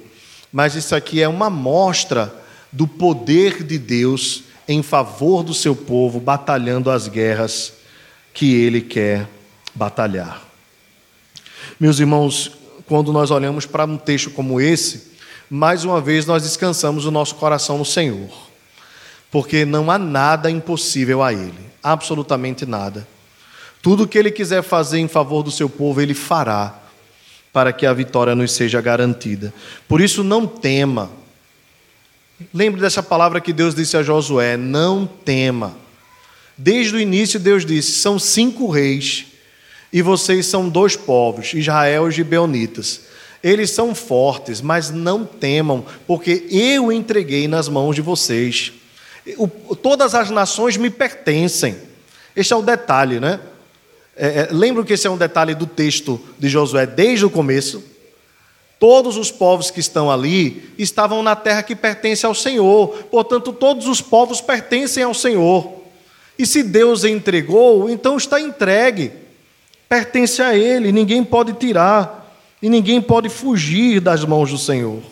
mas 0.53 0.77
isso 0.77 0.95
aqui 0.95 1.21
é 1.21 1.27
uma 1.27 1.51
mostra 1.51 2.33
do 2.71 2.87
poder 2.87 3.65
de 3.65 3.77
Deus 3.77 4.45
em 4.69 4.85
favor 4.85 5.43
do 5.43 5.53
seu 5.53 5.75
povo, 5.75 6.21
batalhando 6.21 6.93
as 6.93 7.09
guerras 7.09 7.73
que 8.33 8.55
ele 8.55 8.81
quer 8.81 9.27
batalhar. 9.75 10.41
Meus 11.81 11.99
irmãos, 11.99 12.62
quando 12.93 13.11
nós 13.11 13.31
olhamos 13.31 13.65
para 13.65 13.87
um 13.87 13.97
texto 13.97 14.31
como 14.31 14.61
esse, 14.61 15.13
mais 15.49 15.83
uma 15.83 15.99
vez 15.99 16.27
nós 16.27 16.43
descansamos 16.43 17.07
o 17.07 17.11
nosso 17.11 17.37
coração 17.37 17.79
no 17.79 17.87
Senhor, 17.87 18.29
porque 19.31 19.65
não 19.65 19.91
há 19.91 19.97
nada 19.97 20.51
impossível 20.51 21.23
a 21.23 21.33
Ele, 21.33 21.59
absolutamente 21.83 22.67
nada. 22.67 23.09
Tudo 23.81 24.07
que 24.07 24.19
Ele 24.19 24.31
quiser 24.31 24.63
fazer 24.63 24.99
em 24.99 25.09
favor 25.09 25.43
do 25.43 25.51
seu 25.51 25.71
povo, 25.71 26.03
Ele 26.03 26.13
fará, 26.13 26.83
para 27.51 27.73
que 27.73 27.87
a 27.87 27.95
vitória 27.95 28.35
nos 28.35 28.53
seja 28.53 28.79
garantida. 28.83 29.55
Por 29.89 29.99
isso, 30.03 30.23
não 30.23 30.47
tema. 30.47 31.11
Lembre 32.53 32.79
dessa 32.79 33.03
palavra 33.03 33.41
que 33.41 33.55
Deus 33.55 33.75
disse 33.75 33.97
a 33.97 34.03
Josué: 34.03 34.59
não 34.59 35.07
tema. 35.07 35.75
Desde 36.59 36.95
o 36.95 37.01
início, 37.01 37.41
Deus 37.41 37.65
disse: 37.65 37.93
são 37.93 38.19
cinco 38.19 38.69
reis 38.69 39.32
e 39.93 40.01
vocês 40.01 40.47
são 40.47 40.69
dois 40.69 40.97
povos, 40.97 41.53
Israel 41.53 42.09
e 42.09 42.13
Gibeonitas. 42.13 43.03
Eles 43.43 43.71
são 43.71 43.95
fortes, 43.95 44.61
mas 44.61 44.91
não 44.91 45.25
temam, 45.25 45.85
porque 46.07 46.47
eu 46.51 46.91
entreguei 46.91 47.47
nas 47.47 47.69
mãos 47.69 47.95
de 47.95 48.01
vocês. 48.01 48.73
O, 49.37 49.77
todas 49.77 50.15
as 50.15 50.31
nações 50.31 50.77
me 50.77 50.89
pertencem. 50.89 51.77
Este 52.35 52.53
é 52.53 52.57
o 52.57 52.63
detalhe, 52.63 53.21
né? 53.21 53.41
É, 54.17 54.27
é, 54.27 54.49
lembro 54.51 54.85
que 54.85 54.93
esse 54.93 55.07
é 55.07 55.11
um 55.11 55.17
detalhe 55.17 55.55
do 55.55 55.67
texto 55.67 56.21
de 56.39 56.49
Josué 56.49 56.87
desde 56.87 57.27
o 57.27 57.31
começo. 57.31 57.83
Todos 58.79 59.17
os 59.17 59.31
povos 59.31 59.71
que 59.71 59.81
estão 59.81 60.11
ali 60.11 60.71
estavam 60.79 61.23
na 61.23 61.37
terra 61.37 61.63
que 61.63 61.77
pertence 61.77 62.25
ao 62.25 62.35
Senhor, 62.35 62.89
portanto, 63.11 63.53
todos 63.53 63.87
os 63.87 64.01
povos 64.01 64.41
pertencem 64.41 65.03
ao 65.03 65.15
Senhor. 65.15 65.83
E 66.39 66.47
se 66.47 66.63
Deus 66.63 67.05
entregou, 67.05 67.91
então 67.91 68.17
está 68.17 68.41
entregue 68.41 69.22
pertence 69.93 70.41
a 70.41 70.57
Ele, 70.57 70.91
ninguém 70.91 71.23
pode 71.23 71.53
tirar 71.53 72.35
e 72.63 72.71
ninguém 72.71 72.99
pode 72.99 73.29
fugir 73.29 74.01
das 74.01 74.25
mãos 74.25 74.51
do 74.51 74.57
Senhor. 74.57 75.03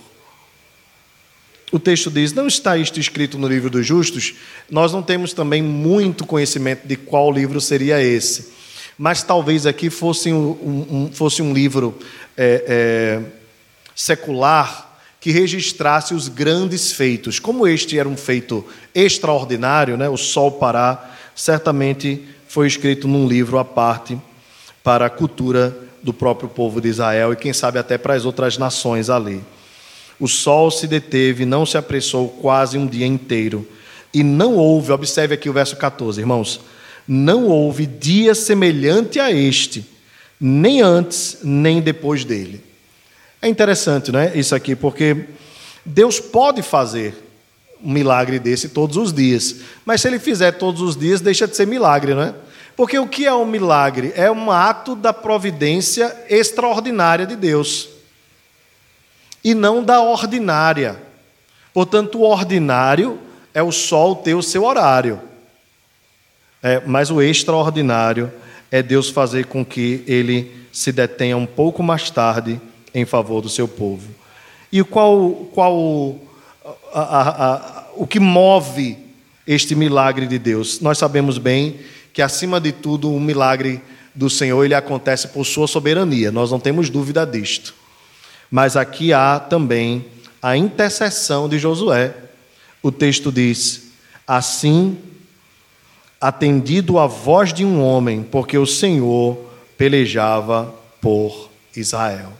O 1.70 1.78
texto 1.78 2.10
diz: 2.10 2.32
não 2.32 2.46
está 2.46 2.78
isto 2.78 2.98
escrito 2.98 3.36
no 3.36 3.46
livro 3.46 3.68
dos 3.68 3.86
justos? 3.86 4.36
Nós 4.70 4.90
não 4.90 5.02
temos 5.02 5.34
também 5.34 5.60
muito 5.60 6.24
conhecimento 6.24 6.88
de 6.88 6.96
qual 6.96 7.30
livro 7.30 7.60
seria 7.60 8.02
esse, 8.02 8.52
mas 8.96 9.22
talvez 9.22 9.66
aqui 9.66 9.90
fosse 9.90 10.32
um, 10.32 10.48
um 10.90 11.10
fosse 11.12 11.42
um 11.42 11.52
livro 11.52 11.94
é, 12.34 12.64
é, 12.66 13.22
secular 13.94 14.98
que 15.20 15.30
registrasse 15.30 16.14
os 16.14 16.26
grandes 16.26 16.90
feitos. 16.92 17.38
Como 17.38 17.68
este 17.68 17.98
era 17.98 18.08
um 18.08 18.16
feito 18.16 18.66
extraordinário, 18.94 19.98
né, 19.98 20.08
o 20.08 20.16
sol 20.16 20.52
parar, 20.52 21.20
certamente 21.36 22.24
foi 22.48 22.66
escrito 22.66 23.06
num 23.06 23.28
livro 23.28 23.58
à 23.58 23.64
parte 23.64 24.18
para 24.82 25.06
a 25.06 25.10
cultura 25.10 25.76
do 26.02 26.12
próprio 26.12 26.48
povo 26.48 26.80
de 26.80 26.88
Israel 26.88 27.32
e, 27.32 27.36
quem 27.36 27.52
sabe, 27.52 27.78
até 27.78 27.98
para 27.98 28.14
as 28.14 28.24
outras 28.24 28.56
nações 28.56 29.10
ali. 29.10 29.42
O 30.18 30.28
sol 30.28 30.70
se 30.70 30.86
deteve, 30.86 31.44
não 31.44 31.64
se 31.64 31.78
apressou 31.78 32.28
quase 32.28 32.76
um 32.76 32.86
dia 32.86 33.06
inteiro. 33.06 33.66
E 34.12 34.22
não 34.22 34.56
houve, 34.56 34.92
observe 34.92 35.34
aqui 35.34 35.48
o 35.48 35.52
verso 35.52 35.76
14, 35.76 36.20
irmãos, 36.20 36.60
não 37.06 37.46
houve 37.46 37.86
dia 37.86 38.34
semelhante 38.34 39.18
a 39.20 39.30
este, 39.30 39.86
nem 40.40 40.80
antes, 40.80 41.38
nem 41.42 41.80
depois 41.80 42.24
dele. 42.24 42.62
É 43.40 43.48
interessante, 43.48 44.12
não 44.12 44.20
é? 44.20 44.36
Isso 44.36 44.54
aqui, 44.54 44.74
porque 44.74 45.24
Deus 45.84 46.20
pode 46.20 46.62
fazer 46.62 47.14
um 47.82 47.92
milagre 47.92 48.38
desse 48.38 48.68
todos 48.68 48.96
os 48.96 49.12
dias, 49.12 49.56
mas 49.84 50.02
se 50.02 50.08
ele 50.08 50.18
fizer 50.18 50.52
todos 50.52 50.82
os 50.82 50.96
dias, 50.96 51.20
deixa 51.20 51.48
de 51.48 51.56
ser 51.56 51.66
milagre, 51.66 52.14
não 52.14 52.22
é? 52.22 52.34
Porque 52.80 52.98
o 52.98 53.06
que 53.06 53.26
é 53.26 53.34
um 53.34 53.44
milagre? 53.44 54.10
É 54.16 54.30
um 54.30 54.50
ato 54.50 54.96
da 54.96 55.12
providência 55.12 56.16
extraordinária 56.30 57.26
de 57.26 57.36
Deus 57.36 57.90
e 59.44 59.52
não 59.52 59.84
da 59.84 60.00
ordinária. 60.00 60.98
Portanto, 61.74 62.20
o 62.20 62.22
ordinário 62.22 63.18
é 63.52 63.62
o 63.62 63.70
sol 63.70 64.16
ter 64.16 64.32
o 64.32 64.42
seu 64.42 64.64
horário, 64.64 65.20
é, 66.62 66.80
mas 66.86 67.10
o 67.10 67.20
extraordinário 67.20 68.32
é 68.70 68.82
Deus 68.82 69.10
fazer 69.10 69.44
com 69.44 69.62
que 69.62 70.02
ele 70.06 70.66
se 70.72 70.90
detenha 70.90 71.36
um 71.36 71.44
pouco 71.44 71.82
mais 71.82 72.08
tarde 72.08 72.58
em 72.94 73.04
favor 73.04 73.42
do 73.42 73.50
seu 73.50 73.68
povo. 73.68 74.08
E 74.72 74.82
qual, 74.82 75.50
qual 75.52 76.16
a, 76.94 77.00
a, 77.00 77.54
a, 77.54 77.84
o 77.94 78.06
que 78.06 78.18
move 78.18 78.96
este 79.46 79.74
milagre 79.74 80.26
de 80.26 80.38
Deus? 80.38 80.80
Nós 80.80 80.96
sabemos 80.96 81.36
bem 81.36 81.78
que 82.12 82.22
acima 82.22 82.60
de 82.60 82.72
tudo 82.72 83.12
o 83.12 83.20
milagre 83.20 83.82
do 84.14 84.28
Senhor 84.28 84.64
ele 84.64 84.74
acontece 84.74 85.28
por 85.28 85.44
sua 85.44 85.66
soberania. 85.66 86.32
Nós 86.32 86.50
não 86.50 86.60
temos 86.60 86.90
dúvida 86.90 87.24
disto. 87.24 87.74
Mas 88.50 88.76
aqui 88.76 89.12
há 89.12 89.38
também 89.38 90.04
a 90.42 90.56
intercessão 90.56 91.48
de 91.48 91.58
Josué. 91.58 92.14
O 92.82 92.90
texto 92.90 93.30
diz: 93.30 93.92
Assim, 94.26 94.98
atendido 96.20 96.98
a 96.98 97.06
voz 97.06 97.52
de 97.52 97.64
um 97.64 97.82
homem, 97.82 98.22
porque 98.22 98.58
o 98.58 98.66
Senhor 98.66 99.38
pelejava 99.78 100.74
por 101.00 101.50
Israel. 101.76 102.32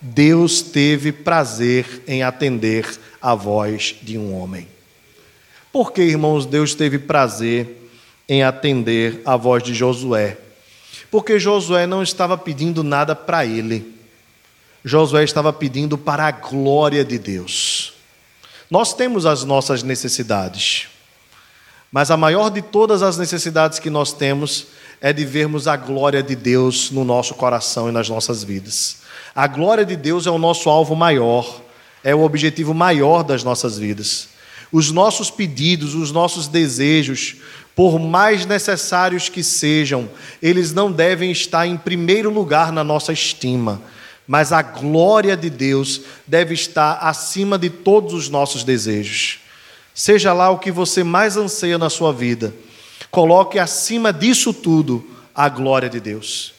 Deus 0.00 0.60
teve 0.62 1.12
prazer 1.12 2.02
em 2.08 2.24
atender 2.24 2.98
a 3.20 3.34
voz 3.36 3.94
de 4.02 4.18
um 4.18 4.36
homem. 4.36 4.66
Por 5.72 5.92
que, 5.92 6.02
irmãos, 6.02 6.44
Deus 6.44 6.74
teve 6.74 6.98
prazer 6.98 7.81
em 8.28 8.42
atender 8.42 9.20
a 9.24 9.36
voz 9.36 9.62
de 9.62 9.74
Josué. 9.74 10.38
Porque 11.10 11.38
Josué 11.38 11.86
não 11.86 12.02
estava 12.02 12.38
pedindo 12.38 12.82
nada 12.82 13.14
para 13.14 13.44
ele. 13.44 13.94
Josué 14.84 15.22
estava 15.22 15.52
pedindo 15.52 15.96
para 15.96 16.26
a 16.26 16.30
glória 16.30 17.04
de 17.04 17.18
Deus. 17.18 17.92
Nós 18.70 18.94
temos 18.94 19.26
as 19.26 19.44
nossas 19.44 19.82
necessidades, 19.82 20.88
mas 21.90 22.10
a 22.10 22.16
maior 22.16 22.50
de 22.50 22.62
todas 22.62 23.02
as 23.02 23.18
necessidades 23.18 23.78
que 23.78 23.90
nós 23.90 24.14
temos 24.14 24.68
é 24.98 25.12
de 25.12 25.26
vermos 25.26 25.68
a 25.68 25.76
glória 25.76 26.22
de 26.22 26.34
Deus 26.34 26.90
no 26.90 27.04
nosso 27.04 27.34
coração 27.34 27.88
e 27.88 27.92
nas 27.92 28.08
nossas 28.08 28.42
vidas. 28.42 29.02
A 29.34 29.46
glória 29.46 29.84
de 29.84 29.94
Deus 29.94 30.26
é 30.26 30.30
o 30.30 30.38
nosso 30.38 30.70
alvo 30.70 30.96
maior, 30.96 31.60
é 32.02 32.14
o 32.14 32.22
objetivo 32.22 32.72
maior 32.72 33.22
das 33.22 33.44
nossas 33.44 33.76
vidas. 33.76 34.28
Os 34.72 34.90
nossos 34.90 35.30
pedidos, 35.30 35.94
os 35.94 36.10
nossos 36.10 36.48
desejos, 36.48 37.36
por 37.76 37.98
mais 37.98 38.46
necessários 38.46 39.28
que 39.28 39.42
sejam, 39.42 40.08
eles 40.42 40.72
não 40.72 40.90
devem 40.90 41.30
estar 41.30 41.66
em 41.66 41.76
primeiro 41.76 42.30
lugar 42.30 42.72
na 42.72 42.82
nossa 42.82 43.12
estima, 43.12 43.80
mas 44.26 44.52
a 44.52 44.62
glória 44.62 45.36
de 45.36 45.50
Deus 45.50 46.00
deve 46.26 46.54
estar 46.54 46.94
acima 46.94 47.58
de 47.58 47.70
todos 47.70 48.14
os 48.14 48.28
nossos 48.28 48.64
desejos. 48.64 49.40
Seja 49.94 50.32
lá 50.32 50.50
o 50.50 50.58
que 50.58 50.70
você 50.70 51.04
mais 51.04 51.36
anseia 51.36 51.76
na 51.76 51.90
sua 51.90 52.12
vida, 52.12 52.54
coloque 53.10 53.58
acima 53.58 54.12
disso 54.12 54.52
tudo 54.54 55.06
a 55.34 55.48
glória 55.48 55.88
de 55.88 56.00
Deus. 56.00 56.54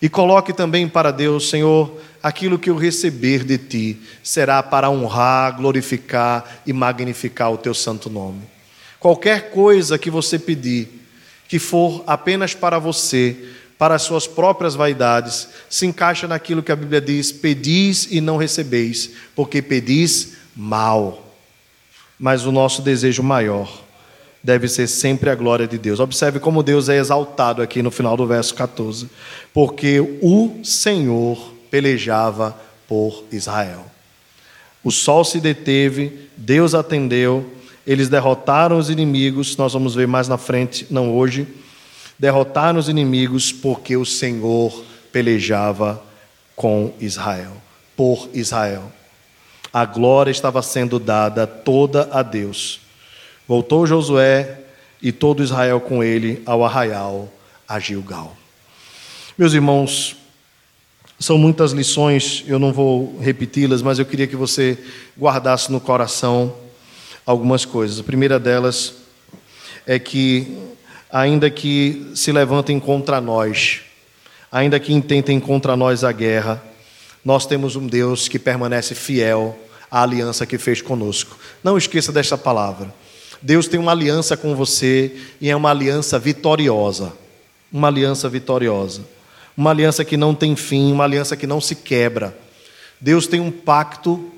E 0.00 0.08
coloque 0.08 0.52
também 0.52 0.86
para 0.86 1.10
Deus, 1.10 1.48
Senhor, 1.48 1.90
aquilo 2.26 2.58
que 2.58 2.68
eu 2.68 2.74
receber 2.74 3.44
de 3.44 3.56
ti 3.56 4.00
será 4.20 4.60
para 4.60 4.90
honrar, 4.90 5.56
glorificar 5.56 6.60
e 6.66 6.72
magnificar 6.72 7.52
o 7.52 7.56
teu 7.56 7.72
santo 7.72 8.10
nome. 8.10 8.42
Qualquer 8.98 9.52
coisa 9.52 9.96
que 9.96 10.10
você 10.10 10.36
pedir, 10.36 10.88
que 11.46 11.60
for 11.60 12.02
apenas 12.04 12.52
para 12.52 12.80
você, 12.80 13.36
para 13.78 13.94
as 13.94 14.02
suas 14.02 14.26
próprias 14.26 14.74
vaidades, 14.74 15.50
se 15.70 15.86
encaixa 15.86 16.26
naquilo 16.26 16.64
que 16.64 16.72
a 16.72 16.76
Bíblia 16.76 17.00
diz: 17.00 17.30
pedis 17.30 18.08
e 18.10 18.20
não 18.20 18.36
recebeis, 18.36 19.12
porque 19.36 19.62
pedis 19.62 20.32
mal. 20.56 21.32
Mas 22.18 22.44
o 22.44 22.50
nosso 22.50 22.82
desejo 22.82 23.22
maior 23.22 23.72
deve 24.42 24.66
ser 24.66 24.88
sempre 24.88 25.30
a 25.30 25.34
glória 25.36 25.68
de 25.68 25.78
Deus. 25.78 26.00
Observe 26.00 26.40
como 26.40 26.64
Deus 26.64 26.88
é 26.88 26.96
exaltado 26.96 27.62
aqui 27.62 27.84
no 27.84 27.90
final 27.92 28.16
do 28.16 28.26
verso 28.26 28.52
14. 28.52 29.08
Porque 29.52 30.00
o 30.20 30.58
Senhor 30.64 31.54
pelejava 31.70 32.58
por 32.88 33.24
Israel. 33.30 33.84
O 34.82 34.90
sol 34.90 35.24
se 35.24 35.40
deteve, 35.40 36.28
Deus 36.36 36.74
atendeu, 36.74 37.52
eles 37.86 38.08
derrotaram 38.08 38.78
os 38.78 38.90
inimigos, 38.90 39.56
nós 39.56 39.72
vamos 39.72 39.94
ver 39.94 40.06
mais 40.06 40.28
na 40.28 40.38
frente, 40.38 40.86
não 40.90 41.16
hoje. 41.16 41.46
Derrotaram 42.18 42.78
os 42.78 42.88
inimigos 42.88 43.52
porque 43.52 43.96
o 43.96 44.04
Senhor 44.04 44.84
pelejava 45.12 46.02
com 46.54 46.92
Israel, 47.00 47.52
por 47.96 48.28
Israel. 48.32 48.92
A 49.72 49.84
glória 49.84 50.30
estava 50.30 50.62
sendo 50.62 50.98
dada 50.98 51.46
toda 51.46 52.08
a 52.10 52.22
Deus. 52.22 52.80
Voltou 53.46 53.86
Josué 53.86 54.60
e 55.00 55.12
todo 55.12 55.42
Israel 55.42 55.80
com 55.80 56.02
ele 56.02 56.42
ao 56.46 56.64
arraial 56.64 57.28
a 57.68 57.78
Gilgal. 57.78 58.36
Meus 59.36 59.52
irmãos, 59.52 60.16
são 61.18 61.38
muitas 61.38 61.72
lições, 61.72 62.44
eu 62.46 62.58
não 62.58 62.72
vou 62.72 63.18
repeti-las, 63.20 63.80
mas 63.80 63.98
eu 63.98 64.04
queria 64.04 64.26
que 64.26 64.36
você 64.36 64.78
guardasse 65.18 65.72
no 65.72 65.80
coração 65.80 66.54
algumas 67.24 67.64
coisas. 67.64 67.98
A 67.98 68.04
primeira 68.04 68.38
delas 68.38 68.94
é 69.86 69.98
que, 69.98 70.58
ainda 71.10 71.48
que 71.48 72.12
se 72.14 72.30
levantem 72.30 72.78
contra 72.78 73.18
nós, 73.20 73.80
ainda 74.52 74.78
que 74.78 74.92
intentem 74.92 75.40
contra 75.40 75.74
nós 75.74 76.04
a 76.04 76.12
guerra, 76.12 76.62
nós 77.24 77.46
temos 77.46 77.76
um 77.76 77.86
Deus 77.86 78.28
que 78.28 78.38
permanece 78.38 78.94
fiel 78.94 79.58
à 79.90 80.02
aliança 80.02 80.44
que 80.44 80.58
fez 80.58 80.82
conosco. 80.82 81.38
Não 81.64 81.78
esqueça 81.78 82.12
desta 82.12 82.36
palavra. 82.36 82.94
Deus 83.40 83.66
tem 83.68 83.80
uma 83.80 83.92
aliança 83.92 84.36
com 84.36 84.54
você 84.54 85.16
e 85.40 85.48
é 85.48 85.56
uma 85.56 85.70
aliança 85.70 86.18
vitoriosa. 86.18 87.12
Uma 87.72 87.88
aliança 87.88 88.28
vitoriosa. 88.28 89.15
Uma 89.56 89.70
aliança 89.70 90.04
que 90.04 90.16
não 90.16 90.34
tem 90.34 90.54
fim, 90.54 90.92
uma 90.92 91.04
aliança 91.04 91.36
que 91.36 91.46
não 91.46 91.60
se 91.60 91.74
quebra. 91.74 92.36
Deus 93.00 93.26
tem 93.26 93.40
um 93.40 93.50
pacto 93.50 94.30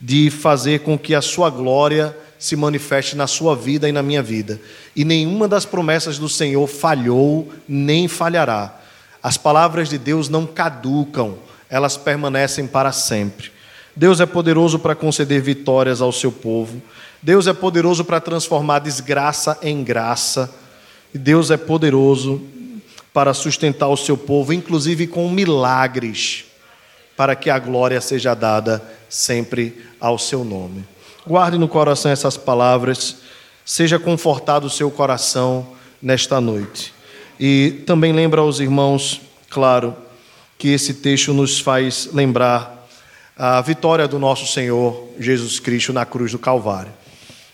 de 0.00 0.30
fazer 0.30 0.80
com 0.80 0.98
que 0.98 1.14
a 1.14 1.22
sua 1.22 1.50
glória 1.50 2.16
se 2.38 2.54
manifeste 2.54 3.16
na 3.16 3.26
sua 3.26 3.56
vida 3.56 3.88
e 3.88 3.92
na 3.92 4.02
minha 4.02 4.22
vida. 4.22 4.60
E 4.94 5.04
nenhuma 5.04 5.48
das 5.48 5.64
promessas 5.64 6.18
do 6.18 6.28
Senhor 6.28 6.66
falhou, 6.66 7.52
nem 7.68 8.06
falhará. 8.06 8.78
As 9.22 9.36
palavras 9.36 9.88
de 9.88 9.98
Deus 9.98 10.28
não 10.28 10.46
caducam, 10.46 11.38
elas 11.68 11.96
permanecem 11.96 12.66
para 12.66 12.92
sempre. 12.92 13.50
Deus 13.96 14.20
é 14.20 14.26
poderoso 14.26 14.78
para 14.78 14.94
conceder 14.94 15.42
vitórias 15.42 16.00
ao 16.00 16.12
seu 16.12 16.30
povo. 16.30 16.80
Deus 17.20 17.48
é 17.48 17.52
poderoso 17.52 18.04
para 18.04 18.20
transformar 18.20 18.78
desgraça 18.78 19.58
em 19.60 19.82
graça. 19.82 20.54
E 21.12 21.18
Deus 21.18 21.50
é 21.50 21.56
poderoso 21.56 22.40
para 23.12 23.34
sustentar 23.34 23.88
o 23.88 23.96
seu 23.96 24.16
povo, 24.16 24.52
inclusive 24.52 25.06
com 25.06 25.28
milagres, 25.30 26.44
para 27.16 27.34
que 27.34 27.50
a 27.50 27.58
glória 27.58 28.00
seja 28.00 28.34
dada 28.34 28.82
sempre 29.08 29.84
ao 30.00 30.18
seu 30.18 30.44
nome. 30.44 30.84
Guarde 31.26 31.58
no 31.58 31.68
coração 31.68 32.10
essas 32.10 32.36
palavras, 32.36 33.16
seja 33.64 33.98
confortado 33.98 34.66
o 34.66 34.70
seu 34.70 34.90
coração 34.90 35.66
nesta 36.00 36.40
noite. 36.40 36.94
E 37.38 37.82
também 37.86 38.12
lembra 38.12 38.40
aos 38.40 38.60
irmãos, 38.60 39.20
claro, 39.50 39.96
que 40.56 40.68
esse 40.68 40.94
texto 40.94 41.32
nos 41.32 41.60
faz 41.60 42.08
lembrar 42.12 42.88
a 43.36 43.60
vitória 43.60 44.08
do 44.08 44.18
nosso 44.18 44.46
Senhor 44.52 45.08
Jesus 45.18 45.60
Cristo 45.60 45.92
na 45.92 46.04
cruz 46.04 46.32
do 46.32 46.38
Calvário. 46.38 46.92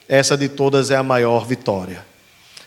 Essa 0.09 0.37
de 0.37 0.49
todas 0.49 0.91
é 0.91 0.97
a 0.97 1.03
maior 1.03 1.47
vitória. 1.47 2.05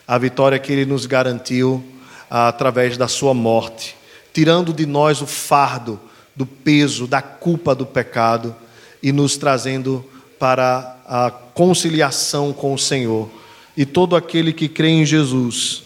A 0.08 0.18
vitória 0.18 0.60
que 0.60 0.72
ele 0.72 0.86
nos 0.86 1.06
garantiu 1.06 1.84
através 2.30 2.98
da 2.98 3.08
sua 3.08 3.34
morte, 3.34 3.96
tirando 4.34 4.74
de 4.74 4.86
nós 4.86 5.22
o 5.22 5.28
fardo 5.28 6.00
do 6.36 6.46
peso, 6.46 7.08
da 7.08 7.22
culpa 7.22 7.74
do 7.74 7.86
pecado 7.86 8.56
e 9.02 9.12
nos 9.12 9.38
trazendo 9.38 10.06
para 10.38 10.98
a 11.08 11.32
conciliação 11.32 12.54
com 12.54 12.74
o 12.74 12.78
Senhor. 12.78 13.30
E 13.76 13.86
todo 13.86 14.16
aquele 14.16 14.54
que 14.54 14.68
crê 14.68 14.90
em 14.90 15.06
Jesus, 15.06 15.84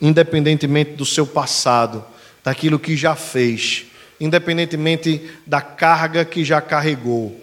independentemente 0.00 0.92
do 0.92 1.04
seu 1.04 1.26
passado, 1.26 2.04
daquilo 2.42 2.78
que 2.78 2.96
já 2.96 3.14
fez, 3.14 3.86
independentemente 4.20 5.30
da 5.46 5.60
carga 5.60 6.24
que 6.24 6.44
já 6.44 6.60
carregou, 6.60 7.38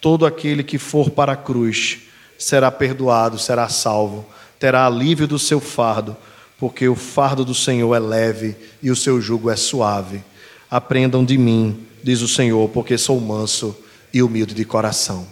todo 0.00 0.26
aquele 0.26 0.62
que 0.62 0.78
for 0.78 1.10
para 1.10 1.32
a 1.32 1.36
cruz, 1.36 2.00
será 2.38 2.70
perdoado, 2.70 3.38
será 3.38 3.68
salvo, 3.68 4.26
terá 4.58 4.86
alívio 4.86 5.26
do 5.26 5.38
seu 5.38 5.60
fardo, 5.60 6.16
porque 6.58 6.88
o 6.88 6.96
fardo 6.96 7.44
do 7.44 7.54
Senhor 7.54 7.94
é 7.94 8.00
leve 8.00 8.56
e 8.82 8.90
o 8.90 8.96
seu 8.96 9.20
jugo 9.20 9.48
é 9.48 9.54
suave. 9.54 10.22
Aprendam 10.68 11.24
de 11.24 11.38
mim, 11.38 11.86
diz 12.02 12.20
o 12.20 12.28
Senhor, 12.28 12.68
porque 12.70 12.98
sou 12.98 13.20
manso 13.20 13.76
e 14.12 14.22
humilde 14.22 14.54
de 14.54 14.64
coração, 14.64 15.26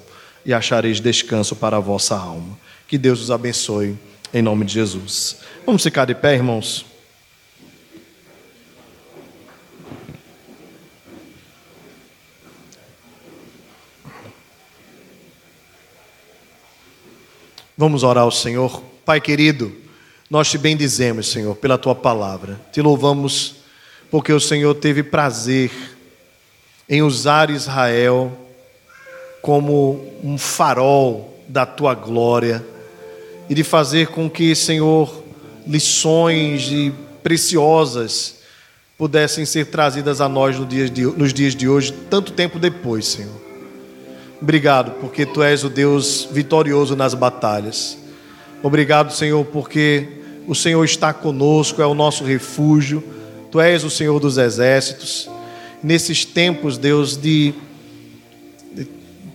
e 0.44 0.54
achareis 0.54 1.00
descanso 1.00 1.56
para 1.56 1.76
a 1.76 1.80
vossa 1.80 2.16
alma. 2.16 2.56
Que 2.86 2.96
Deus 2.96 3.20
os 3.20 3.30
abençoe, 3.32 3.98
em 4.32 4.40
nome 4.40 4.64
de 4.64 4.74
Jesus. 4.74 5.38
Vamos 5.66 5.82
ficar 5.82 6.04
de 6.04 6.14
pé, 6.14 6.34
irmãos? 6.34 6.86
Vamos 17.76 18.04
orar 18.04 18.22
ao 18.24 18.30
Senhor. 18.30 18.80
Pai 19.04 19.20
querido, 19.20 19.85
nós 20.28 20.50
te 20.50 20.58
bendizemos, 20.58 21.30
Senhor, 21.30 21.54
pela 21.56 21.78
tua 21.78 21.94
palavra. 21.94 22.60
Te 22.72 22.82
louvamos 22.82 23.56
porque 24.10 24.32
o 24.32 24.40
Senhor 24.40 24.74
teve 24.74 25.02
prazer 25.02 25.70
em 26.88 27.02
usar 27.02 27.50
Israel 27.50 28.36
como 29.40 30.04
um 30.22 30.36
farol 30.36 31.40
da 31.48 31.64
tua 31.64 31.94
glória 31.94 32.64
e 33.48 33.54
de 33.54 33.62
fazer 33.62 34.08
com 34.08 34.28
que, 34.28 34.54
Senhor, 34.54 35.22
lições 35.66 36.68
preciosas 37.22 38.36
pudessem 38.98 39.44
ser 39.44 39.66
trazidas 39.66 40.20
a 40.20 40.28
nós 40.28 40.56
nos 40.58 41.32
dias 41.32 41.54
de 41.54 41.68
hoje, 41.68 41.92
tanto 42.10 42.32
tempo 42.32 42.58
depois, 42.58 43.06
Senhor. 43.06 43.46
Obrigado, 44.40 44.92
porque 45.00 45.24
tu 45.24 45.42
és 45.42 45.64
o 45.64 45.68
Deus 45.68 46.28
vitorioso 46.30 46.96
nas 46.96 47.14
batalhas. 47.14 47.98
Obrigado, 48.62 49.12
Senhor, 49.12 49.44
porque 49.46 50.08
o 50.46 50.54
Senhor 50.54 50.84
está 50.84 51.12
conosco, 51.12 51.82
é 51.82 51.86
o 51.86 51.94
nosso 51.94 52.24
refúgio. 52.24 53.02
Tu 53.50 53.60
és 53.60 53.84
o 53.84 53.90
Senhor 53.90 54.18
dos 54.18 54.38
exércitos. 54.38 55.28
Nesses 55.82 56.24
tempos, 56.24 56.78
Deus, 56.78 57.16
de, 57.16 57.54
de 58.72 58.86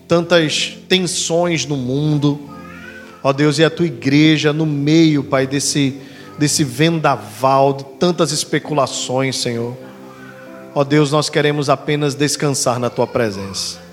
tantas 0.08 0.78
tensões 0.90 1.66
no 1.66 1.78
mundo, 1.78 2.40
ó 3.24 3.32
Deus, 3.32 3.60
e 3.60 3.64
a 3.64 3.70
tua 3.70 3.86
igreja 3.86 4.52
no 4.52 4.66
meio, 4.66 5.24
Pai, 5.24 5.48
desse, 5.48 5.96
desse 6.38 6.64
vendaval, 6.64 7.74
de 7.74 7.86
tantas 8.00 8.32
especulações, 8.32 9.38
Senhor. 9.38 9.78
Ó 10.74 10.84
Deus, 10.84 11.12
nós 11.12 11.30
queremos 11.30 11.70
apenas 11.70 12.16
descansar 12.16 12.80
na 12.80 12.90
tua 12.90 13.06
presença 13.06 13.92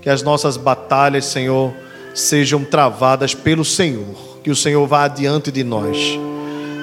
que 0.00 0.08
as 0.08 0.22
nossas 0.22 0.56
batalhas, 0.56 1.26
Senhor, 1.26 1.72
sejam 2.14 2.64
travadas 2.64 3.34
pelo 3.34 3.64
Senhor, 3.64 4.27
que 4.42 4.50
o 4.50 4.56
Senhor 4.56 4.86
vá 4.86 5.04
adiante 5.04 5.50
de 5.50 5.64
nós, 5.64 5.96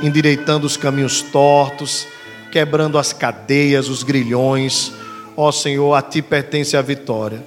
endireitando 0.02 0.66
os 0.68 0.78
caminhos 0.78 1.22
tortos, 1.22 2.08
quebrando 2.52 2.98
as 2.98 3.12
cadeias, 3.12 3.90
os 3.90 4.04
grilhões. 4.04 4.92
Ó 5.36 5.52
Senhor, 5.52 5.94
a 5.94 6.02
ti 6.02 6.22
pertence 6.22 6.78
a 6.78 6.82
vitória. 6.82 7.44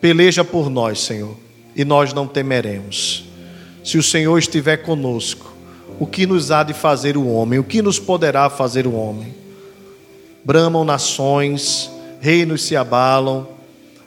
Peleja 0.00 0.44
por 0.44 0.68
nós, 0.68 1.00
Senhor, 1.00 1.36
e 1.74 1.84
nós 1.84 2.12
não 2.12 2.26
temeremos. 2.26 3.24
Se 3.82 3.96
o 3.96 4.02
Senhor 4.02 4.38
estiver 4.38 4.78
conosco, 4.78 5.52
o 5.98 6.06
que 6.06 6.26
nos 6.26 6.50
há 6.50 6.62
de 6.62 6.74
fazer 6.74 7.16
o 7.16 7.26
homem? 7.26 7.58
O 7.58 7.64
que 7.64 7.80
nos 7.80 7.98
poderá 7.98 8.50
fazer 8.50 8.86
o 8.86 8.94
homem? 8.94 9.34
Bramam 10.44 10.84
nações, 10.84 11.90
reinos 12.20 12.64
se 12.64 12.76
abalam, 12.76 13.46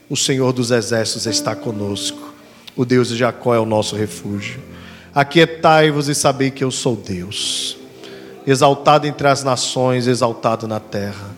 o 0.10 0.16
Senhor 0.16 0.54
dos 0.54 0.72
exércitos 0.72 1.26
está 1.26 1.56
conosco. 1.56 2.34
O 2.76 2.86
Deus 2.86 3.10
de 3.10 3.18
Jacó 3.18 3.56
é 3.56 3.60
o 3.60 3.66
nosso 3.66 3.96
refúgio. 3.96 4.62
Aquietai-vos 5.18 6.07
e 6.09 6.13
sabei 6.13 6.51
que 6.51 6.63
eu 6.63 6.70
sou 6.70 6.95
Deus. 6.95 7.76
Exaltado 8.45 9.07
entre 9.07 9.28
as 9.28 9.43
nações, 9.43 10.05
exaltado 10.05 10.68
na 10.68 10.80
terra. 10.80 11.36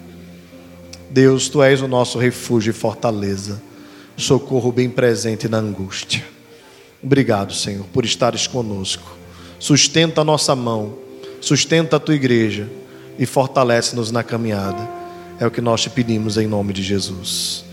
Deus, 1.10 1.48
tu 1.48 1.64
és 1.64 1.82
o 1.82 1.88
nosso 1.88 2.20
refúgio 2.20 2.72
e 2.72 2.74
fortaleza. 2.74 3.62
Socorro 4.18 4.70
bem 4.70 4.90
presente 4.90 5.48
na 5.48 5.60
angústia. 5.60 6.26
Obrigado, 7.02 7.54
Senhor, 7.54 7.86
por 7.94 8.04
estares 8.04 8.48
conosco. 8.48 9.16
Sustenta 9.58 10.20
a 10.20 10.26
nossa 10.26 10.54
mão, 10.58 10.96
sustenta 11.40 11.96
a 11.96 12.00
tua 12.02 12.16
igreja 12.16 12.68
e 13.18 13.26
fortalece-nos 13.26 14.12
na 14.12 14.24
caminhada. 14.24 14.90
É 15.40 15.48
o 15.48 15.52
que 15.52 15.62
nós 15.62 15.84
te 15.84 15.90
pedimos 15.90 16.36
em 16.38 16.48
nome 16.48 16.74
de 16.74 16.84
Jesus. 16.84 17.64